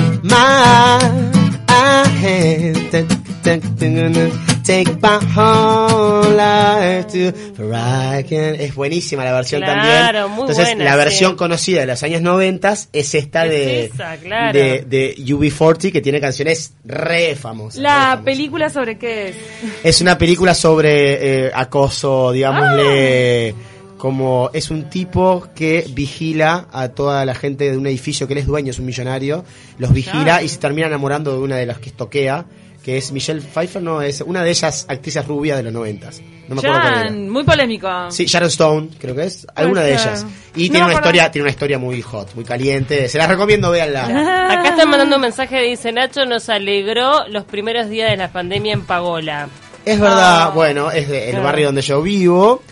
take 4.66 4.92
my 5.00 5.18
whole 5.37 6.35
life 6.37 7.07
to, 7.07 7.33
for 7.55 7.66
I 7.72 8.24
can- 8.24 8.57
Es 8.61 8.74
buenísima 8.74 9.24
la 9.24 9.33
versión 9.33 9.62
Claro, 9.62 9.81
también. 10.20 10.31
muy 10.33 10.40
Entonces, 10.42 10.64
buena, 10.66 10.85
la 10.85 10.96
versión 10.96 11.31
sí. 11.33 11.37
conocida 11.37 11.81
de 11.81 11.87
los 11.87 12.02
años 12.02 12.20
90 12.22 12.74
es 12.92 13.14
esta 13.14 13.44
de, 13.44 13.85
Es 13.87 13.94
esa, 13.94 14.16
claro. 14.16 14.59
de, 14.59 14.85
de 14.87 15.14
UB40 15.18 15.92
que 15.92 16.00
tiene 16.00 16.20
canciones 16.20 16.74
re 16.85 17.37
famosas. 17.37 17.81
La 17.81 18.20
película 18.24 18.68
sobre 18.70 18.98
qué 18.98 19.29
es. 19.29 19.37
Es 19.85 20.00
una 20.00 20.18
película 20.18 20.55
sobre 20.55 21.46
eh, 21.46 21.50
acoso, 21.55 22.33
digámosle, 22.33 23.55
como 23.96 24.50
es 24.52 24.70
un 24.70 24.90
tipo 24.90 25.48
que 25.55 25.87
vigila 25.90 26.68
a 26.72 26.88
toda 26.88 27.24
la 27.24 27.35
gente 27.35 27.70
de 27.70 27.76
un 27.79 27.87
edificio 27.87 28.26
que 28.26 28.35
él 28.35 28.38
es 28.40 28.46
dueño, 28.46 28.70
es 28.70 28.79
un 28.79 28.85
millonario, 28.87 29.44
los 29.79 29.92
vigila 29.92 30.22
Claro. 30.24 30.44
y 30.44 30.48
se 30.48 30.58
termina 30.58 30.87
enamorando 30.87 31.33
de 31.33 31.38
una 31.38 31.56
de 31.56 31.67
las 31.67 31.79
que 31.79 31.88
estoquea, 31.88 32.44
que 32.87 32.97
es 32.99 33.11
Michelle 33.11 33.41
Pfeiffer, 33.43 33.83
no, 33.83 34.01
es 34.01 34.21
una 34.21 34.45
de 34.45 34.51
ellas 34.51 34.87
actrices 34.89 35.27
rubias 35.27 35.57
de 35.57 35.65
los 35.65 35.73
noventas. 35.73 36.23
No 36.49 36.55
me 36.55 36.61
acuerdo 36.61 36.81
cuál 36.81 36.95
era. 36.95 37.11
Muy 37.11 37.43
polémico. 37.43 37.89
Sí, 38.13 38.27
Sharon 38.27 38.49
Stone, 38.49 38.89
creo 39.01 39.13
que 39.17 39.25
es. 39.25 39.45
Alguna 39.57 39.81
de 39.81 39.95
ellas. 39.95 40.25
Y 40.55 40.69
No 40.69 40.71
tiene 40.71 40.77
una 40.77 40.85
acuerdo. 40.85 40.99
historia, 41.01 41.31
tiene 41.33 41.43
una 41.43 41.51
historia 41.51 41.79
muy 41.81 42.01
hot, 42.01 42.33
muy 42.37 42.45
caliente. 42.45 43.09
Se 43.09 43.19
la 43.19 43.27
recomiendo, 43.27 43.73
véanla. 43.73 44.05
Acá 44.53 44.69
están 44.69 44.89
mandando 44.89 45.17
un 45.17 45.23
mensaje, 45.23 45.61
dice 45.63 45.91
Nacho, 45.91 46.25
nos 46.27 46.49
alegró 46.49 47.27
los 47.27 47.43
primeros 47.43 47.89
días 47.91 48.09
de 48.13 48.17
la 48.17 48.31
pandemia 48.31 48.73
en 48.75 48.83
Pagola. 48.83 49.49
Es 49.85 49.99
verdad, 49.99 50.53
bueno, 50.55 50.93
es 50.93 51.09
de- 51.09 51.25
el 51.25 51.31
Claro. 51.31 51.45
barrio 51.45 51.67
donde 51.67 51.83
yo 51.83 52.01
vivo. 52.03 52.63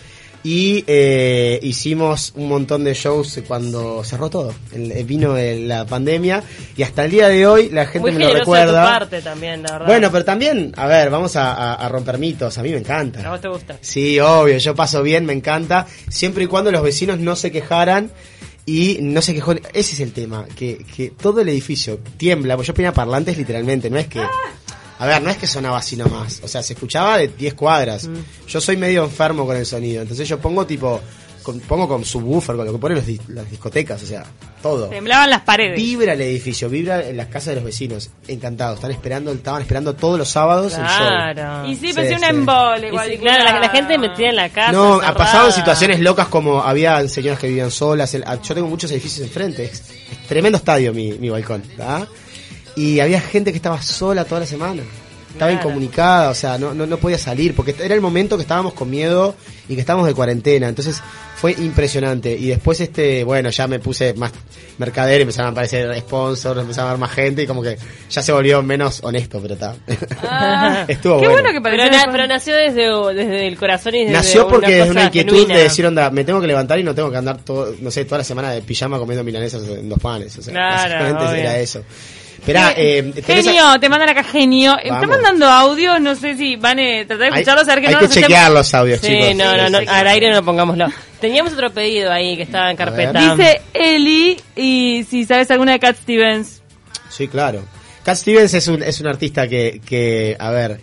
Y 0.47 0.83
eh, 0.85 1.59
hicimos 1.63 2.31
un 2.35 2.47
montón 2.47 2.83
de 2.83 2.93
shows 2.93 3.39
cuando 3.47 4.03
cerró 4.03 4.29
todo. 4.29 4.53
El- 4.71 4.91
eh, 4.91 5.03
vino 5.03 5.35
el- 5.37 5.67
la 5.67 5.87
pandemia. 5.87 6.43
Y 6.77 6.83
hasta 6.83 7.05
el 7.05 7.09
día 7.11 7.29
de 7.29 7.47
hoy 7.47 7.69
la 7.71 7.85
gente 7.87 7.99
Muy 8.01 8.11
me 8.11 8.19
lo 8.19 8.27
generoso 8.27 8.51
de 8.53 8.59
tu 8.59 8.65
recuerda. 8.67 8.85
parte 8.85 9.21
también, 9.23 9.63
la 9.63 9.71
verdad. 9.71 9.87
Bueno, 9.87 10.11
pero 10.11 10.23
también, 10.23 10.71
a 10.77 10.85
ver, 10.85 11.09
vamos 11.09 11.35
a, 11.35 11.51
a- 11.51 11.73
a 11.73 11.89
romper 11.89 12.19
mitos. 12.19 12.55
A 12.59 12.61
mí 12.61 12.69
me 12.69 12.77
encanta. 12.77 13.21
¿A 13.27 13.31
vos 13.31 13.41
te 13.41 13.47
gusta? 13.47 13.77
Sí, 13.81 14.19
obvio, 14.19 14.59
yo 14.59 14.75
paso 14.75 15.01
bien, 15.01 15.25
me 15.25 15.33
encanta, 15.33 15.87
siempre 16.09 16.43
y 16.43 16.47
cuando 16.47 16.71
los 16.71 16.83
vecinos 16.83 17.17
no 17.17 17.35
se 17.35 17.51
quejaran 17.51 18.11
y 18.67 18.99
no 19.01 19.23
se 19.23 19.33
quejó. 19.33 19.53
Ese 19.53 19.93
es 19.93 19.99
el 19.99 20.11
tema, 20.11 20.45
que, 20.55 20.85
que 20.95 21.09
todo 21.09 21.41
el 21.41 21.49
edificio 21.49 21.99
tiembla, 22.17 22.55
pues 22.55 22.67
yo 22.67 22.75
ponía 22.75 22.93
parlantes 22.93 23.35
literalmente, 23.35 23.89
no 23.89 23.97
es 23.97 24.05
que... 24.05 24.21
A 24.99 25.05
ver, 25.05 25.21
no 25.21 25.29
es 25.29 25.37
que 25.37 25.45
sonaba 25.47 25.77
así 25.77 25.95
nomás, 25.97 26.39
o 26.43 26.47
sea, 26.47 26.63
se 26.63 26.73
escuchaba 26.73 27.17
de 27.17 27.27
10 27.27 27.53
cuadras. 27.53 28.09
Yo 28.47 28.61
soy 28.61 28.77
medio 28.77 29.03
enfermo 29.03 29.45
con 29.45 29.57
el 29.57 29.65
sonido, 29.65 30.01
entonces 30.01 30.27
yo 30.27 30.39
pongo 30.39 30.65
tipo, 30.65 31.01
con- 31.43 31.59
pongo 31.59 31.87
con 31.87 32.05
subwoofer, 32.05 32.55
con 32.55 32.65
lo 32.65 32.71
que 32.71 32.77
ponen 32.79 32.97
los 32.97 33.05
di- 33.05 33.19
las 33.27 33.49
discotecas, 33.51 34.01
o 34.01 34.05
sea, 34.05 34.23
todo. 34.63 34.87
Temblaban 34.87 35.29
las 35.29 35.41
paredes. 35.41 35.75
Vibra 35.75 36.13
el 36.13 36.21
edificio, 36.21 36.69
vibra 36.69 37.05
en 37.07 37.17
las 37.17 37.27
casas 37.27 37.47
de 37.49 37.55
los 37.55 37.65
vecinos. 37.65 38.09
Encantados, 38.27 38.75
están 38.75 38.89
esperando, 38.91 39.31
estaban 39.33 39.61
esperando 39.61 39.93
todos 39.95 40.17
los 40.17 40.29
sábados 40.29 40.73
el 40.73 40.85
show. 40.85 40.87
Claro. 41.07 41.67
Y 41.69 41.75
sí, 41.75 41.87
Sí, 41.89 41.93
pensé 41.93 42.13
un 42.15 42.19
sí. 42.21 42.25
embole. 42.29 42.85
Y 42.85 42.89
igual, 42.89 43.09
sí, 43.11 43.17
claro, 43.17 43.43
la, 43.43 43.59
la 43.59 43.69
gente 43.69 43.97
metida 43.99 44.29
en 44.29 44.35
la 44.37 44.49
casa. 44.49 44.71
No, 44.71 44.95
ha 45.01 45.13
pasado 45.13 45.47
en 45.47 45.53
situaciones 45.53 45.99
locas 45.99 46.29
como 46.29 46.63
había 46.63 47.05
señoras 47.09 47.37
que 47.37 47.47
vivían 47.47 47.69
solas. 47.69 48.13
el- 48.15 48.23
ah, 48.25 48.39
yo 48.41 48.55
tengo 48.55 48.67
muchos 48.69 48.89
edificios 48.91 49.27
enfrente. 49.27 49.65
Es, 49.65 49.83
es 50.11 50.27
tremendo 50.27 50.57
estadio 50.57 50.93
mi, 50.93 51.11
mi 51.13 51.29
balcón. 51.29 51.61
¿tá? 51.77 52.07
Y 52.75 52.99
había 52.99 53.21
gente 53.21 53.51
que 53.51 53.57
estaba 53.57 53.81
sola 53.81 54.25
toda 54.25 54.41
la 54.41 54.47
semana. 54.47 54.83
Estaba 55.31 55.51
Claro. 55.51 55.67
incomunicada, 55.67 56.29
o 56.29 56.33
sea, 56.33 56.57
no, 56.57 56.73
no, 56.73 56.85
no 56.85 56.95
podía 56.95 57.17
salir, 57.17 57.53
porque 57.53 57.75
era 57.83 57.93
el 57.93 57.99
momento 57.99 58.37
que 58.37 58.43
estábamos 58.43 58.73
con 58.73 58.89
miedo 58.89 59.35
y 59.67 59.75
que 59.75 59.81
estábamos 59.81 60.07
de 60.07 60.13
cuarentena. 60.13 60.69
Entonces 60.69 61.01
fue 61.35 61.51
impresionante. 61.51 62.31
Y 62.37 62.47
después, 62.47 62.79
este 62.79 63.25
bueno, 63.25 63.49
ya 63.49 63.67
me 63.67 63.79
puse 63.79 64.13
más 64.13 64.31
mercader, 64.77 65.19
empezaron 65.19 65.49
a 65.49 65.51
aparecer 65.51 65.93
sponsors, 65.99 66.57
empezaron 66.61 66.87
a 66.89 66.93
ver 66.93 66.99
más 67.01 67.11
gente 67.11 67.43
y 67.43 67.47
como 67.47 67.61
que 67.61 67.77
ya 68.09 68.21
se 68.21 68.31
volvió 68.31 68.63
menos 68.63 69.01
honesto, 69.03 69.41
pero 69.41 69.55
está. 69.55 69.75
Ah, 70.21 70.85
Estuvo 70.87 71.19
qué 71.19 71.27
bueno. 71.27 71.41
bueno 71.43 71.51
que 71.51 71.69
Pero, 71.69 71.91
na- 71.91 72.07
pero 72.09 72.27
nació 72.27 72.55
desde, 72.55 72.83
desde 73.13 73.47
el 73.47 73.57
corazón 73.57 73.93
y 73.95 73.99
desde 74.01 74.13
Nació 74.13 74.47
porque 74.47 74.67
una 74.67 74.75
es 74.75 74.79
cosa 74.87 74.91
una 74.91 75.03
inquietud 75.07 75.33
genuina. 75.33 75.55
de 75.57 75.63
decir, 75.63 75.85
onda, 75.85 76.09
me 76.11 76.23
tengo 76.23 76.39
que 76.39 76.47
levantar 76.47 76.79
y 76.79 76.83
no 76.83 76.95
tengo 76.95 77.11
que 77.11 77.17
andar 77.17 77.39
todo, 77.39 77.75
no 77.81 77.91
sé, 77.91 78.05
toda 78.05 78.19
la 78.19 78.23
semana 78.23 78.51
de 78.51 78.61
pijama 78.61 78.97
comiendo 78.99 79.21
milanesas 79.25 79.63
en 79.67 79.89
dos 79.89 79.99
panes. 79.99 80.37
O 80.37 80.41
sea, 80.41 80.53
Claro, 80.53 80.93
básicamente 80.93 81.23
obvio. 81.25 81.35
era 81.41 81.59
eso. 81.59 81.83
Esperá, 82.45 82.73
eh, 82.77 83.11
a- 83.17 83.21
Genio, 83.25 83.79
te 83.79 83.89
mandan 83.89 84.09
acá 84.09 84.23
genio. 84.23 84.77
Está 84.77 84.93
Vamos. 84.99 85.09
mandando 85.09 85.47
audios, 85.47 85.99
no 85.99 86.15
sé 86.15 86.35
si 86.37 86.55
van 86.57 86.79
a 86.79 86.83
tratar 87.07 87.17
de 87.17 87.25
Hay- 87.25 87.31
escucharlos, 87.41 87.67
a 87.67 87.71
ver 87.73 87.81
que 87.81 87.87
hay 87.87 87.93
no 87.93 87.99
que 87.99 88.05
nos 88.05 88.15
estemos- 88.15 88.27
chequear 88.29 88.51
los 88.51 88.73
audios, 88.75 88.99
Sí, 88.99 89.07
chicos. 89.07 89.35
no, 89.35 89.57
no, 89.57 89.69
no, 89.71 89.79
sí. 89.79 89.85
al 89.89 90.07
aire 90.07 90.31
no 90.31 90.45
pongámoslo. 90.45 90.85
Teníamos 91.19 91.53
otro 91.53 91.71
pedido 91.71 92.11
ahí 92.11 92.37
que 92.37 92.43
estaba 92.43 92.69
en 92.69 92.77
carpeta. 92.77 93.35
Dice 93.35 93.61
Eli, 93.73 94.39
y 94.55 95.05
si 95.09 95.25
sabes 95.25 95.49
alguna 95.49 95.71
de 95.71 95.79
Cat 95.79 95.97
Stevens. 96.03 96.61
Sí, 97.09 97.27
claro. 97.27 97.63
Cat 98.03 98.17
Stevens 98.17 98.53
es 98.53 98.67
un, 98.67 98.83
es 98.83 98.99
un 99.01 99.07
artista 99.07 99.47
que, 99.47 99.81
que, 99.83 100.37
a 100.39 100.51
ver, 100.51 100.79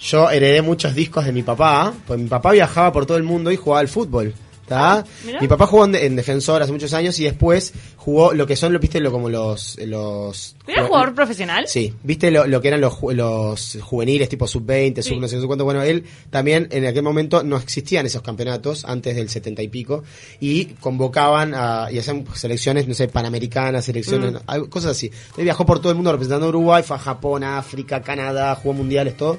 yo 0.00 0.28
heredé 0.28 0.60
muchos 0.62 0.92
discos 0.94 1.24
de 1.24 1.30
mi 1.32 1.42
papá, 1.44 1.94
pues 2.06 2.18
mi 2.18 2.28
papá 2.28 2.50
viajaba 2.50 2.92
por 2.92 3.06
todo 3.06 3.16
el 3.16 3.22
mundo 3.22 3.52
y 3.52 3.56
jugaba 3.56 3.78
al 3.80 3.88
fútbol. 3.88 4.34
¿Tá? 4.66 5.04
mirá. 5.24 5.40
mi 5.40 5.48
papá 5.48 5.66
jugó 5.66 5.84
en, 5.84 5.94
en 5.94 6.16
defensor 6.16 6.62
hace 6.62 6.72
muchos 6.72 6.92
años 6.92 7.18
y 7.20 7.24
después 7.24 7.72
jugó 7.96 8.32
lo 8.32 8.46
que 8.46 8.56
son, 8.56 8.72
lo 8.72 8.78
viste, 8.78 9.00
lo, 9.00 9.10
como 9.12 9.28
los... 9.28 9.78
los 9.84 10.56
¿Era 10.66 10.86
jugador 10.86 11.14
profesional? 11.14 11.66
Sí, 11.68 11.92
viste 12.02 12.30
lo, 12.30 12.46
lo 12.46 12.60
que 12.60 12.68
eran 12.68 12.80
los, 12.80 12.94
los 13.02 13.78
juveniles 13.82 14.28
tipo 14.28 14.46
sub-20, 14.46 15.02
Sí. 15.02 15.10
sub 15.10 15.20
no 15.20 15.28
sé 15.28 15.40
cuánto. 15.46 15.64
Bueno, 15.64 15.82
él 15.82 16.04
también 16.30 16.68
en 16.70 16.86
aquel 16.86 17.02
momento 17.02 17.42
no 17.42 17.56
existían 17.56 18.06
esos 18.06 18.22
campeonatos 18.22 18.84
antes 18.84 19.16
del 19.16 19.28
70 19.28 19.62
y 19.62 19.68
pico 19.68 20.04
y 20.40 20.66
convocaban 20.80 21.52
a, 21.54 21.88
y 21.90 21.98
hacían 21.98 22.24
selecciones, 22.34 22.86
no 22.88 22.94
sé, 22.94 23.08
panamericanas, 23.08 23.84
selecciones, 23.84 24.34
Mm. 24.34 24.64
cosas 24.68 24.92
así. 24.92 25.10
Él 25.36 25.44
viajó 25.44 25.64
por 25.66 25.78
todo 25.80 25.90
el 25.90 25.96
mundo 25.96 26.12
representando 26.12 26.46
a 26.46 26.48
Uruguay, 26.48 26.82
fue 26.82 26.96
a 26.96 26.98
Japón, 27.00 27.44
a 27.44 27.58
África, 27.58 28.02
Canadá, 28.02 28.54
jugó 28.54 28.74
mundiales, 28.74 29.16
todo. 29.16 29.38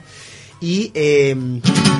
Y 0.59 0.91
eh, 0.93 1.35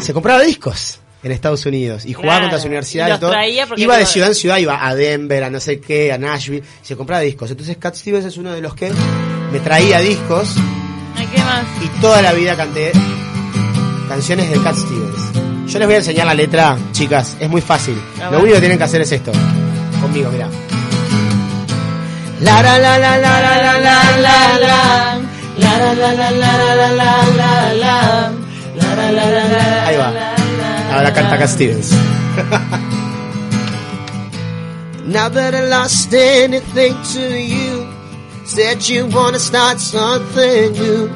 se 0.01 0.13
compraba 0.13 0.41
discos 0.41 0.99
en 1.27 1.31
Estados 1.33 1.65
Unidos 1.65 2.05
y 2.05 2.13
jugaba 2.13 2.33
Claro. 2.39 2.45
contra 2.45 2.59
su 2.59 2.67
universidad 2.67 3.07
Y 3.09 3.13
y, 3.13 3.19
todo. 3.19 3.33
Iba 3.77 3.97
de 3.97 4.05
ciudad 4.05 4.29
en 4.29 4.35
ciudad, 4.35 4.57
iba 4.57 4.85
a 4.85 4.95
Denver, 4.95 5.43
a 5.43 5.49
no 5.49 5.59
sé 5.59 5.79
qué, 5.79 6.11
a 6.11 6.17
Nashville, 6.17 6.63
se 6.81 6.95
compraba 6.95 7.21
discos. 7.21 7.51
Entonces 7.51 7.77
Cat 7.77 7.95
Stevens 7.95 8.25
es 8.25 8.37
uno 8.37 8.51
de 8.51 8.61
los 8.61 8.73
que 8.73 8.91
me 9.51 9.59
traía 9.59 9.99
discos 9.99 10.55
Ay, 11.15 11.27
¿Qué 11.33 11.39
más? 11.41 11.63
y 11.83 11.87
toda 12.01 12.21
la 12.21 12.33
vida 12.33 12.55
canté 12.55 12.91
canciones 14.09 14.49
de 14.49 14.59
Cat 14.61 14.75
Stevens. 14.75 15.71
Yo 15.71 15.79
les 15.79 15.87
voy 15.87 15.95
a 15.95 15.97
enseñar 15.97 16.25
la 16.25 16.33
letra, 16.33 16.77
chicas, 16.93 17.35
es 17.39 17.49
muy 17.49 17.61
fácil. 17.61 17.95
Lo 18.31 18.39
único 18.39 18.55
que 18.55 18.59
tienen 18.61 18.77
que 18.77 18.83
hacer 18.85 19.01
es 19.01 19.11
esto. 19.11 19.31
Conmigo, 20.01 20.29
mira. 20.31 20.47
La 22.39 22.61
la 22.61 22.77
la 22.79 22.97
la 22.99 23.17
la 23.17 23.41
la 23.41 23.61
la 23.61 23.79
la 23.79 24.17
la 24.17 24.57
la 24.59 25.19
La 25.57 25.77
la 25.77 25.93
la 25.95 26.13
la 26.13 26.31
la 26.31 26.51
la 26.51 26.75
la 26.75 26.93
la 26.95 27.11
la 27.33 27.73
la 27.73 28.31
La 28.75 28.95
la 28.95 29.11
la 29.11 29.25
la 29.25 29.47
la 29.47 29.87
Ahí 29.87 29.97
va. 29.97 30.13
Ahora 30.97 31.11
canta 31.11 31.37
Cat. 31.37 31.51
Now 35.05 35.29
that 35.29 35.53
I 35.53 35.67
lost 35.67 36.11
anything 36.11 36.95
to 37.13 37.39
you, 37.39 37.87
said 38.45 38.89
you 38.89 39.05
wanna 39.05 39.37
start 39.37 39.79
something 39.79 40.71
new, 40.73 41.07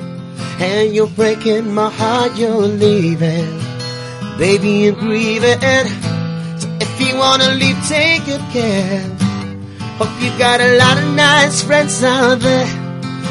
and 0.60 0.94
you're 0.94 1.08
breaking 1.08 1.74
my 1.74 1.90
heart, 1.90 2.38
you're 2.38 2.62
leaving, 2.62 3.60
baby, 4.38 4.86
you're 4.86 4.94
grieving. 4.94 5.88
So 6.60 6.68
if 6.80 7.02
you 7.02 7.18
wanna 7.18 7.50
leave, 7.56 7.84
take 7.88 8.24
good 8.26 8.46
care. 8.54 9.02
Hope 9.98 10.14
you 10.22 10.30
got 10.38 10.62
a 10.62 10.78
lot 10.78 11.00
of 11.00 11.06
nice 11.16 11.64
friends 11.64 12.04
out 12.04 12.40
there, 12.40 12.68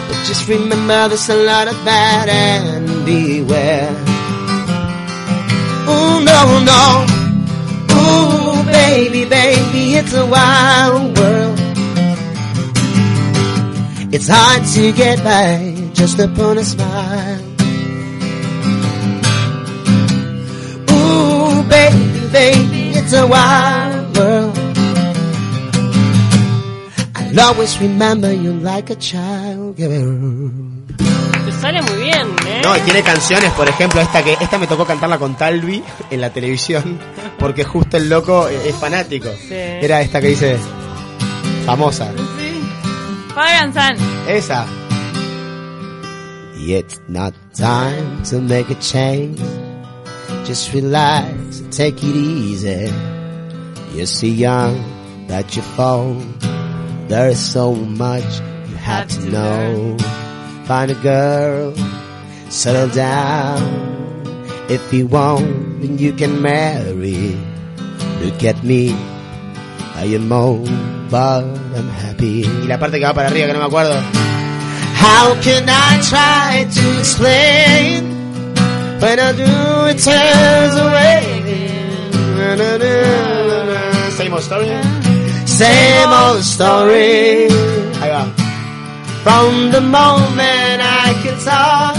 but 0.09 0.19
just 0.27 0.49
remember 0.49 1.11
there's 1.11 1.29
a 1.29 1.37
lot 1.37 1.69
of 1.69 1.77
bad 1.85 2.29
and 2.29 3.07
beware. 3.07 4.20
Oh 5.93 6.23
no, 6.31 6.41
no. 6.71 6.83
Ooh, 8.01 8.65
baby, 8.65 9.25
baby, 9.25 9.83
it's 9.99 10.15
a 10.15 10.25
wild 10.25 11.19
world. 11.19 11.59
It's 14.15 14.29
hard 14.29 14.63
to 14.75 14.93
get 14.93 15.23
by 15.25 15.91
just 15.95 16.19
upon 16.19 16.59
a 16.59 16.65
smile. 16.65 17.43
Ooh, 20.95 21.63
baby, 21.69 22.29
baby, 22.39 22.83
it's 22.99 23.13
a 23.13 23.27
wild 23.27 24.17
world. 24.17 24.59
I'll 27.17 27.41
always 27.41 27.81
remember 27.81 28.33
you 28.33 28.53
like 28.53 28.91
a 28.91 28.97
child 28.97 29.77
girl. 29.77 30.51
Sale 31.61 31.83
muy 31.83 31.97
bien, 31.97 32.27
¿eh? 32.47 32.63
No, 32.65 32.75
y 32.77 32.81
tiene 32.81 33.03
canciones, 33.03 33.53
por 33.53 33.69
ejemplo, 33.69 34.01
esta 34.01 34.23
que 34.23 34.33
esta 34.41 34.57
me 34.57 34.67
tocó 34.67 34.87
cantarla 34.87 35.19
con 35.19 35.37
Talvi 35.37 35.83
en 36.11 36.21
la 36.21 36.31
televisión, 36.31 36.99
porque 37.39 37.65
justo 37.65 37.99
el 37.99 38.09
loco 38.09 38.49
es 38.49 38.75
fanático. 38.77 39.29
Era 39.51 40.01
esta 40.01 40.21
que 40.21 40.29
dice 40.29 40.57
famosa. 41.67 42.11
Fabian 43.35 43.73
San. 43.75 43.97
Esa. 44.27 44.67
It's 46.57 47.01
not 47.09 47.35
time 47.55 48.23
to 48.31 48.41
make 48.41 48.71
a 48.71 48.79
change. 48.81 49.41
Just 50.47 50.73
relax 50.73 51.61
and 51.61 51.73
take 51.73 52.03
it 52.03 52.17
easy. 52.17 52.91
You're 53.95 54.07
so 54.07 54.27
young 54.27 55.27
that 55.29 55.57
you 55.57 55.63
fall. 55.63 56.17
There's 57.09 57.39
so 57.39 57.75
much 57.75 58.25
you 58.69 58.77
have 58.77 59.09
to 59.09 59.31
know. 59.31 59.97
Find 60.71 60.93
a 60.93 60.95
girl, 60.95 61.75
settle 62.49 62.87
down. 62.95 63.59
If 64.69 64.93
you 64.93 65.09
want, 65.09 65.83
then 65.83 65.99
you 65.99 66.13
can 66.13 66.41
marry. 66.41 67.35
Look 68.23 68.45
at 68.45 68.63
me, 68.63 68.95
I 69.99 70.05
am 70.15 70.31
old, 70.31 70.71
but 71.11 71.43
I'm 71.75 71.89
happy. 71.89 72.47
Y 72.47 72.69
la 72.69 72.79
parte 72.79 73.01
que 73.01 73.05
va 73.05 73.13
para 73.15 73.31
arriba, 73.31 73.49
que 73.49 73.53
no 73.55 73.59
me 73.59 73.65
acuerdo. 73.65 74.01
How 74.95 75.35
can 75.43 75.67
I 75.67 75.99
try 76.07 76.63
to 76.63 76.99
explain 77.01 78.07
when 79.01 79.19
I 79.19 79.33
do 79.33 79.51
it 79.91 79.99
turns 79.99 80.77
away? 80.87 81.27
Na, 82.39 82.55
na, 82.55 82.79
na, 82.79 83.65
na, 83.67 84.35
old 84.35 84.43
story. 84.45 84.71
Same 85.47 86.13
old 86.13 86.45
story. 86.45 87.90
From 89.23 89.71
the 89.71 89.81
moment 89.83 90.81
I 90.81 91.13
could 91.23 91.39
talk, 91.45 91.97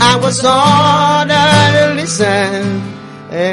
I 0.00 0.16
was 0.22 0.42
ordered 0.44 1.72
to 1.76 1.94
listen. 2.00 2.96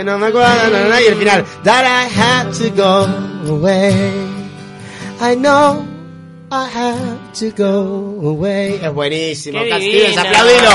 No, 0.05 0.17
y 0.17 1.05
el 1.07 1.15
final. 1.15 1.45
That 1.63 1.83
I 1.85 2.07
had 2.07 2.53
to 2.53 2.69
go 2.69 3.05
away. 3.47 4.27
I 5.19 5.35
know 5.35 5.85
I 6.51 6.67
have 6.69 7.22
to 7.33 7.51
go 7.57 8.29
away. 8.29 8.79
Es 8.81 8.93
buenísimo. 8.93 9.59
Qué 9.63 9.69
Cat 9.69 9.79
divino. 9.79 9.99
Stevens, 10.07 10.17
aplaudilo. 10.17 10.69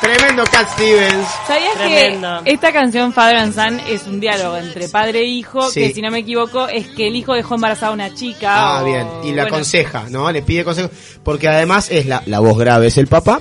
Tremendo 0.00 0.44
Cat 0.44 0.68
Stevens. 0.74 1.28
¿Sabías 1.46 1.74
Tremendo. 1.74 2.40
que 2.44 2.52
esta 2.52 2.72
canción 2.72 3.12
Father 3.12 3.36
and 3.36 3.54
Son 3.54 3.80
es 3.88 4.06
un 4.06 4.20
diálogo 4.20 4.56
entre 4.56 4.88
padre 4.88 5.20
e 5.20 5.24
hijo? 5.24 5.68
Sí. 5.70 5.80
Que 5.80 5.92
si 5.94 6.02
no 6.02 6.10
me 6.10 6.18
equivoco 6.20 6.68
es 6.68 6.86
que 6.88 7.08
el 7.08 7.16
hijo 7.16 7.34
dejó 7.34 7.54
embarazada 7.56 7.88
a 7.90 7.94
una 7.94 8.14
chica. 8.14 8.54
Ah, 8.54 8.82
o- 8.82 8.84
bien. 8.84 9.06
Y 9.24 9.28
la 9.32 9.42
bueno, 9.44 9.56
aconseja, 9.56 10.04
¿no? 10.10 10.30
Le 10.30 10.42
pide 10.42 10.64
consejo. 10.64 10.90
Porque 11.22 11.48
además 11.48 11.90
es 11.90 12.06
la, 12.06 12.22
la 12.26 12.40
voz 12.40 12.56
grave, 12.58 12.86
es 12.88 12.96
el 12.98 13.06
papá. 13.08 13.40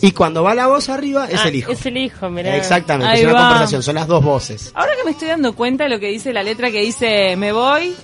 Y 0.00 0.12
cuando 0.12 0.44
va 0.44 0.54
la 0.54 0.68
voz 0.68 0.88
arriba, 0.90 1.26
es 1.28 1.40
Ah, 1.44 1.48
el 1.48 1.56
hijo. 1.56 1.72
Es 1.72 1.84
el 1.84 1.96
hijo, 1.96 2.30
mirá. 2.30 2.56
Exactamente, 2.56 3.12
Ahí 3.12 3.18
es 3.20 3.24
una 3.26 3.32
va. 3.34 3.40
conversación, 3.48 3.82
son 3.82 3.96
las 3.96 4.06
dos 4.06 4.22
voces. 4.22 4.70
Ahora 4.74 4.92
que 4.96 5.02
me 5.04 5.10
estoy 5.10 5.26
dando 5.26 5.54
cuenta 5.56 5.84
de 5.84 5.90
lo 5.90 5.98
que 5.98 6.06
dice 6.06 6.32
la 6.32 6.44
letra 6.44 6.70
que 6.70 6.80
dice 6.82 7.34
me 7.36 7.50
voy, 7.50 7.96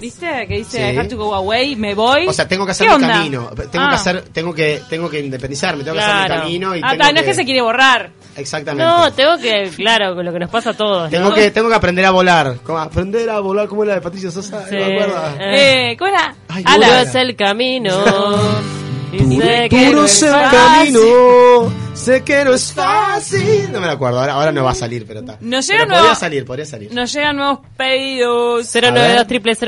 ¿viste? 0.00 0.46
Que 0.46 0.58
dice 0.58 0.78
Sí. 0.90 0.94
I 0.94 0.98
have 0.98 1.08
to 1.08 1.16
go 1.16 1.34
away, 1.34 1.76
me 1.76 1.94
voy. 1.94 2.26
O 2.26 2.32
sea, 2.32 2.46
tengo 2.48 2.64
que 2.64 2.72
hacer 2.72 2.86
¿Qué 2.88 2.96
mi 2.96 3.02
onda? 3.04 3.14
camino. 3.14 3.50
Tengo 3.70 3.84
Ah. 3.84 3.88
que 3.90 3.94
hacer, 3.94 4.22
tengo 4.32 4.54
que, 4.54 4.82
tengo 4.88 5.08
que 5.10 5.20
independizarme, 5.20 5.84
tengo 5.84 5.96
que 5.96 6.02
hacer 6.02 6.22
mi 6.30 6.36
camino 6.40 6.76
y 6.76 6.80
Ah, 6.82 6.90
tengo 6.96 7.12
no 7.12 7.20
es 7.20 7.26
que 7.26 7.34
se 7.34 7.44
quiere 7.44 7.60
borrar. 7.62 8.10
Exactamente. 8.36 8.84
No, 8.90 9.12
tengo 9.12 9.36
que, 9.38 9.70
claro, 9.76 10.14
con 10.14 10.24
lo 10.24 10.32
que 10.32 10.38
nos 10.38 10.50
pasa 10.50 10.70
a 10.70 10.74
todos. 10.74 11.10
Tengo 11.10 11.28
¿no? 11.28 11.34
que, 11.34 11.50
tengo 11.50 11.68
que 11.68 11.74
aprender 11.74 12.04
a 12.06 12.10
volar. 12.12 12.56
Como 12.64 12.78
aprender 12.78 13.28
a 13.28 13.40
volar 13.40 13.68
como 13.68 13.84
la 13.84 13.94
de 13.94 14.00
Patricia 14.00 14.30
Sosa, 14.30 14.66
Sí. 14.68 14.74
¿no 14.76 14.86
me 14.86 14.94
acuerdo? 14.94 15.22
Eh, 15.40 15.96
¿Cómo 15.98 16.08
era? 16.10 16.34
Ay, 16.48 16.62
Ala. 16.66 16.86
Duro 16.86 16.98
es 17.00 17.14
el 17.14 17.36
camino. 17.36 17.92
y 19.12 19.40
sé 19.40 19.68
que 19.68 19.86
Duro 19.86 19.98
no 20.00 20.04
es 20.06 20.12
es 20.14 20.22
el 20.22 20.30
fácil. 20.30 20.58
camino, 20.94 21.72
sé 21.94 22.22
que 22.24 22.44
no 22.44 22.54
es 22.54 22.72
fácil. 22.72 23.72
No 23.72 23.80
me 23.80 23.86
lo 23.86 23.92
acuerdo, 23.92 24.20
ahora, 24.20 24.32
ahora 24.34 24.52
no 24.52 24.64
va 24.64 24.70
a 24.72 24.74
salir, 24.74 25.04
pero 25.06 25.20
está. 25.20 25.36
Nos 25.40 25.66
Pero 25.66 25.84
llega 25.84 25.94
podría 25.96 26.14
salir, 26.14 26.44
podría 26.44 26.66
salir. 26.66 26.92
Nos 26.94 27.12
llegan 27.12 27.36
nuevos 27.36 27.60
pedidos. 27.76 28.74
092 28.74 29.26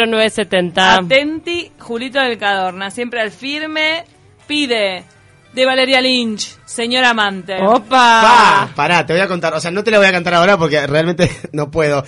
0970 0.09 0.95
Atenti, 0.97 1.73
Julito 1.79 2.19
del 2.21 2.39
Cadorna, 2.39 2.91
siempre 2.91 3.21
al 3.21 3.31
firme, 3.31 4.05
pide 4.47 5.05
de 5.53 5.65
Valeria 5.67 6.01
Lynch, 6.01 6.57
señor 6.65 7.05
amante. 7.05 7.55
¡Opa! 7.63 7.87
Pa, 7.89 8.69
pará, 8.75 9.07
te 9.07 9.13
voy 9.13 9.23
a 9.23 9.29
contar. 9.29 9.55
O 9.55 9.61
sea, 9.61 9.71
no 9.71 9.85
te 9.85 9.93
la 9.93 9.99
voy 9.99 10.07
a 10.09 10.13
cantar 10.13 10.35
ahora 10.35 10.59
porque 10.59 10.85
realmente 10.87 11.31
no 11.53 11.71
puedo. 11.71 12.05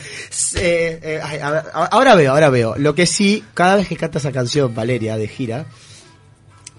Eh, 0.57 0.99
eh, 1.03 1.21
ay, 1.23 1.39
a 1.39 1.51
ver, 1.53 1.63
a- 1.73 1.85
ahora 1.87 2.17
veo, 2.17 2.33
ahora 2.33 2.51
veo. 2.51 2.75
Lo 2.77 2.95
que 2.97 3.07
sí, 3.07 3.45
cada 3.55 3.77
vez 3.77 3.87
que 3.87 3.97
canta 3.97 4.19
esa 4.19 4.33
canción, 4.33 4.75
Valeria, 4.75 5.17
de 5.17 5.29
gira, 5.29 5.67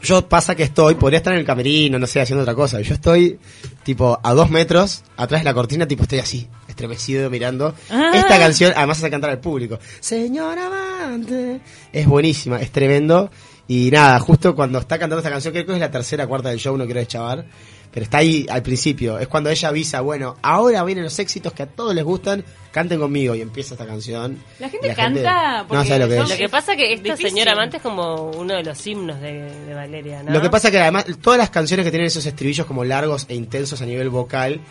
yo 0.02 0.28
pasa 0.28 0.56
que 0.56 0.64
estoy, 0.64 0.96
podría 0.96 1.18
estar 1.18 1.34
en 1.34 1.40
el 1.40 1.46
camerino, 1.46 1.98
no 1.98 2.08
sé, 2.08 2.22
haciendo 2.22 2.44
otra 2.44 2.56
cosa. 2.56 2.82
Yo 2.82 2.94
estoy, 2.94 3.40
tipo, 3.84 4.20
a 4.22 4.34
dos 4.34 4.50
metros, 4.50 5.04
atrás 5.16 5.42
de 5.42 5.46
la 5.46 5.54
cortina, 5.54 5.88
tipo, 5.88 6.04
estoy 6.04 6.20
así, 6.20 6.48
estremecido, 6.68 7.30
mirando. 7.30 7.74
Ah. 7.90 8.12
Esta 8.14 8.38
canción, 8.38 8.74
además 8.76 9.00
hace 9.00 9.10
cantar 9.10 9.32
al 9.32 9.40
público. 9.40 9.80
Señor 10.00 10.58
amante. 10.60 11.62
Es 11.92 12.06
buenísima, 12.06 12.62
es 12.62 12.72
tremendo. 12.72 13.32
Y 13.68 13.92
nada, 13.92 14.20
justo 14.20 14.56
cuando 14.56 14.80
está 14.80 14.98
cantando 14.98 15.20
esta 15.20 15.32
canción, 15.32 15.54
creo 15.54 15.66
que 15.66 15.74
es 15.74 15.80
la 15.80 15.92
tercera 15.92 16.26
cuarta 16.26 16.50
del 16.50 16.60
show, 16.60 16.78
no 16.78 16.86
quiero 16.86 17.00
deschavar. 17.00 17.46
Pero 17.92 18.04
está 18.04 18.20
ahí 18.20 18.46
al 18.50 18.62
principio. 18.62 19.18
Es 19.18 19.28
cuando 19.28 19.50
ella 19.50 19.70
avisa, 19.70 20.02
bueno, 20.02 20.38
ahora 20.42 20.84
vienen 20.84 21.04
los 21.04 21.18
éxitos 21.20 21.54
que 21.54 21.64
a 21.64 21.68
todos 21.68 21.96
les 21.96 22.04
gustan, 22.04 22.46
canten 22.78 23.00
conmigo. 23.00 23.34
Y 23.34 23.42
empieza 23.42 23.74
esta 23.74 23.86
canción. 23.86 24.38
La 24.60 24.70
gente 24.70 24.94
canta 24.94 25.64
No 25.64 25.68
porque 25.68 25.88
sabe 25.88 26.00
lo 26.00 26.08
que 26.08 26.18
es. 26.20 26.30
Lo 26.30 26.38
que 26.38 26.50
pasa 26.50 26.76
que 26.76 26.94
esta 26.94 27.04
Difícil. 27.04 27.30
señora 27.30 27.54
amante 27.54 27.78
es 27.78 27.84
como 27.84 28.32
uno 28.32 28.54
de 28.54 28.64
los 28.64 28.86
himnos 28.86 29.20
de, 29.20 29.52
de 29.66 29.74
Valeria, 29.74 30.22
¿no? 30.22 30.32
Lo 30.32 30.42
que 30.42 30.50
pasa 30.50 30.70
que 30.70 30.80
además 30.80 31.06
todas 31.22 31.40
las 31.40 31.50
canciones 31.50 31.84
que 31.86 31.90
tienen 31.92 32.08
esos 32.08 32.26
estribillos 32.26 32.68
como 32.68 32.84
largos 32.84 33.26
e 33.30 33.36
intensos 33.36 33.82
a 33.82 33.86
nivel 33.86 34.10
vocal, 34.10 34.62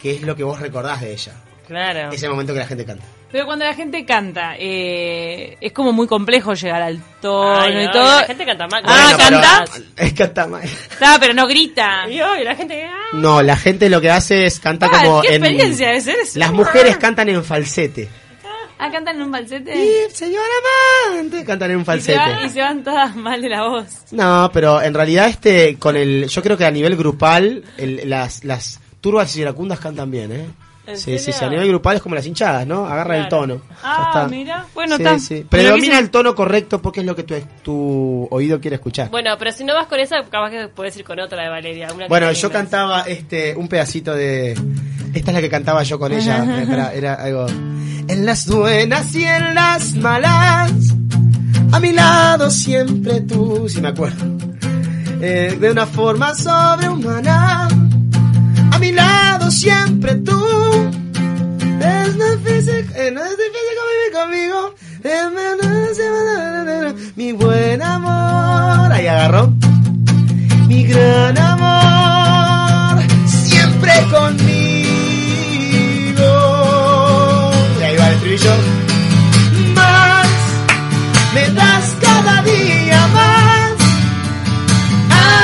que 0.00 0.12
es 0.12 0.22
lo 0.22 0.36
que 0.36 0.44
vos 0.44 0.60
recordás 0.60 1.00
de 1.00 1.12
ella. 1.12 1.32
Claro. 1.66 2.12
Ese 2.12 2.28
momento 2.28 2.52
que 2.52 2.60
la 2.60 2.66
gente 2.66 2.84
canta. 2.84 3.04
Pero 3.32 3.44
cuando 3.44 3.64
la 3.64 3.74
gente 3.74 4.04
canta, 4.06 4.54
eh, 4.58 5.56
es 5.60 5.72
como 5.72 5.92
muy 5.92 6.06
complejo 6.06 6.54
llegar 6.54 6.80
al 6.80 7.00
tono 7.20 7.60
Ay, 7.60 7.82
y 7.82 7.84
no, 7.86 7.90
todo. 7.92 8.20
La 8.20 8.26
gente 8.26 8.46
canta 8.46 8.66
mal. 8.68 8.82
Ah, 8.86 9.10
Bueno, 9.16 9.18
pero- 9.28 9.40
¿canta? 9.40 9.64
Es 9.96 10.12
canta 10.12 10.46
mal. 10.46 10.62
Está, 10.62 11.18
pero 11.18 11.34
no 11.34 11.46
grita. 11.46 12.08
Y 12.08 12.20
hoy 12.20 12.44
la 12.44 12.54
gente... 12.54 12.84
ah, 12.84 12.94
No, 13.14 13.42
la 13.42 13.56
gente 13.56 13.90
lo 13.90 14.00
que 14.00 14.10
hace 14.10 14.46
es 14.46 14.60
canta 14.60 14.86
Ah, 14.86 15.02
como 15.02 15.22
qué 15.22 15.34
en 15.34 15.44
experiencia 15.44 16.00
ser 16.00 16.16
eso. 16.20 16.38
Las 16.38 16.52
mujeres 16.52 16.96
cantan 16.98 17.28
en 17.28 17.44
falsete. 17.44 18.08
Ah, 18.78 18.90
cantan 18.92 19.16
en 19.16 19.22
un 19.22 19.32
falsete. 19.32 19.74
Y 19.74 20.10
señora 20.14 20.44
amante, 21.10 21.44
cantan 21.44 21.70
en 21.72 21.76
un 21.78 21.82
Y 21.82 21.84
se, 21.84 21.86
falsete. 21.86 22.18
van, 22.18 22.44
y 22.44 22.48
se 22.50 22.60
van 22.60 22.84
todas 22.84 23.16
mal 23.16 23.42
de 23.42 23.48
la 23.48 23.66
voz. 23.68 23.86
No, 24.12 24.50
pero 24.52 24.80
en 24.82 24.94
realidad 24.94 25.28
este 25.28 25.76
con 25.78 25.96
el 25.96 26.28
yo 26.28 26.42
creo 26.42 26.56
que 26.56 26.64
a 26.66 26.70
nivel 26.70 26.94
grupal 26.96 27.64
el- 27.76 28.08
las 28.08 28.44
las 28.44 28.78
turbas 29.00 29.34
y 29.36 29.40
iracundas 29.40 29.80
cantan 29.80 30.10
bien, 30.10 30.30
¿eh? 30.32 30.46
¿En 30.86 30.96
Sí, 30.96 31.18
sí, 31.18 31.32
sí, 31.32 31.44
a 31.44 31.48
nivel 31.48 31.68
grupal 31.68 31.96
es 31.96 32.02
como 32.02 32.14
las 32.14 32.26
hinchadas, 32.26 32.66
¿no? 32.66 32.86
Agarra 32.86 33.18
el 33.18 33.28
tono. 33.28 33.60
Ah, 33.82 34.12
está. 34.14 34.28
mira. 34.28 34.66
Bueno, 34.74 34.96
Sí, 35.18 35.44
Predomina 35.48 35.98
el 35.98 36.10
tono 36.10 36.34
correcto 36.34 36.80
porque 36.80 37.00
es 37.00 37.06
lo 37.06 37.16
que 37.16 37.24
tu, 37.24 37.34
tu 37.62 38.28
oído 38.30 38.60
quiere 38.60 38.76
escuchar. 38.76 39.10
Bueno, 39.10 39.36
pero 39.38 39.52
si 39.52 39.64
no 39.64 39.74
vas 39.74 39.86
con 39.86 39.98
esa, 39.98 40.22
capaz 40.24 40.50
que 40.50 40.68
puedes 40.68 40.96
ir 40.96 41.04
con 41.04 41.18
otra 41.18 41.42
de 41.42 41.48
Valeria. 41.48 41.88
una 41.94 42.06
Bueno, 42.08 42.30
yo 42.32 42.50
cantaba 42.50 43.02
este 43.02 43.54
un 43.56 43.68
pedacito 43.68 44.14
de 44.14 44.52
esta 45.14 45.30
es 45.30 45.34
la 45.34 45.40
que 45.40 45.48
cantaba 45.48 45.82
yo 45.82 45.98
con 45.98 46.12
ella, 46.12 46.44
era, 46.62 46.92
era 46.92 47.14
algo 47.14 47.46
en 48.08 48.26
las 48.26 48.46
buenas 48.46 49.14
y 49.14 49.24
en 49.24 49.54
las 49.54 49.94
malas 49.94 50.72
a 51.72 51.80
mi 51.80 51.92
lado 51.92 52.50
siempre 52.50 53.22
tú, 53.22 53.68
si 53.68 53.80
me 53.80 53.88
acuerdo. 53.88 54.24
Eh, 55.20 55.56
de 55.58 55.70
una 55.70 55.86
forma 55.86 56.34
sobrehumana 56.34 57.68
a 58.70 58.78
mi 58.78 58.92
lado 58.92 59.50
siempre 59.50 60.16
tú. 60.16 60.45
Es 61.86 62.66
eh, 62.68 63.10
no 63.12 63.22
es 63.22 63.36
difícil 63.36 63.74
convivir 63.78 64.10
conmigo. 64.12 64.74
Mi 67.14 67.32
buen 67.32 67.80
amor. 67.80 68.92
Ahí 68.92 69.06
agarró. 69.06 69.52
Mi 70.66 70.84
gran 70.84 71.38
amor. 71.38 73.02
Siempre 73.28 73.92
conmigo. 74.10 74.86
Y 77.78 77.82
ahí 77.84 77.96
va 77.96 78.08
el 78.08 78.14
estribillo. 78.14 78.54
Más. 79.74 80.28
Me 81.34 81.48
das 81.50 81.94
cada 82.00 82.42
día 82.42 83.06
más. 83.18 83.74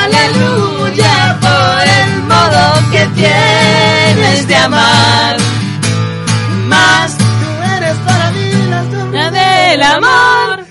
Aleluya 0.03 1.39
por 1.41 1.83
el 2.01 2.23
modo 2.25 2.91
que 2.91 3.07
tienes 3.15 4.49
de 4.49 4.57
amar. 4.57 5.42
Amor. 9.93 10.65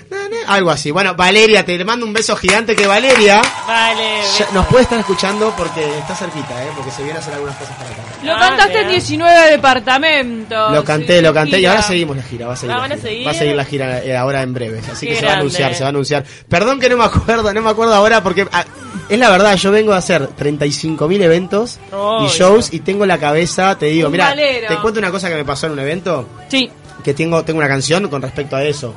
Algo 0.46 0.70
así. 0.70 0.90
Bueno, 0.90 1.14
Valeria, 1.14 1.64
te 1.64 1.82
mando 1.84 2.04
un 2.04 2.12
beso 2.12 2.34
gigante 2.36 2.74
que 2.74 2.86
Valeria 2.86 3.40
Vale. 3.66 4.20
ya 4.38 4.48
nos 4.52 4.66
puede 4.66 4.82
estar 4.84 4.98
escuchando 4.98 5.52
porque 5.56 5.98
está 5.98 6.14
cerquita, 6.16 6.64
¿eh? 6.64 6.68
porque 6.74 6.90
se 6.90 7.02
viene 7.04 7.18
a 7.18 7.20
hacer 7.22 7.34
algunas 7.34 7.56
cosas 7.56 7.76
para 7.76 7.90
acá. 7.90 8.02
Lo 8.22 8.34
Ah, 8.34 8.38
cantaste 8.40 8.72
en 8.80 8.86
mira. 8.86 8.98
19 8.98 9.50
departamentos. 9.52 10.72
Lo 10.72 10.84
canté, 10.84 11.16
Sí, 11.18 11.22
lo 11.24 11.34
canté 11.34 11.60
y 11.60 11.66
ahora 11.66 11.82
seguimos 11.82 12.16
la 12.16 12.22
gira. 12.22 12.46
Va 12.48 12.52
a 12.54 12.56
seguir, 12.56 12.72
Ah, 12.72 12.76
la 12.76 12.80
¿van 12.82 12.92
a 12.92 12.96
gira. 12.96 13.08
seguir? 13.08 13.26
Va 13.26 13.30
a 13.30 13.34
seguir 13.34 13.56
la 13.56 13.64
gira 13.64 13.98
eh, 14.04 14.16
ahora 14.16 14.42
en 14.42 14.54
breve. 14.54 14.80
Así 14.90 15.06
Qué 15.06 15.12
que 15.14 15.18
se 15.20 15.26
va 15.26 15.32
a 15.32 15.34
grande. 15.36 15.40
anunciar, 15.42 15.74
se 15.74 15.80
va 15.80 15.86
a 15.86 15.90
anunciar. 15.90 16.24
Perdón 16.48 16.80
que 16.80 16.88
no 16.88 16.96
me 16.96 17.04
acuerdo, 17.04 17.52
no 17.54 17.62
me 17.62 17.70
acuerdo 17.70 17.94
ahora 17.94 18.22
porque 18.22 18.46
ah, 18.52 18.64
es 19.08 19.18
la 19.18 19.30
verdad, 19.30 19.54
yo 19.56 19.70
vengo 19.70 19.92
a 19.92 19.98
hacer 19.98 20.28
35.000 20.30 21.22
eventos 21.22 21.78
Obvio. 21.92 22.26
y 22.26 22.30
shows 22.30 22.72
y 22.72 22.80
tengo 22.80 23.06
la 23.06 23.18
cabeza, 23.18 23.76
te 23.78 23.86
digo, 23.86 24.06
Un 24.08 24.12
mira, 24.12 24.26
valero. 24.30 24.68
te 24.68 24.76
cuento 24.78 24.98
una 25.00 25.10
cosa 25.10 25.28
que 25.28 25.36
me 25.36 25.44
pasó 25.44 25.66
en 25.66 25.72
un 25.72 25.78
evento. 25.80 26.28
Sí. 26.48 26.70
Que 27.02 27.14
tengo, 27.14 27.42
tengo 27.44 27.58
una 27.58 27.68
canción 27.68 28.08
con 28.08 28.22
respecto 28.22 28.56
a 28.56 28.64
eso. 28.64 28.94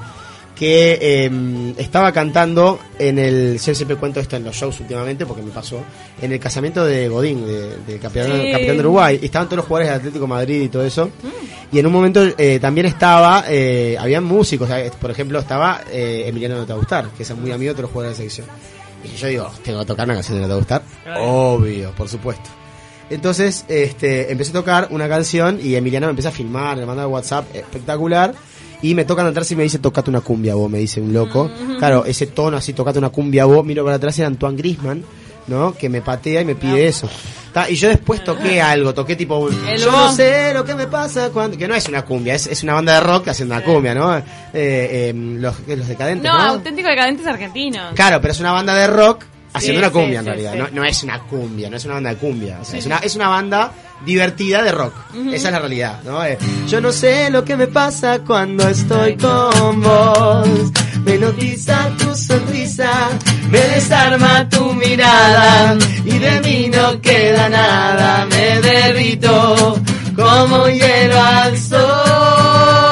Que 0.55 0.97
eh, 1.01 1.73
estaba 1.77 2.13
cantando 2.13 2.79
en 2.97 3.19
el. 3.19 3.59
Siempre 3.59 3.97
cuento 3.97 4.21
esto 4.21 4.37
en 4.37 4.45
los 4.45 4.55
shows 4.55 4.79
últimamente 4.79 5.25
porque 5.25 5.41
me 5.41 5.51
pasó. 5.51 5.83
En 6.21 6.31
el 6.31 6.39
casamiento 6.39 6.85
de 6.85 7.09
Godín, 7.09 7.45
de, 7.45 7.75
de 7.85 7.99
capitán, 7.99 8.31
Sí. 8.31 8.51
capitán 8.53 8.75
de 8.77 8.79
Uruguay. 8.79 9.19
Y 9.21 9.25
estaban 9.25 9.49
todos 9.49 9.57
los 9.57 9.65
jugadores 9.65 9.89
del 9.89 9.97
Atlético 9.99 10.23
de 10.23 10.29
Madrid 10.29 10.61
y 10.61 10.69
todo 10.69 10.85
eso. 10.85 11.09
Y 11.73 11.79
en 11.79 11.85
un 11.87 11.91
momento 11.91 12.23
eh, 12.37 12.59
también 12.61 12.85
estaba. 12.87 13.43
Eh, 13.49 13.97
habían 13.99 14.23
músicos. 14.23 14.69
Por 15.01 15.11
ejemplo, 15.11 15.39
estaba 15.39 15.81
eh, 15.91 16.23
Emiliano 16.27 16.61
a 16.61 16.73
Gustar, 16.75 17.09
que 17.17 17.23
es 17.23 17.35
muy 17.35 17.51
amigo 17.51 17.71
de 17.71 17.73
todos 17.73 17.81
los 17.83 17.91
jugadores 17.91 18.17
de 18.17 18.23
la 18.25 18.31
selección. 18.31 18.57
Y 19.03 19.17
yo 19.17 19.27
digo, 19.27 19.51
tengo 19.61 19.79
que 19.81 19.85
tocar 19.87 20.05
una 20.05 20.13
canción 20.13 20.37
de 20.37 20.43
No 20.43 20.53
Te 20.53 20.55
Gustar. 20.55 20.81
Obvio, 21.19 21.91
por 21.91 22.07
supuesto. 22.07 22.49
Entonces, 23.09 23.65
este, 23.67 24.31
empecé 24.31 24.51
a 24.51 24.53
tocar 24.53 24.87
una 24.91 25.07
canción 25.07 25.59
y 25.61 25.75
Emiliano 25.75 26.07
me 26.07 26.11
empieza 26.11 26.29
a 26.29 26.31
filmar, 26.31 26.77
me 26.77 26.85
manda 26.85 27.07
WhatsApp 27.07 27.45
espectacular. 27.55 28.33
Y 28.81 28.93
me 28.93 29.05
tocan 29.05 29.25
atrás 29.25 29.49
y 29.51 29.55
me 29.55 29.63
dice, 29.63 29.79
tocate 29.79 30.09
una 30.09 30.21
cumbia 30.21 30.53
vos, 30.53 30.69
me 30.69 30.77
dice 30.77 31.01
un 31.01 31.13
loco. 31.13 31.49
Claro, 31.79 32.05
ese 32.05 32.27
tono 32.27 32.57
así, 32.57 32.73
tocate 32.73 32.99
una 32.99 33.09
cumbia 33.09 33.45
vos. 33.45 33.65
Miro 33.65 33.83
para 33.83 33.95
atrás, 33.95 34.19
era 34.19 34.27
Antoine 34.27 34.57
Grisman, 34.57 35.03
¿no? 35.47 35.73
Que 35.75 35.89
me 35.89 36.01
patea 36.01 36.41
y 36.41 36.45
me 36.45 36.55
pide 36.55 36.85
eso. 36.87 37.09
Ta, 37.53 37.69
y 37.69 37.75
yo 37.75 37.87
después 37.87 38.23
toqué 38.23 38.61
algo, 38.61 38.93
toqué 38.93 39.15
tipo, 39.15 39.49
yo 39.49 39.91
no 39.91 40.11
sé 40.11 40.53
lo 40.53 40.65
que 40.65 40.75
me 40.75 40.87
pasa 40.87 41.29
cuando, 41.29 41.57
que 41.57 41.67
no 41.69 41.73
es 41.73 41.87
una 41.87 42.03
cumbia, 42.03 42.35
es, 42.35 42.47
es 42.47 42.63
una 42.63 42.73
banda 42.73 42.95
de 42.95 42.99
rock 42.99 43.29
haciendo 43.29 43.55
una 43.55 43.63
cumbia, 43.63 43.95
¿no? 43.95 44.17
Eh, 44.17 44.23
eh, 44.53 45.13
los, 45.15 45.55
los 45.65 45.87
decadentes, 45.87 46.29
No, 46.29 46.37
¿no? 46.37 46.43
auténtico 46.43 46.89
decadentes 46.89 47.25
argentinos. 47.25 47.93
Claro, 47.95 48.19
pero 48.19 48.33
es 48.33 48.39
una 48.41 48.51
banda 48.51 48.75
de 48.75 48.87
rock 48.87 49.23
haciendo 49.55 49.79
Sí, 49.81 49.85
una 49.85 49.91
cumbia 49.91 50.13
sí, 50.13 50.17
en 50.19 50.25
realidad. 50.25 50.51
sí. 50.53 50.57
No, 50.59 50.67
no 50.71 50.85
es 50.85 51.03
una 51.03 51.19
cumbia, 51.19 51.69
no 51.69 51.77
es 51.77 51.85
una 51.85 51.93
banda 51.95 52.09
de 52.11 52.15
cumbia. 52.17 52.59
O 52.61 52.65
sea, 52.65 52.79
es, 52.79 52.85
una, 52.85 52.97
es 52.97 53.15
una 53.15 53.29
banda 53.29 53.71
divertida 54.05 54.61
de 54.61 54.71
rock. 54.71 54.93
Esa 55.33 55.47
es 55.47 55.53
la 55.53 55.59
realidad, 55.59 55.99
¿no? 56.03 56.23
Eh, 56.23 56.37
yo 56.67 56.81
no 56.81 56.91
sé 56.91 57.29
lo 57.29 57.43
que 57.45 57.55
me 57.55 57.67
pasa 57.67 58.19
cuando 58.19 58.67
estoy 58.67 59.15
con 59.17 59.81
vos. 59.81 60.47
Me 61.05 61.15
hipnotiza 61.15 61.89
tu 61.99 62.15
sonrisa, 62.15 63.09
me 63.49 63.59
desarma 63.59 64.47
tu 64.49 64.73
mirada 64.73 65.77
y 66.03 66.17
de 66.17 66.41
mí 66.41 66.69
no 66.75 66.99
queda 67.01 67.47
nada. 67.49 68.25
Me 68.25 68.59
derrito 68.61 69.79
como 70.15 70.67
hielo 70.67 71.21
al 71.21 71.57
sol. 71.57 72.84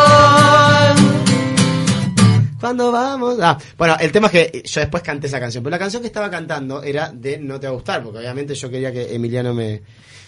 Cuando 2.64 2.94
vamos. 2.94 3.38
Ah, 3.42 3.58
bueno, 3.78 3.98
el 4.00 4.10
tema 4.14 4.28
es 4.28 4.32
que 4.32 4.64
yo 4.66 4.80
después 4.80 5.04
canté 5.04 5.28
esa 5.28 5.38
canción, 5.38 5.62
pero 5.66 5.72
la 5.72 5.80
canción 5.80 6.02
que 6.02 6.08
estaba 6.08 6.30
cantando 6.30 6.82
era 6.82 7.12
de 7.14 7.38
No 7.38 7.60
te 7.60 7.68
va 7.68 7.72
a 7.72 7.76
gustar, 7.76 8.02
porque 8.02 8.20
obviamente 8.20 8.56
yo 8.56 8.70
quería 8.70 8.90
que 8.94 9.14
Emiliano 9.14 9.54
me, 9.54 9.82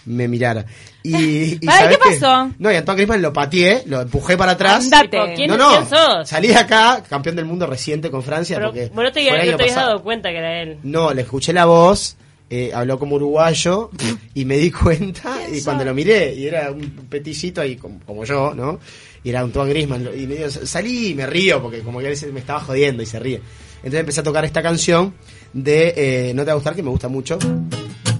me 0.04 0.28
mirara. 0.28 0.66
Y, 1.02 1.14
y 1.16 1.58
Ay, 1.66 1.78
¿sabés 1.78 1.96
¿qué 1.98 2.18
pasó? 2.20 2.50
No, 2.58 2.70
y 2.70 2.76
Antoine 2.76 2.96
Griezmann 2.96 3.22
lo 3.22 3.32
pateé, 3.32 3.84
lo 3.86 4.02
empujé 4.02 4.36
para 4.36 4.52
atrás. 4.52 4.84
Andate. 4.84 5.32
¿Quién- 5.34 5.48
no, 5.48 5.56
no, 5.56 5.70
quién 5.70 5.88
sos? 5.88 6.28
salí 6.28 6.48
de 6.48 6.56
acá, 6.56 7.02
campeón 7.08 7.36
del 7.36 7.46
mundo 7.46 7.66
reciente 7.66 8.10
con 8.10 8.22
Francia. 8.22 8.56
Pero, 8.58 8.68
porque 8.68 8.90
bueno, 8.92 9.08
no 9.08 9.12
te, 9.14 9.24
no 9.24 9.30
te 9.30 9.40
habías 9.40 9.56
pasado. 9.56 9.86
dado 9.86 10.02
cuenta 10.02 10.28
que 10.28 10.36
era 10.36 10.60
él. 10.60 10.76
No, 10.82 11.14
le 11.14 11.22
escuché 11.22 11.54
la 11.54 11.64
voz, 11.64 12.16
eh, 12.50 12.70
habló 12.74 12.98
como 12.98 13.16
uruguayo 13.16 13.90
y 14.34 14.44
me 14.44 14.58
di 14.58 14.70
cuenta 14.70 15.38
y 15.50 15.62
cuando 15.62 15.86
lo 15.86 15.94
miré 15.94 16.34
y 16.34 16.46
era 16.46 16.70
un 16.70 16.80
peticito 17.08 17.62
ahí 17.62 17.76
como, 17.76 17.98
como 18.04 18.24
yo, 18.26 18.52
¿no? 18.54 18.78
Y 19.26 19.30
era 19.30 19.40
Antoine 19.40 19.70
Griezmann 19.70 20.04
lo- 20.04 20.14
y 20.14 20.24
me 20.28 20.48
salí 20.48 21.08
y 21.08 21.14
me 21.14 21.26
río 21.26 21.60
porque 21.60 21.80
como 21.80 21.98
que 21.98 22.16
me 22.32 22.38
estaba 22.38 22.60
jodiendo 22.60 23.02
y 23.02 23.06
se 23.06 23.18
ríe. 23.18 23.40
Entonces 23.78 23.98
empecé 24.00 24.20
a 24.20 24.22
tocar 24.22 24.44
esta 24.44 24.62
canción 24.62 25.14
de 25.52 25.94
eh, 25.96 26.32
No 26.32 26.42
te 26.42 26.46
va 26.46 26.52
a 26.52 26.54
gustar 26.54 26.76
que 26.76 26.82
me 26.84 26.90
gusta 26.90 27.08
mucho, 27.08 27.36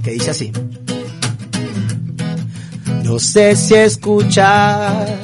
que 0.03 0.11
dice 0.11 0.31
así. 0.31 0.51
No 3.05 3.21
sé 3.21 3.55
si 3.55 3.75
escuchar 3.75 5.17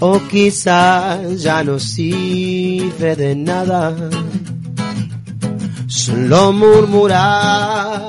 o 0.00 0.18
quizás 0.30 1.42
ya 1.42 1.62
no 1.62 1.78
sirve 1.78 3.16
de 3.16 3.36
nada. 3.36 3.94
Solo 5.86 6.52
murmuras, 6.54 8.04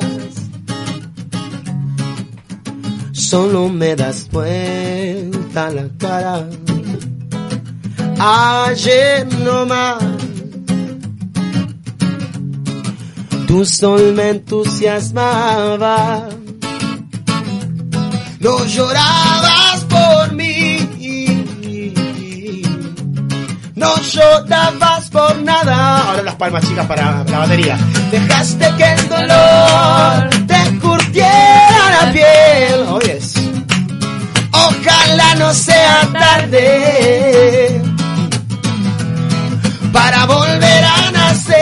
solo 3.36 3.68
me 3.68 3.98
das 3.98 4.30
vuelta 4.32 5.70
la 5.70 5.88
cara. 6.00 6.48
Ayer 8.18 9.28
no 9.46 9.66
más, 9.66 10.02
tu 13.46 13.66
sol 13.66 14.14
me 14.18 14.30
entusiasmaba. 14.36 16.30
No 18.40 18.66
llorabas 18.74 19.80
por 19.96 20.32
mí, 20.40 20.78
no 23.76 23.92
llorabas 24.14 25.10
por 25.10 25.34
nada. 25.40 25.78
Ahora 26.08 26.24
las 26.24 26.36
palmas 26.36 26.66
chicas 26.66 26.86
para 26.88 27.26
la 27.26 27.40
batería. 27.40 27.78
Dejaste 28.12 28.66
que 28.78 28.88
el 28.94 29.10
dolor 29.10 30.30
te 30.52 30.80
curtiera 30.80 31.86
la 32.00 32.14
piel. 32.14 32.56
Yes. 33.06 33.25
Ojalá 34.68 35.36
no 35.36 35.54
sea 35.54 36.10
tarde 36.12 37.82
para 39.94 40.26
volver 40.26 40.84
a 40.84 41.12
nacer, 41.12 41.54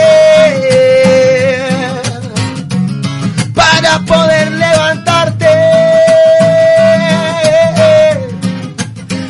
para 3.54 3.98
poder 4.00 4.52
levantarte. 4.52 5.54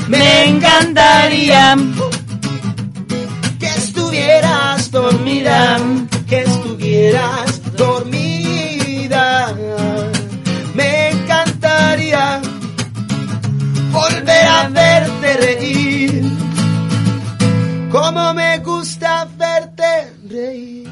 Me 0.09 0.45
encantaría 0.51 1.77
que 3.59 3.67
estuvieras 3.67 4.91
dormida, 4.91 5.79
que 6.29 6.43
estuvieras 6.43 7.54
verte 14.69 15.37
reír, 15.37 16.23
como 17.91 18.35
me 18.35 18.59
gusta 18.59 19.29
verte 19.37 20.13
reír. 20.29 20.85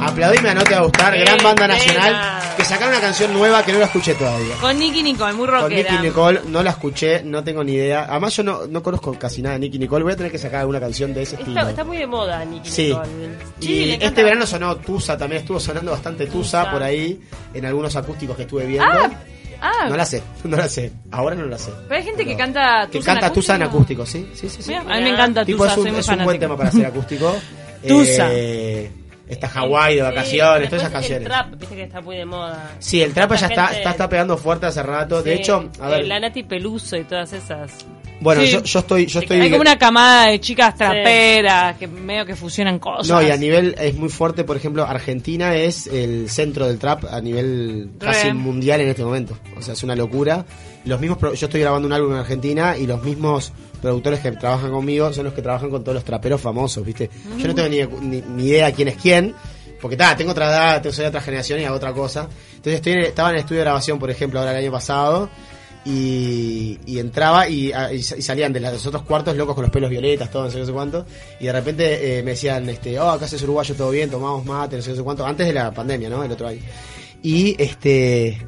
Aplaudime, 0.00 0.54
no 0.54 0.62
te 0.64 0.74
va 0.74 0.80
a 0.80 0.82
gustar, 0.82 1.16
gran 1.18 1.38
banda 1.42 1.66
nacional, 1.66 2.42
que 2.58 2.64
sacaron 2.64 2.90
una 2.92 3.00
canción 3.00 3.32
nueva 3.32 3.62
que 3.64 3.72
no 3.72 3.78
la 3.78 3.86
escuché 3.86 4.12
todavía. 4.14 4.54
Con 4.60 4.78
Nicky 4.78 5.02
Nicole, 5.02 5.32
muy 5.32 5.46
Con 5.48 5.60
rockera. 5.62 5.92
Nicky 5.92 6.02
Nicole, 6.08 6.40
no 6.48 6.62
la 6.62 6.70
escuché, 6.70 7.22
no 7.24 7.42
tengo 7.42 7.64
ni 7.64 7.72
idea. 7.72 8.06
Además, 8.10 8.36
yo 8.36 8.42
no, 8.42 8.66
no 8.66 8.82
conozco 8.82 9.18
casi 9.18 9.40
nada 9.40 9.54
de 9.54 9.60
Nicky 9.60 9.78
Nicole. 9.78 10.04
Voy 10.04 10.12
a 10.12 10.16
tener 10.16 10.30
que 10.30 10.36
sacar 10.38 10.60
alguna 10.60 10.78
canción 10.78 11.14
de 11.14 11.22
ese 11.22 11.36
estilo. 11.36 11.58
Está, 11.68 11.84
muy 11.84 11.96
de 11.96 12.06
moda, 12.06 12.44
Nicky 12.44 12.68
Sí. 12.70 12.88
Nicole. 12.88 13.08
Y 13.60 13.64
Sí, 13.66 13.84
encanta. 13.90 14.06
este 14.06 14.24
verano 14.24 14.46
sonó 14.46 14.76
Tusa 14.76 15.16
también, 15.16 15.40
estuvo 15.40 15.58
sonando 15.58 15.92
bastante 15.92 16.26
Tusa 16.26 16.70
por 16.70 16.82
ahí, 16.82 17.18
en 17.54 17.64
algunos 17.64 17.96
acústicos 17.96 18.36
que 18.36 18.42
estuve 18.42 18.66
viendo. 18.66 18.84
Ah, 18.86 19.10
ah. 19.64 19.88
No 19.88 19.96
la 19.96 20.04
sé, 20.04 20.22
no 20.44 20.56
la 20.56 20.68
sé. 20.68 20.92
Ahora 21.10 21.34
no 21.34 21.46
la 21.46 21.58
sé. 21.58 21.70
Pero 21.88 22.00
hay 22.00 22.04
gente 22.04 22.24
que 22.24 22.36
canta 22.36 22.86
Que 22.90 22.98
Tusa 22.98 23.12
en 23.12 23.18
canta 23.18 23.32
Tusa 23.32 23.54
en 23.56 23.62
acústico. 23.62 24.06
sí, 24.06 24.28
sí, 24.34 24.48
sí. 24.48 24.62
sí. 24.62 24.68
Mira, 24.70 24.80
a 24.82 24.98
mí 24.98 25.04
me 25.04 25.10
encanta 25.10 25.44
Tipo, 25.44 25.64
Tusa, 25.64 25.72
es 25.72 25.78
un, 25.78 25.82
soy 25.84 25.92
muy 25.92 26.00
es 26.00 26.08
un 26.08 26.24
buen 26.24 26.38
tema 26.38 26.56
para 26.56 26.68
hacer 26.68 26.86
acústico. 26.86 27.34
Tusa. 27.86 28.28
Eh, 28.30 28.90
está 29.28 29.48
Hawái 29.48 29.96
de 29.96 30.02
vacaciones, 30.02 30.68
todas 30.68 30.82
esas 30.82 30.92
canciones. 30.92 31.22
El 31.22 31.24
trap, 31.28 31.50
viste 31.58 31.74
que 31.76 31.82
está 31.84 32.00
muy 32.00 32.16
de 32.16 32.24
moda. 32.26 32.72
Sí, 32.78 33.00
el 33.02 33.12
trap 33.12 33.34
ya 33.34 33.46
está, 33.46 33.66
está, 33.76 33.90
está 33.90 34.08
pegando 34.08 34.36
fuerte 34.36 34.66
hace 34.66 34.82
rato. 34.82 35.22
De 35.22 35.34
Sí, 35.34 35.40
hecho, 35.42 35.70
a 35.80 35.88
eh, 35.88 35.90
ver, 35.92 36.06
la 36.06 36.20
Nati 36.20 36.42
Peluso 36.42 36.96
y 36.96 37.04
todas 37.04 37.32
esas. 37.32 37.72
bueno, 38.20 38.42
Sí. 38.42 38.48
yo, 38.50 38.62
yo 38.62 38.78
estoy, 38.80 39.06
yo 39.06 39.20
estoy 39.20 39.40
Hay 39.40 39.50
como 39.50 39.62
una 39.62 39.78
camada 39.78 40.28
de 40.28 40.40
chicas 40.40 40.74
traperas 40.76 41.76
que 41.78 41.86
medio 41.86 42.26
que 42.26 42.36
fusionan 42.36 42.78
cosas. 42.78 43.08
No, 43.08 43.22
y 43.22 43.30
a 43.30 43.36
nivel 43.36 43.74
es 43.78 43.94
muy 43.94 44.08
fuerte, 44.08 44.44
por 44.44 44.56
ejemplo, 44.56 44.84
Argentina 44.84 45.54
es 45.56 45.86
el 45.86 46.28
centro 46.28 46.66
del 46.66 46.78
trap 46.78 47.04
a 47.10 47.20
nivel 47.20 47.90
casi 47.98 48.32
mundial 48.32 48.80
en 48.82 48.88
este 48.88 49.04
momento. 49.04 49.38
O 49.56 49.62
sea, 49.62 49.74
es 49.74 49.82
una 49.82 49.96
locura. 49.96 50.44
Los 50.84 51.00
mismos 51.00 51.18
yo 51.20 51.46
estoy 51.46 51.60
grabando 51.60 51.86
un 51.86 51.92
álbum 51.92 52.12
en 52.12 52.18
Argentina 52.18 52.76
y 52.76 52.86
los 52.86 53.02
mismos 53.02 53.52
productores 53.80 54.20
que 54.20 54.32
trabajan 54.32 54.70
conmigo 54.70 55.12
son 55.12 55.24
los 55.24 55.34
que 55.34 55.42
trabajan 55.42 55.70
con 55.70 55.82
todos 55.82 55.94
los 55.94 56.04
traperos 56.04 56.40
famosos, 56.40 56.84
¿viste? 56.84 57.08
Yo 57.38 57.48
no 57.48 57.54
tengo 57.54 57.68
ni, 57.68 58.06
ni- 58.06 58.22
ni 58.22 58.48
idea 58.48 58.70
quién 58.72 58.88
es 58.88 58.96
quién, 58.96 59.34
porque 59.80 59.96
ta, 59.96 60.16
tengo 60.16 60.30
otra 60.32 60.48
edad, 60.48 60.82
soy 60.90 61.02
de 61.04 61.08
otra 61.08 61.20
generación 61.20 61.60
y 61.60 61.64
hago 61.64 61.76
otra 61.76 61.92
cosa. 61.92 62.28
Entonces 62.56 62.80
estaba 63.06 63.30
en 63.30 63.34
el 63.36 63.40
estudio 63.40 63.60
de 63.60 63.64
grabación, 63.64 63.98
por 63.98 64.10
ejemplo, 64.10 64.38
ahora 64.40 64.52
el 64.52 64.58
año 64.64 64.72
pasado 64.72 65.28
y, 65.84 66.78
entraba 66.98 67.48
y 67.48 67.72
salían 68.02 68.52
de 68.52 68.60
los 68.60 68.86
otros 68.86 69.02
cuartos 69.02 69.36
locos 69.36 69.54
con 69.54 69.62
los 69.62 69.70
pelos 69.70 69.90
violetas, 69.90 70.30
todo, 70.30 70.44
no 70.44 70.50
sé, 70.50 70.58
no 70.58 70.66
sé 70.66 70.72
cuánto. 70.72 71.04
Y 71.40 71.44
de 71.46 71.52
repente 71.52 72.18
eh, 72.18 72.22
me 72.22 72.32
decían, 72.32 72.68
este, 72.70 72.98
oh, 72.98 73.10
acá 73.10 73.26
es 73.26 73.42
uruguayo, 73.42 73.74
todo 73.74 73.90
bien, 73.90 74.10
tomamos 74.10 74.44
mate, 74.44 74.76
no 74.76 74.82
sé, 74.82 74.90
no 74.90 74.96
sé 74.96 75.02
cuánto. 75.02 75.26
Antes 75.26 75.46
de 75.46 75.52
la 75.52 75.70
pandemia, 75.72 76.08
¿no? 76.08 76.24
El 76.24 76.32
otro 76.32 76.46
año. 76.48 76.60
Y 77.22 77.54
este 77.62 78.46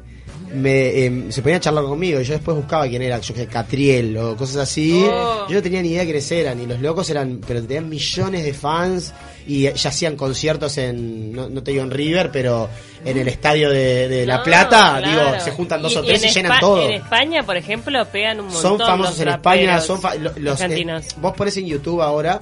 me, 0.53 1.05
em, 1.05 1.31
se 1.31 1.41
ponían 1.41 1.57
a 1.57 1.61
charlar 1.61 1.83
conmigo 1.83 2.19
y 2.21 2.23
yo 2.23 2.33
después 2.33 2.55
buscaba 2.57 2.87
quién 2.87 3.01
era, 3.01 3.19
yo 3.19 3.33
que 3.33 3.47
Catriel 3.47 4.17
o 4.17 4.35
cosas 4.35 4.57
así. 4.57 5.03
Oh. 5.05 5.45
Yo 5.49 5.55
no 5.55 5.61
tenía 5.61 5.81
ni 5.81 5.89
idea 5.89 6.03
quiénes 6.03 6.31
eran 6.31 6.59
y 6.61 6.65
los 6.65 6.79
locos 6.81 7.09
eran, 7.09 7.41
pero 7.45 7.61
tenían 7.61 7.89
millones 7.89 8.43
de 8.43 8.53
fans 8.53 9.13
y 9.45 9.63
ya 9.71 9.89
hacían 9.89 10.15
conciertos 10.15 10.77
en, 10.77 11.31
no, 11.33 11.49
no 11.49 11.63
te 11.63 11.71
digo 11.71 11.83
en 11.83 11.91
River, 11.91 12.31
pero 12.31 12.69
en 13.05 13.17
el 13.17 13.27
estadio 13.27 13.69
de, 13.69 14.07
de 14.09 14.25
La 14.25 14.37
No, 14.37 14.43
Plata, 14.43 14.99
claro. 15.01 15.31
digo, 15.31 15.39
se 15.43 15.51
juntan 15.51 15.81
dos 15.81 15.93
Y- 15.93 15.97
o 15.97 16.03
tres 16.03 16.23
y, 16.23 16.27
en 16.27 16.33
llenan 16.33 16.51
Espa- 16.53 16.59
todo. 16.59 16.81
En 16.85 16.91
España, 16.91 17.43
por 17.43 17.57
ejemplo, 17.57 18.05
pegan 18.11 18.39
un 18.39 18.45
montón. 18.47 18.61
Son 18.61 18.79
famosos 18.79 19.11
los 19.13 19.21
en 19.21 19.27
España, 19.29 19.81
son 19.81 20.01
fa- 20.01 20.15
lo- 20.15 20.33
los, 20.37 20.61
eh, 20.61 20.85
vos 21.21 21.33
pones 21.35 21.55
en 21.57 21.65
YouTube 21.65 22.01
ahora 22.01 22.39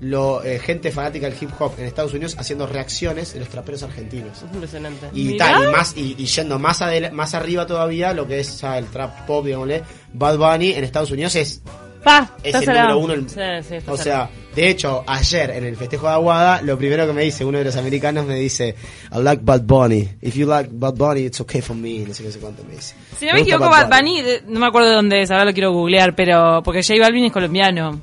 lo, 0.00 0.42
eh, 0.44 0.58
gente 0.58 0.90
fanática 0.92 1.28
del 1.28 1.36
hip 1.40 1.50
hop 1.58 1.72
en 1.78 1.84
Estados 1.86 2.12
Unidos 2.14 2.36
haciendo 2.38 2.66
reacciones 2.66 3.34
de 3.34 3.40
los 3.40 3.48
traperos 3.48 3.82
argentinos. 3.82 4.36
Es 4.38 4.42
impresionante. 4.54 5.08
Y 5.12 5.24
Mirá. 5.24 5.52
tal, 5.52 5.64
y 5.64 5.72
más, 5.72 5.96
y, 5.96 6.14
y 6.18 6.26
yendo 6.26 6.58
más 6.58 6.80
adel- 6.82 7.10
más 7.12 7.34
arriba 7.34 7.66
todavía, 7.66 8.12
lo 8.12 8.26
que 8.26 8.40
es 8.40 8.60
ya 8.60 8.78
el 8.78 8.86
trap 8.86 9.26
pop, 9.26 9.44
digámosle, 9.44 9.82
Bad 10.12 10.38
Bunny 10.38 10.72
en 10.72 10.84
Estados 10.84 11.10
Unidos 11.10 11.34
es, 11.36 11.62
Pa, 12.04 12.30
es 12.44 12.54
el 12.54 12.64
número 12.66 12.98
uno. 12.98 13.14
Sí, 13.28 13.40
sí, 13.68 13.74
o 13.88 13.96
sea, 13.96 14.30
de 14.54 14.68
hecho, 14.70 15.02
ayer 15.04 15.50
en 15.50 15.64
el 15.64 15.76
festejo 15.76 16.06
de 16.06 16.12
Aguada, 16.12 16.62
lo 16.62 16.78
primero 16.78 17.04
que 17.08 17.12
me 17.12 17.22
dice 17.22 17.44
uno 17.44 17.58
de 17.58 17.64
los 17.64 17.76
americanos 17.76 18.24
me 18.24 18.36
dice, 18.36 18.76
I 19.12 19.18
like 19.20 19.42
Bad 19.44 19.62
Bunny. 19.62 20.08
If 20.22 20.36
you 20.36 20.46
like 20.46 20.70
Bad 20.72 20.94
Bunny, 20.94 21.22
it's 21.22 21.40
okay 21.40 21.60
for 21.60 21.74
me. 21.76 21.98
No 22.06 22.14
sé 22.14 22.22
qué 22.22 22.30
sé 22.30 22.38
cuánto 22.38 22.62
me 22.62 22.76
dice. 22.76 22.94
Si 23.18 23.26
no 23.26 23.32
me 23.32 23.40
gusta 23.40 23.56
equivoco, 23.56 23.70
Bad 23.72 23.88
Bunny, 23.90 24.22
no 24.46 24.60
me 24.60 24.66
acuerdo 24.66 24.90
de 24.90 24.94
dónde 24.94 25.22
es, 25.22 25.30
ahora 25.32 25.44
lo 25.44 25.52
quiero 25.52 25.72
googlear, 25.72 26.14
pero 26.14 26.62
porque 26.64 26.82
J 26.84 27.00
Balvin 27.00 27.24
es 27.24 27.32
colombiano. 27.32 28.00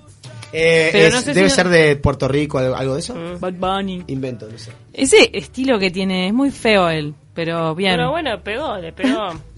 Eh, 0.57 0.89
Pero 0.91 1.07
es- 1.07 1.13
no 1.13 1.19
sé 1.21 1.25
si 1.27 1.33
debe 1.33 1.49
no- 1.49 1.53
ser 1.55 1.69
de 1.69 1.95
Puerto 1.97 2.27
Rico, 2.27 2.57
algo, 2.59 2.75
algo 2.75 2.93
de 2.93 2.99
eso. 2.99 3.15
Bad 3.39 3.53
Bunny. 3.53 4.03
Invento, 4.07 4.47
no 4.51 4.57
sé. 4.57 4.71
Ese 4.93 5.29
estilo 5.33 5.77
que 5.79 5.91
tiene 5.91 6.27
es 6.27 6.33
muy 6.33 6.51
feo 6.51 6.89
él, 6.89 7.13
pero 7.33 7.75
bien. 7.75 7.93
Pero 7.97 8.11
bueno, 8.11 8.41
pegó, 8.43 8.77
le 8.77 8.91
pegó. 8.93 9.29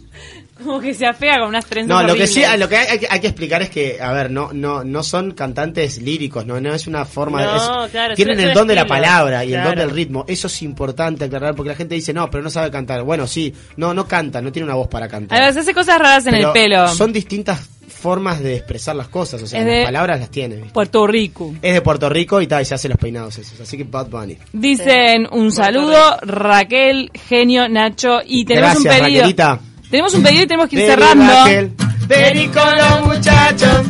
Como 0.64 0.80
que 0.80 0.96
se 0.96 1.06
afea 1.06 1.38
con 1.38 1.50
unas 1.50 1.68
trenzas 1.68 1.88
No, 2.02 2.02
lo 2.08 2.16
que 2.16 2.26
sí, 2.26 2.42
lo 2.58 2.68
que 2.68 2.78
hay, 2.78 2.88
hay 2.88 2.98
que- 3.00 3.08
hay 3.08 3.20
que 3.20 3.28
explicar 3.28 3.62
es 3.62 3.70
que, 3.70 4.02
a 4.02 4.12
ver, 4.12 4.32
no, 4.32 4.50
no, 4.54 4.84
no 4.84 5.04
son 5.04 5.34
cantantes 5.34 6.02
líricos, 6.02 6.48
no, 6.48 6.60
no 6.60 6.74
es 6.74 6.88
una 6.88 7.06
forma, 7.06 7.44
No, 7.44 7.86
es- 7.86 7.92
claro, 7.92 8.16
tienen 8.16 8.40
es 8.40 8.44
un 8.46 8.50
el 8.50 8.56
don 8.56 8.68
de 8.68 8.74
la 8.74 8.82
estilo, 8.82 8.96
palabra 8.96 9.46
y 9.46 9.54
el 9.54 9.64
don 9.64 9.76
del 9.76 9.92
ritmo. 9.92 10.26
Eso 10.28 10.48
es 10.48 10.60
importante 10.64 11.26
aclarar 11.26 11.54
porque 11.54 11.70
la 11.70 11.76
gente 11.76 11.94
dice 11.94 12.12
no, 12.12 12.28
pero 12.32 12.44
no 12.44 12.50
sabe 12.50 12.72
cantar. 12.72 13.04
Bueno, 13.04 13.28
sí, 13.28 13.54
no, 13.76 13.94
no 13.94 14.08
canta, 14.08 14.42
no 14.42 14.52
tiene 14.52 14.66
una 14.66 14.74
voz 14.74 14.88
para 14.88 15.08
cantar. 15.08 15.38
Además, 15.40 15.58
hace 15.58 15.76
cosas 15.76 16.00
raras 16.00 16.26
en 16.26 16.32
Pero 16.34 16.48
el 16.48 16.54
pelo. 16.54 16.88
Son 16.88 17.14
distintas 17.14 17.70
formas 17.88 18.42
de 18.42 18.56
expresar 18.56 18.96
las 18.96 19.08
cosas, 19.08 19.42
o 19.42 19.48
sea, 19.48 19.64
las 19.64 19.86
palabras 19.86 20.20
las 20.20 20.30
tiene. 20.30 20.56
¿viste? 20.56 20.72
Puerto 20.72 21.08
Rico. 21.08 21.54
Es 21.62 21.74
de 21.74 21.82
Puerto 21.82 22.10
Rico 22.10 22.42
y 22.42 22.48
tal, 22.48 22.62
y 22.62 22.66
se 22.66 22.76
hace 22.76 22.90
los 22.90 22.98
peinados 22.98 23.38
esos. 23.38 23.60
Así 23.60 23.78
que 23.78 23.84
Bad 23.84 24.08
Bunny. 24.08 24.38
Dicen 24.54 25.28
un 25.32 25.52
saludo, 25.52 26.18
Raquel, 26.22 27.12
Genio, 27.28 27.68
Nacho, 27.70 28.20
y 28.26 28.46
tenemos 28.46 28.74
Gracias, 28.84 28.94
un 28.94 29.06
pedido. 29.06 29.22
Raquelita. 29.22 29.60
Tenemos 29.90 30.14
un 30.14 30.24
pedido 30.24 30.44
y 30.44 30.48
tenemos 30.48 30.70
que 30.70 30.76
ir 30.76 30.82
Vení, 30.82 30.94
cerrando. 30.94 31.34
Raquel, 31.34 31.72
vení 32.08 32.48
con 32.48 32.78
los 32.78 33.16
muchachos. 33.16 33.88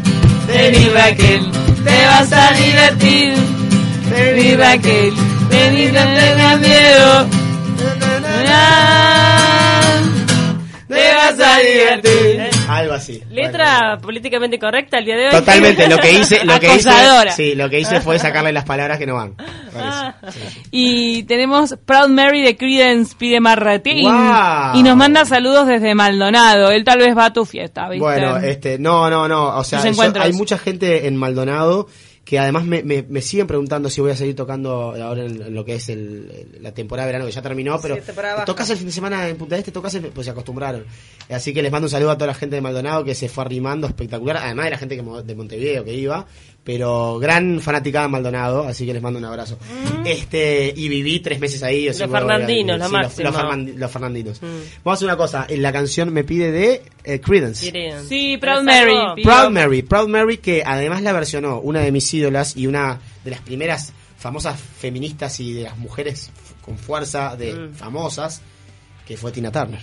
Vení 0.47 0.89
Raquel, 0.89 1.51
te 1.83 2.05
vas 2.05 2.31
a 2.31 2.53
divertir. 2.53 3.33
Vení 4.11 4.55
Raquel, 4.55 5.13
vení 5.49 5.85
no 5.87 5.99
tengas 5.99 6.59
miedo. 6.59 7.27
Te 10.87 11.13
vas 11.15 11.39
a 11.39 11.59
divertir. 11.59 12.56
Algo 12.69 12.93
así. 12.93 13.23
Letra 13.29 13.97
políticamente 14.01 14.59
correcta 14.59 14.97
el 14.99 15.05
día 15.05 15.15
de 15.15 15.25
hoy. 15.27 15.31
Totalmente, 15.31 15.87
lo 15.87 15.97
que 15.97 16.11
hice, 16.11 16.45
lo 16.45 16.59
que 16.59 16.75
hice, 16.75 16.89
sí, 17.35 17.55
lo 17.55 17.69
que 17.69 17.79
hice 17.79 18.01
fue 18.01 18.19
sacarle 18.19 18.51
las 18.51 18.65
palabras 18.65 18.97
que 18.97 19.05
no 19.05 19.15
van. 19.15 19.35
Ah. 19.75 20.15
Y 20.71 21.23
tenemos 21.23 21.75
Proud 21.85 22.09
Mary 22.09 22.41
de 22.41 22.57
Creedence 22.57 23.15
pide 23.17 23.39
Marratín. 23.39 24.01
Guau. 24.01 24.75
Y 24.75 24.83
nos 24.83 24.95
manda 24.95 25.25
saludos 25.25 25.67
desde 25.67 25.93
Maldonado. 25.95 26.71
Él 26.71 26.83
tal 26.83 26.99
vez 26.99 27.15
va 27.15 27.25
a 27.25 27.33
tu 27.33 27.45
fiesta, 27.45 27.87
¿viste? 27.89 28.03
Bueno, 28.03 28.37
este, 28.37 28.79
no, 28.79 29.09
no, 29.09 29.27
no, 29.27 29.57
o 29.57 29.63
sea, 29.63 29.83
yo- 29.83 30.13
hay 30.19 30.33
mucha 30.33 30.57
gente 30.57 31.07
en 31.07 31.15
Maldonado 31.15 31.87
que 32.27 32.37
además 32.37 32.65
me, 32.65 32.83
me, 32.83 33.03
me 33.03 33.21
siguen 33.21 33.47
preguntando 33.47 33.89
si 33.89 34.01
voy 34.01 34.11
a 34.11 34.15
seguir 34.17 34.35
tocando 34.35 34.93
ahora 35.01 35.23
en, 35.23 35.55
lo 35.55 35.63
que 35.63 35.75
es 35.75 35.87
el, 35.87 36.57
la 36.59 36.73
temporada 36.73 37.05
de 37.05 37.13
verano 37.13 37.25
que 37.25 37.31
ya 37.31 37.41
terminó, 37.41 37.79
pero 37.81 37.95
Sí, 37.95 38.01
tocas 38.45 38.69
el 38.69 38.75
fin 38.75 38.87
de 38.87 38.91
semana 38.91 39.29
en 39.29 39.37
Punta 39.37 39.55
del 39.55 39.61
Este, 39.61 39.71
tocas 39.71 39.95
el, 39.95 40.07
pues 40.07 40.25
se 40.25 40.31
acostumbraron. 40.31 40.85
Así 41.29 41.53
que 41.53 41.61
les 41.61 41.71
mando 41.71 41.85
un 41.85 41.89
saludo 41.89 42.11
a 42.11 42.15
toda 42.17 42.27
la 42.27 42.33
gente 42.33 42.57
de 42.57 42.61
Maldonado 42.61 43.05
que 43.05 43.15
se 43.15 43.29
fue 43.29 43.45
arrimando 43.45 43.87
espectacular, 43.87 44.35
además 44.37 44.65
de 44.65 44.71
la 44.71 44.77
gente 44.77 44.97
que 44.97 45.03
de 45.23 45.35
Montevideo 45.35 45.85
que 45.85 45.93
iba, 45.93 46.27
pero 46.67 47.17
gran 47.17 47.61
fanaticada 47.61 48.07
de 48.07 48.11
Maldonado, 48.11 48.67
así 48.67 48.85
que 48.85 48.91
les 48.91 49.01
mando 49.01 49.19
un 49.19 49.23
abrazo. 49.23 49.57
Este, 50.03 50.73
y 50.75 50.89
viví 50.89 51.21
tres 51.21 51.39
meses 51.39 51.63
ahí. 51.63 51.85
Los 51.85 51.97
fernandinos, 51.97 52.75
sí, 52.75 52.77
lo 52.77 52.77
los- 52.77 52.91
máximo. 52.91 53.29
Los, 53.29 53.35
fernan- 53.39 53.73
los 53.75 53.89
fernandinos. 53.91 54.41
Vamos 54.41 54.61
a 54.85 54.91
hacer 54.93 55.05
una 55.05 55.15
cosa, 55.15 55.45
en 55.47 55.61
la 55.61 55.71
canción 55.71 56.11
me 56.11 56.25
pide 56.25 56.51
de 56.51 56.81
eh, 57.05 57.21
Creedence. 57.21 57.71
Sí, 58.09 58.35
Proud 58.37 58.65
¿Tenés 58.65 58.85
Mary. 58.85 59.23
Proud 59.23 59.49
Mary, 59.49 59.81
Proud 59.81 60.07
Mary 60.09 60.37
que 60.39 60.61
además 60.65 61.01
la 61.03 61.13
versionó 61.13 61.61
una 61.61 61.79
de 61.79 61.91
mis 61.93 62.13
ídolas 62.13 62.57
y 62.57 62.67
una 62.67 62.99
de 63.23 63.31
las 63.31 63.39
primeras 63.39 63.93
famosas 64.17 64.59
feministas 64.59 65.39
y 65.39 65.53
de 65.53 65.63
las 65.63 65.77
mujeres 65.77 66.31
con 66.61 66.77
fuerza 66.77 67.37
de 67.37 67.53
Mm. 67.53 67.73
famosas, 67.75 68.41
que 69.07 69.15
fue 69.15 69.31
Tina 69.31 69.53
Turner. 69.53 69.79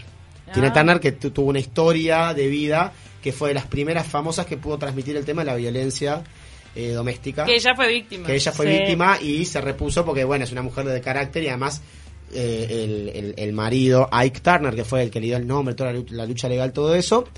Ah. 0.47 0.53
Tina 0.53 0.71
Turner 0.71 1.01
que 1.01 1.13
tu- 1.13 1.31
tuvo 1.31 1.49
una 1.49 1.61
historia 1.61 2.35
de 2.35 2.47
vida 2.49 2.93
que 3.23 3.33
fue 3.33 3.49
de 3.49 3.55
las 3.55 3.65
primeras 3.67 4.07
famosas 4.07 4.45
que 4.45 4.59
pudo 4.59 4.77
transmitir 4.77 5.17
el 5.17 5.25
tema 5.25 5.43
de 5.45 5.51
la 5.51 5.57
violencia 5.57 6.23
eh, 6.77 6.91
doméstica. 6.91 7.45
Que 7.45 7.55
ella 7.55 7.75
fue 7.75 7.89
víctima. 7.89 8.27
Que 8.27 8.35
ella 8.35 8.53
fue 8.53 8.67
Sí. 8.67 8.73
víctima 8.79 9.19
y 9.21 9.45
se 9.45 9.61
repuso 9.61 10.05
porque, 10.05 10.25
bueno, 10.25 10.45
es 10.45 10.53
una 10.53 10.63
mujer 10.63 10.87
de 10.87 11.01
carácter 11.01 11.43
y 11.45 11.49
además 11.49 11.83
eh, 12.33 12.67
el, 12.85 13.09
el- 13.15 13.35
el 13.37 13.53
marido, 13.53 14.09
Ike 14.11 14.41
Turner, 14.41 14.75
que 14.75 14.85
fue 14.85 15.03
el 15.03 15.11
que 15.11 15.21
le 15.21 15.27
dio 15.27 15.37
el 15.37 15.47
nombre, 15.47 15.75
toda 15.75 15.93
la, 15.93 16.03
la 16.11 16.27
lucha 16.27 16.49
legal, 16.49 16.73
todo 16.73 16.95
eso, 16.97 17.29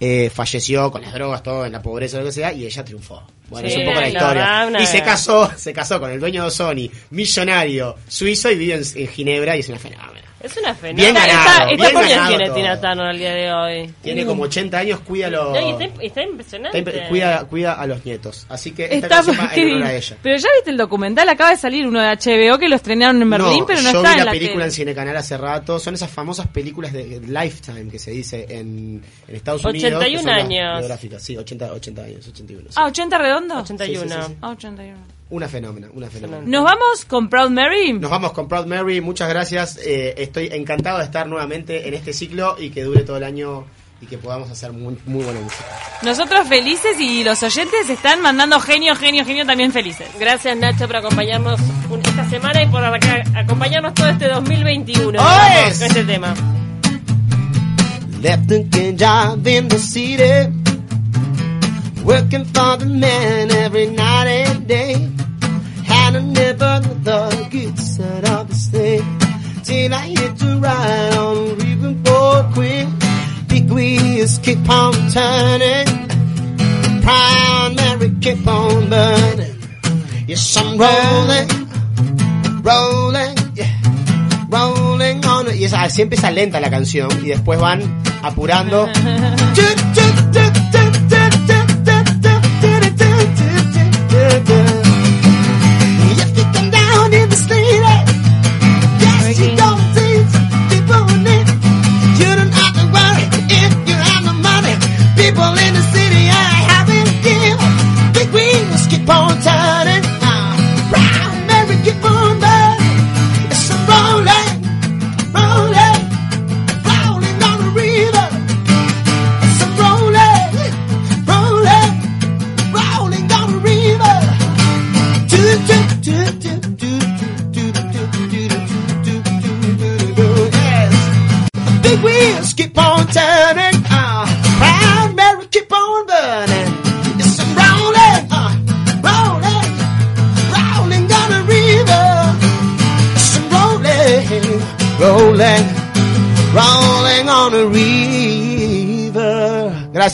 eh, 0.00 0.30
falleció 0.32 0.90
con 0.90 1.02
las 1.02 1.12
drogas, 1.12 1.42
todo 1.42 1.66
en 1.66 1.72
la 1.72 1.82
pobreza, 1.82 2.18
lo 2.18 2.24
que 2.24 2.32
sea, 2.32 2.52
y 2.54 2.64
ella 2.64 2.84
triunfó. 2.84 3.22
Bueno, 3.48 3.68
Sí, 3.68 3.74
es 3.74 3.78
un 3.80 3.84
poco 3.86 3.94
la 3.96 4.00
la 4.00 4.08
historia. 4.08 4.82
Y 4.82 4.86
se 4.86 5.02
casó, 5.02 5.50
se 5.56 5.72
casó 5.72 6.00
con 6.00 6.10
el 6.10 6.18
dueño 6.20 6.44
de 6.44 6.50
Sony, 6.50 6.90
millonario, 7.10 7.96
suizo, 8.08 8.50
y 8.50 8.56
vive 8.56 8.74
en, 8.74 8.82
en 8.94 9.08
Ginebra 9.08 9.56
y 9.56 9.60
es 9.60 9.68
una 9.68 9.78
fenómena. 9.78 10.22
Es 10.38 10.54
una 10.58 10.74
fenómena. 10.74 11.02
Bien 11.02 11.14
ganado, 11.14 11.42
Está, 11.48 11.66
bien 11.66 11.80
está 11.80 12.02
ganado 12.08 12.28
tiene. 12.36 12.50
Tina 12.50 12.80
Turner 12.80 13.06
al 13.06 13.18
día 13.18 13.34
de 13.34 13.52
hoy. 13.52 13.90
Tiene 14.02 14.24
como 14.26 14.42
80 14.44 14.78
años, 14.78 15.00
cuida, 15.00 15.28
los- 15.30 15.50
No, 15.50 15.60
y 15.60 15.70
está, 15.84 16.02
está 16.04 16.22
impresionante. 16.22 16.78
está 16.78 17.08
cuida, 17.08 17.44
cuida 17.46 17.72
a 17.72 17.86
los 17.86 18.04
nietos. 18.04 18.46
Así 18.48 18.70
que 18.72 18.84
esta 18.84 18.96
Está 19.20 19.20
en 19.56 19.70
honor 19.72 19.82
a 19.86 19.94
ella. 19.94 20.16
Pero 20.22 20.36
ya 20.36 20.48
viste 20.56 20.70
el 20.70 20.76
documental, 20.76 21.28
acaba 21.30 21.50
de 21.50 21.56
salir 21.56 21.86
uno 21.86 22.00
de 22.00 22.08
HBO 22.10 22.58
que 22.58 22.68
lo 22.68 22.76
estrenaron 22.76 23.20
en 23.20 23.30
Berlín, 23.30 23.64
pero 23.66 23.80
no 23.80 23.90
yo 23.90 23.98
está 23.98 24.10
vi 24.10 24.12
en 24.12 24.18
la 24.18 24.24
la 24.26 24.30
película 24.30 24.64
en 24.66 24.70
Cinecanal 24.72 25.16
hace 25.16 25.36
rato. 25.36 25.80
Son 25.80 25.94
esas 25.94 26.10
famosas 26.10 26.46
películas 26.48 26.92
de 26.92 27.20
Lifetime 27.26 27.90
que 27.90 27.98
se 27.98 28.10
dice 28.12 28.46
en, 28.48 29.02
en 29.26 29.34
Estados 29.34 29.64
81 29.64 29.96
Unidos. 29.98 30.04
que 30.12 30.18
son 30.18 30.26
las 30.26 30.44
años. 30.44 30.78
biográficas. 30.78 31.22
Sí, 31.22 31.36
80, 31.36 31.72
80 31.72 32.02
años, 32.02 32.28
81. 32.28 32.62
sí. 32.68 32.74
Ah, 32.76 32.86
80 32.86 33.18
redondo. 33.36 33.62
81. 33.62 34.02
Sí, 34.02 34.08
sí, 34.08 34.16
sí, 34.20 34.32
sí. 34.32 34.38
Ah, 34.40 34.50
81. 34.50 34.96
Una 35.28 35.48
fenómena, 35.48 35.88
una 35.92 36.08
fenómena. 36.08 36.42
Nos 36.46 36.64
vamos 36.64 37.04
con 37.04 37.28
Proud 37.28 37.50
Mary. 37.50 37.92
Nos 37.94 38.10
vamos 38.10 38.32
con 38.32 38.46
Proud 38.48 38.66
Mary, 38.66 39.00
muchas 39.00 39.28
gracias. 39.28 39.76
Eh, 39.78 40.14
estoy 40.18 40.48
encantado 40.52 40.98
de 40.98 41.04
estar 41.04 41.26
nuevamente 41.26 41.88
en 41.88 41.94
este 41.94 42.12
ciclo 42.12 42.56
y 42.58 42.70
que 42.70 42.84
dure 42.84 43.02
todo 43.02 43.16
el 43.16 43.24
año 43.24 43.64
y 44.00 44.06
que 44.06 44.18
podamos 44.18 44.50
hacer 44.50 44.72
muy, 44.72 44.96
muy 45.06 45.24
buena 45.24 45.40
música. 45.40 45.64
Nosotros 46.02 46.46
felices 46.46 47.00
y 47.00 47.24
los 47.24 47.42
oyentes 47.42 47.88
están 47.90 48.20
mandando 48.20 48.60
genio, 48.60 48.94
genio, 48.94 49.24
genio 49.24 49.44
también 49.46 49.72
felices. 49.72 50.06
Gracias 50.20 50.56
Nacho 50.56 50.86
por 50.86 50.96
acompañarnos 50.96 51.58
esta 52.04 52.28
semana 52.28 52.62
y 52.62 52.66
por 52.66 52.84
acompañarnos 52.84 53.94
todo 53.94 54.08
este 54.08 54.28
2021 54.28 55.18
¡Oh, 55.18 55.22
Vamos, 55.24 55.70
es! 55.72 55.78
con 55.78 55.86
este 55.88 56.04
tema. 56.04 56.34
Left 58.20 58.48
thinking 58.48 58.96
job 58.98 59.46
in 59.46 59.68
the 59.68 59.78
city, 59.78 60.52
working 62.06 62.44
for 62.44 62.76
the 62.78 62.86
man 62.86 63.50
every 63.50 63.86
night 63.86 64.26
and 64.28 64.66
day. 64.66 64.94
Had 65.84 66.14
a 66.16 66.20
never 66.22 66.80
the 67.08 67.48
good 67.50 67.78
side 67.78 68.24
of 68.28 68.48
the 68.48 68.54
state 68.54 69.04
till 69.64 69.92
I 69.94 70.06
hit 70.18 70.36
the 70.38 70.58
ride 70.60 71.14
on 71.16 71.36
Riverboard 71.58 72.54
Quick. 72.54 72.88
Big 73.48 73.70
wheels 73.70 74.38
keep 74.38 74.68
on 74.68 74.92
turning, 75.10 75.86
proud 77.02 77.72
Mary 77.76 78.10
keep 78.20 78.46
on 78.46 78.88
burning. 78.90 79.54
Yes, 80.26 80.56
I'm 80.56 80.76
rolling, 80.76 81.48
rolling, 82.62 83.36
yeah. 83.54 83.70
Rolling 84.50 85.24
on. 85.24 85.46
Y 85.56 85.64
es- 85.64 85.72
así 85.72 86.02
empieza 86.02 86.30
lenta 86.30 86.60
la 86.60 86.68
canción 86.70 87.08
y 87.24 87.28
después 87.28 87.58
van 87.60 87.80
apurando. 88.22 88.88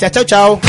Gracias, 0.03 0.27
chao, 0.27 0.59
chao. 0.59 0.61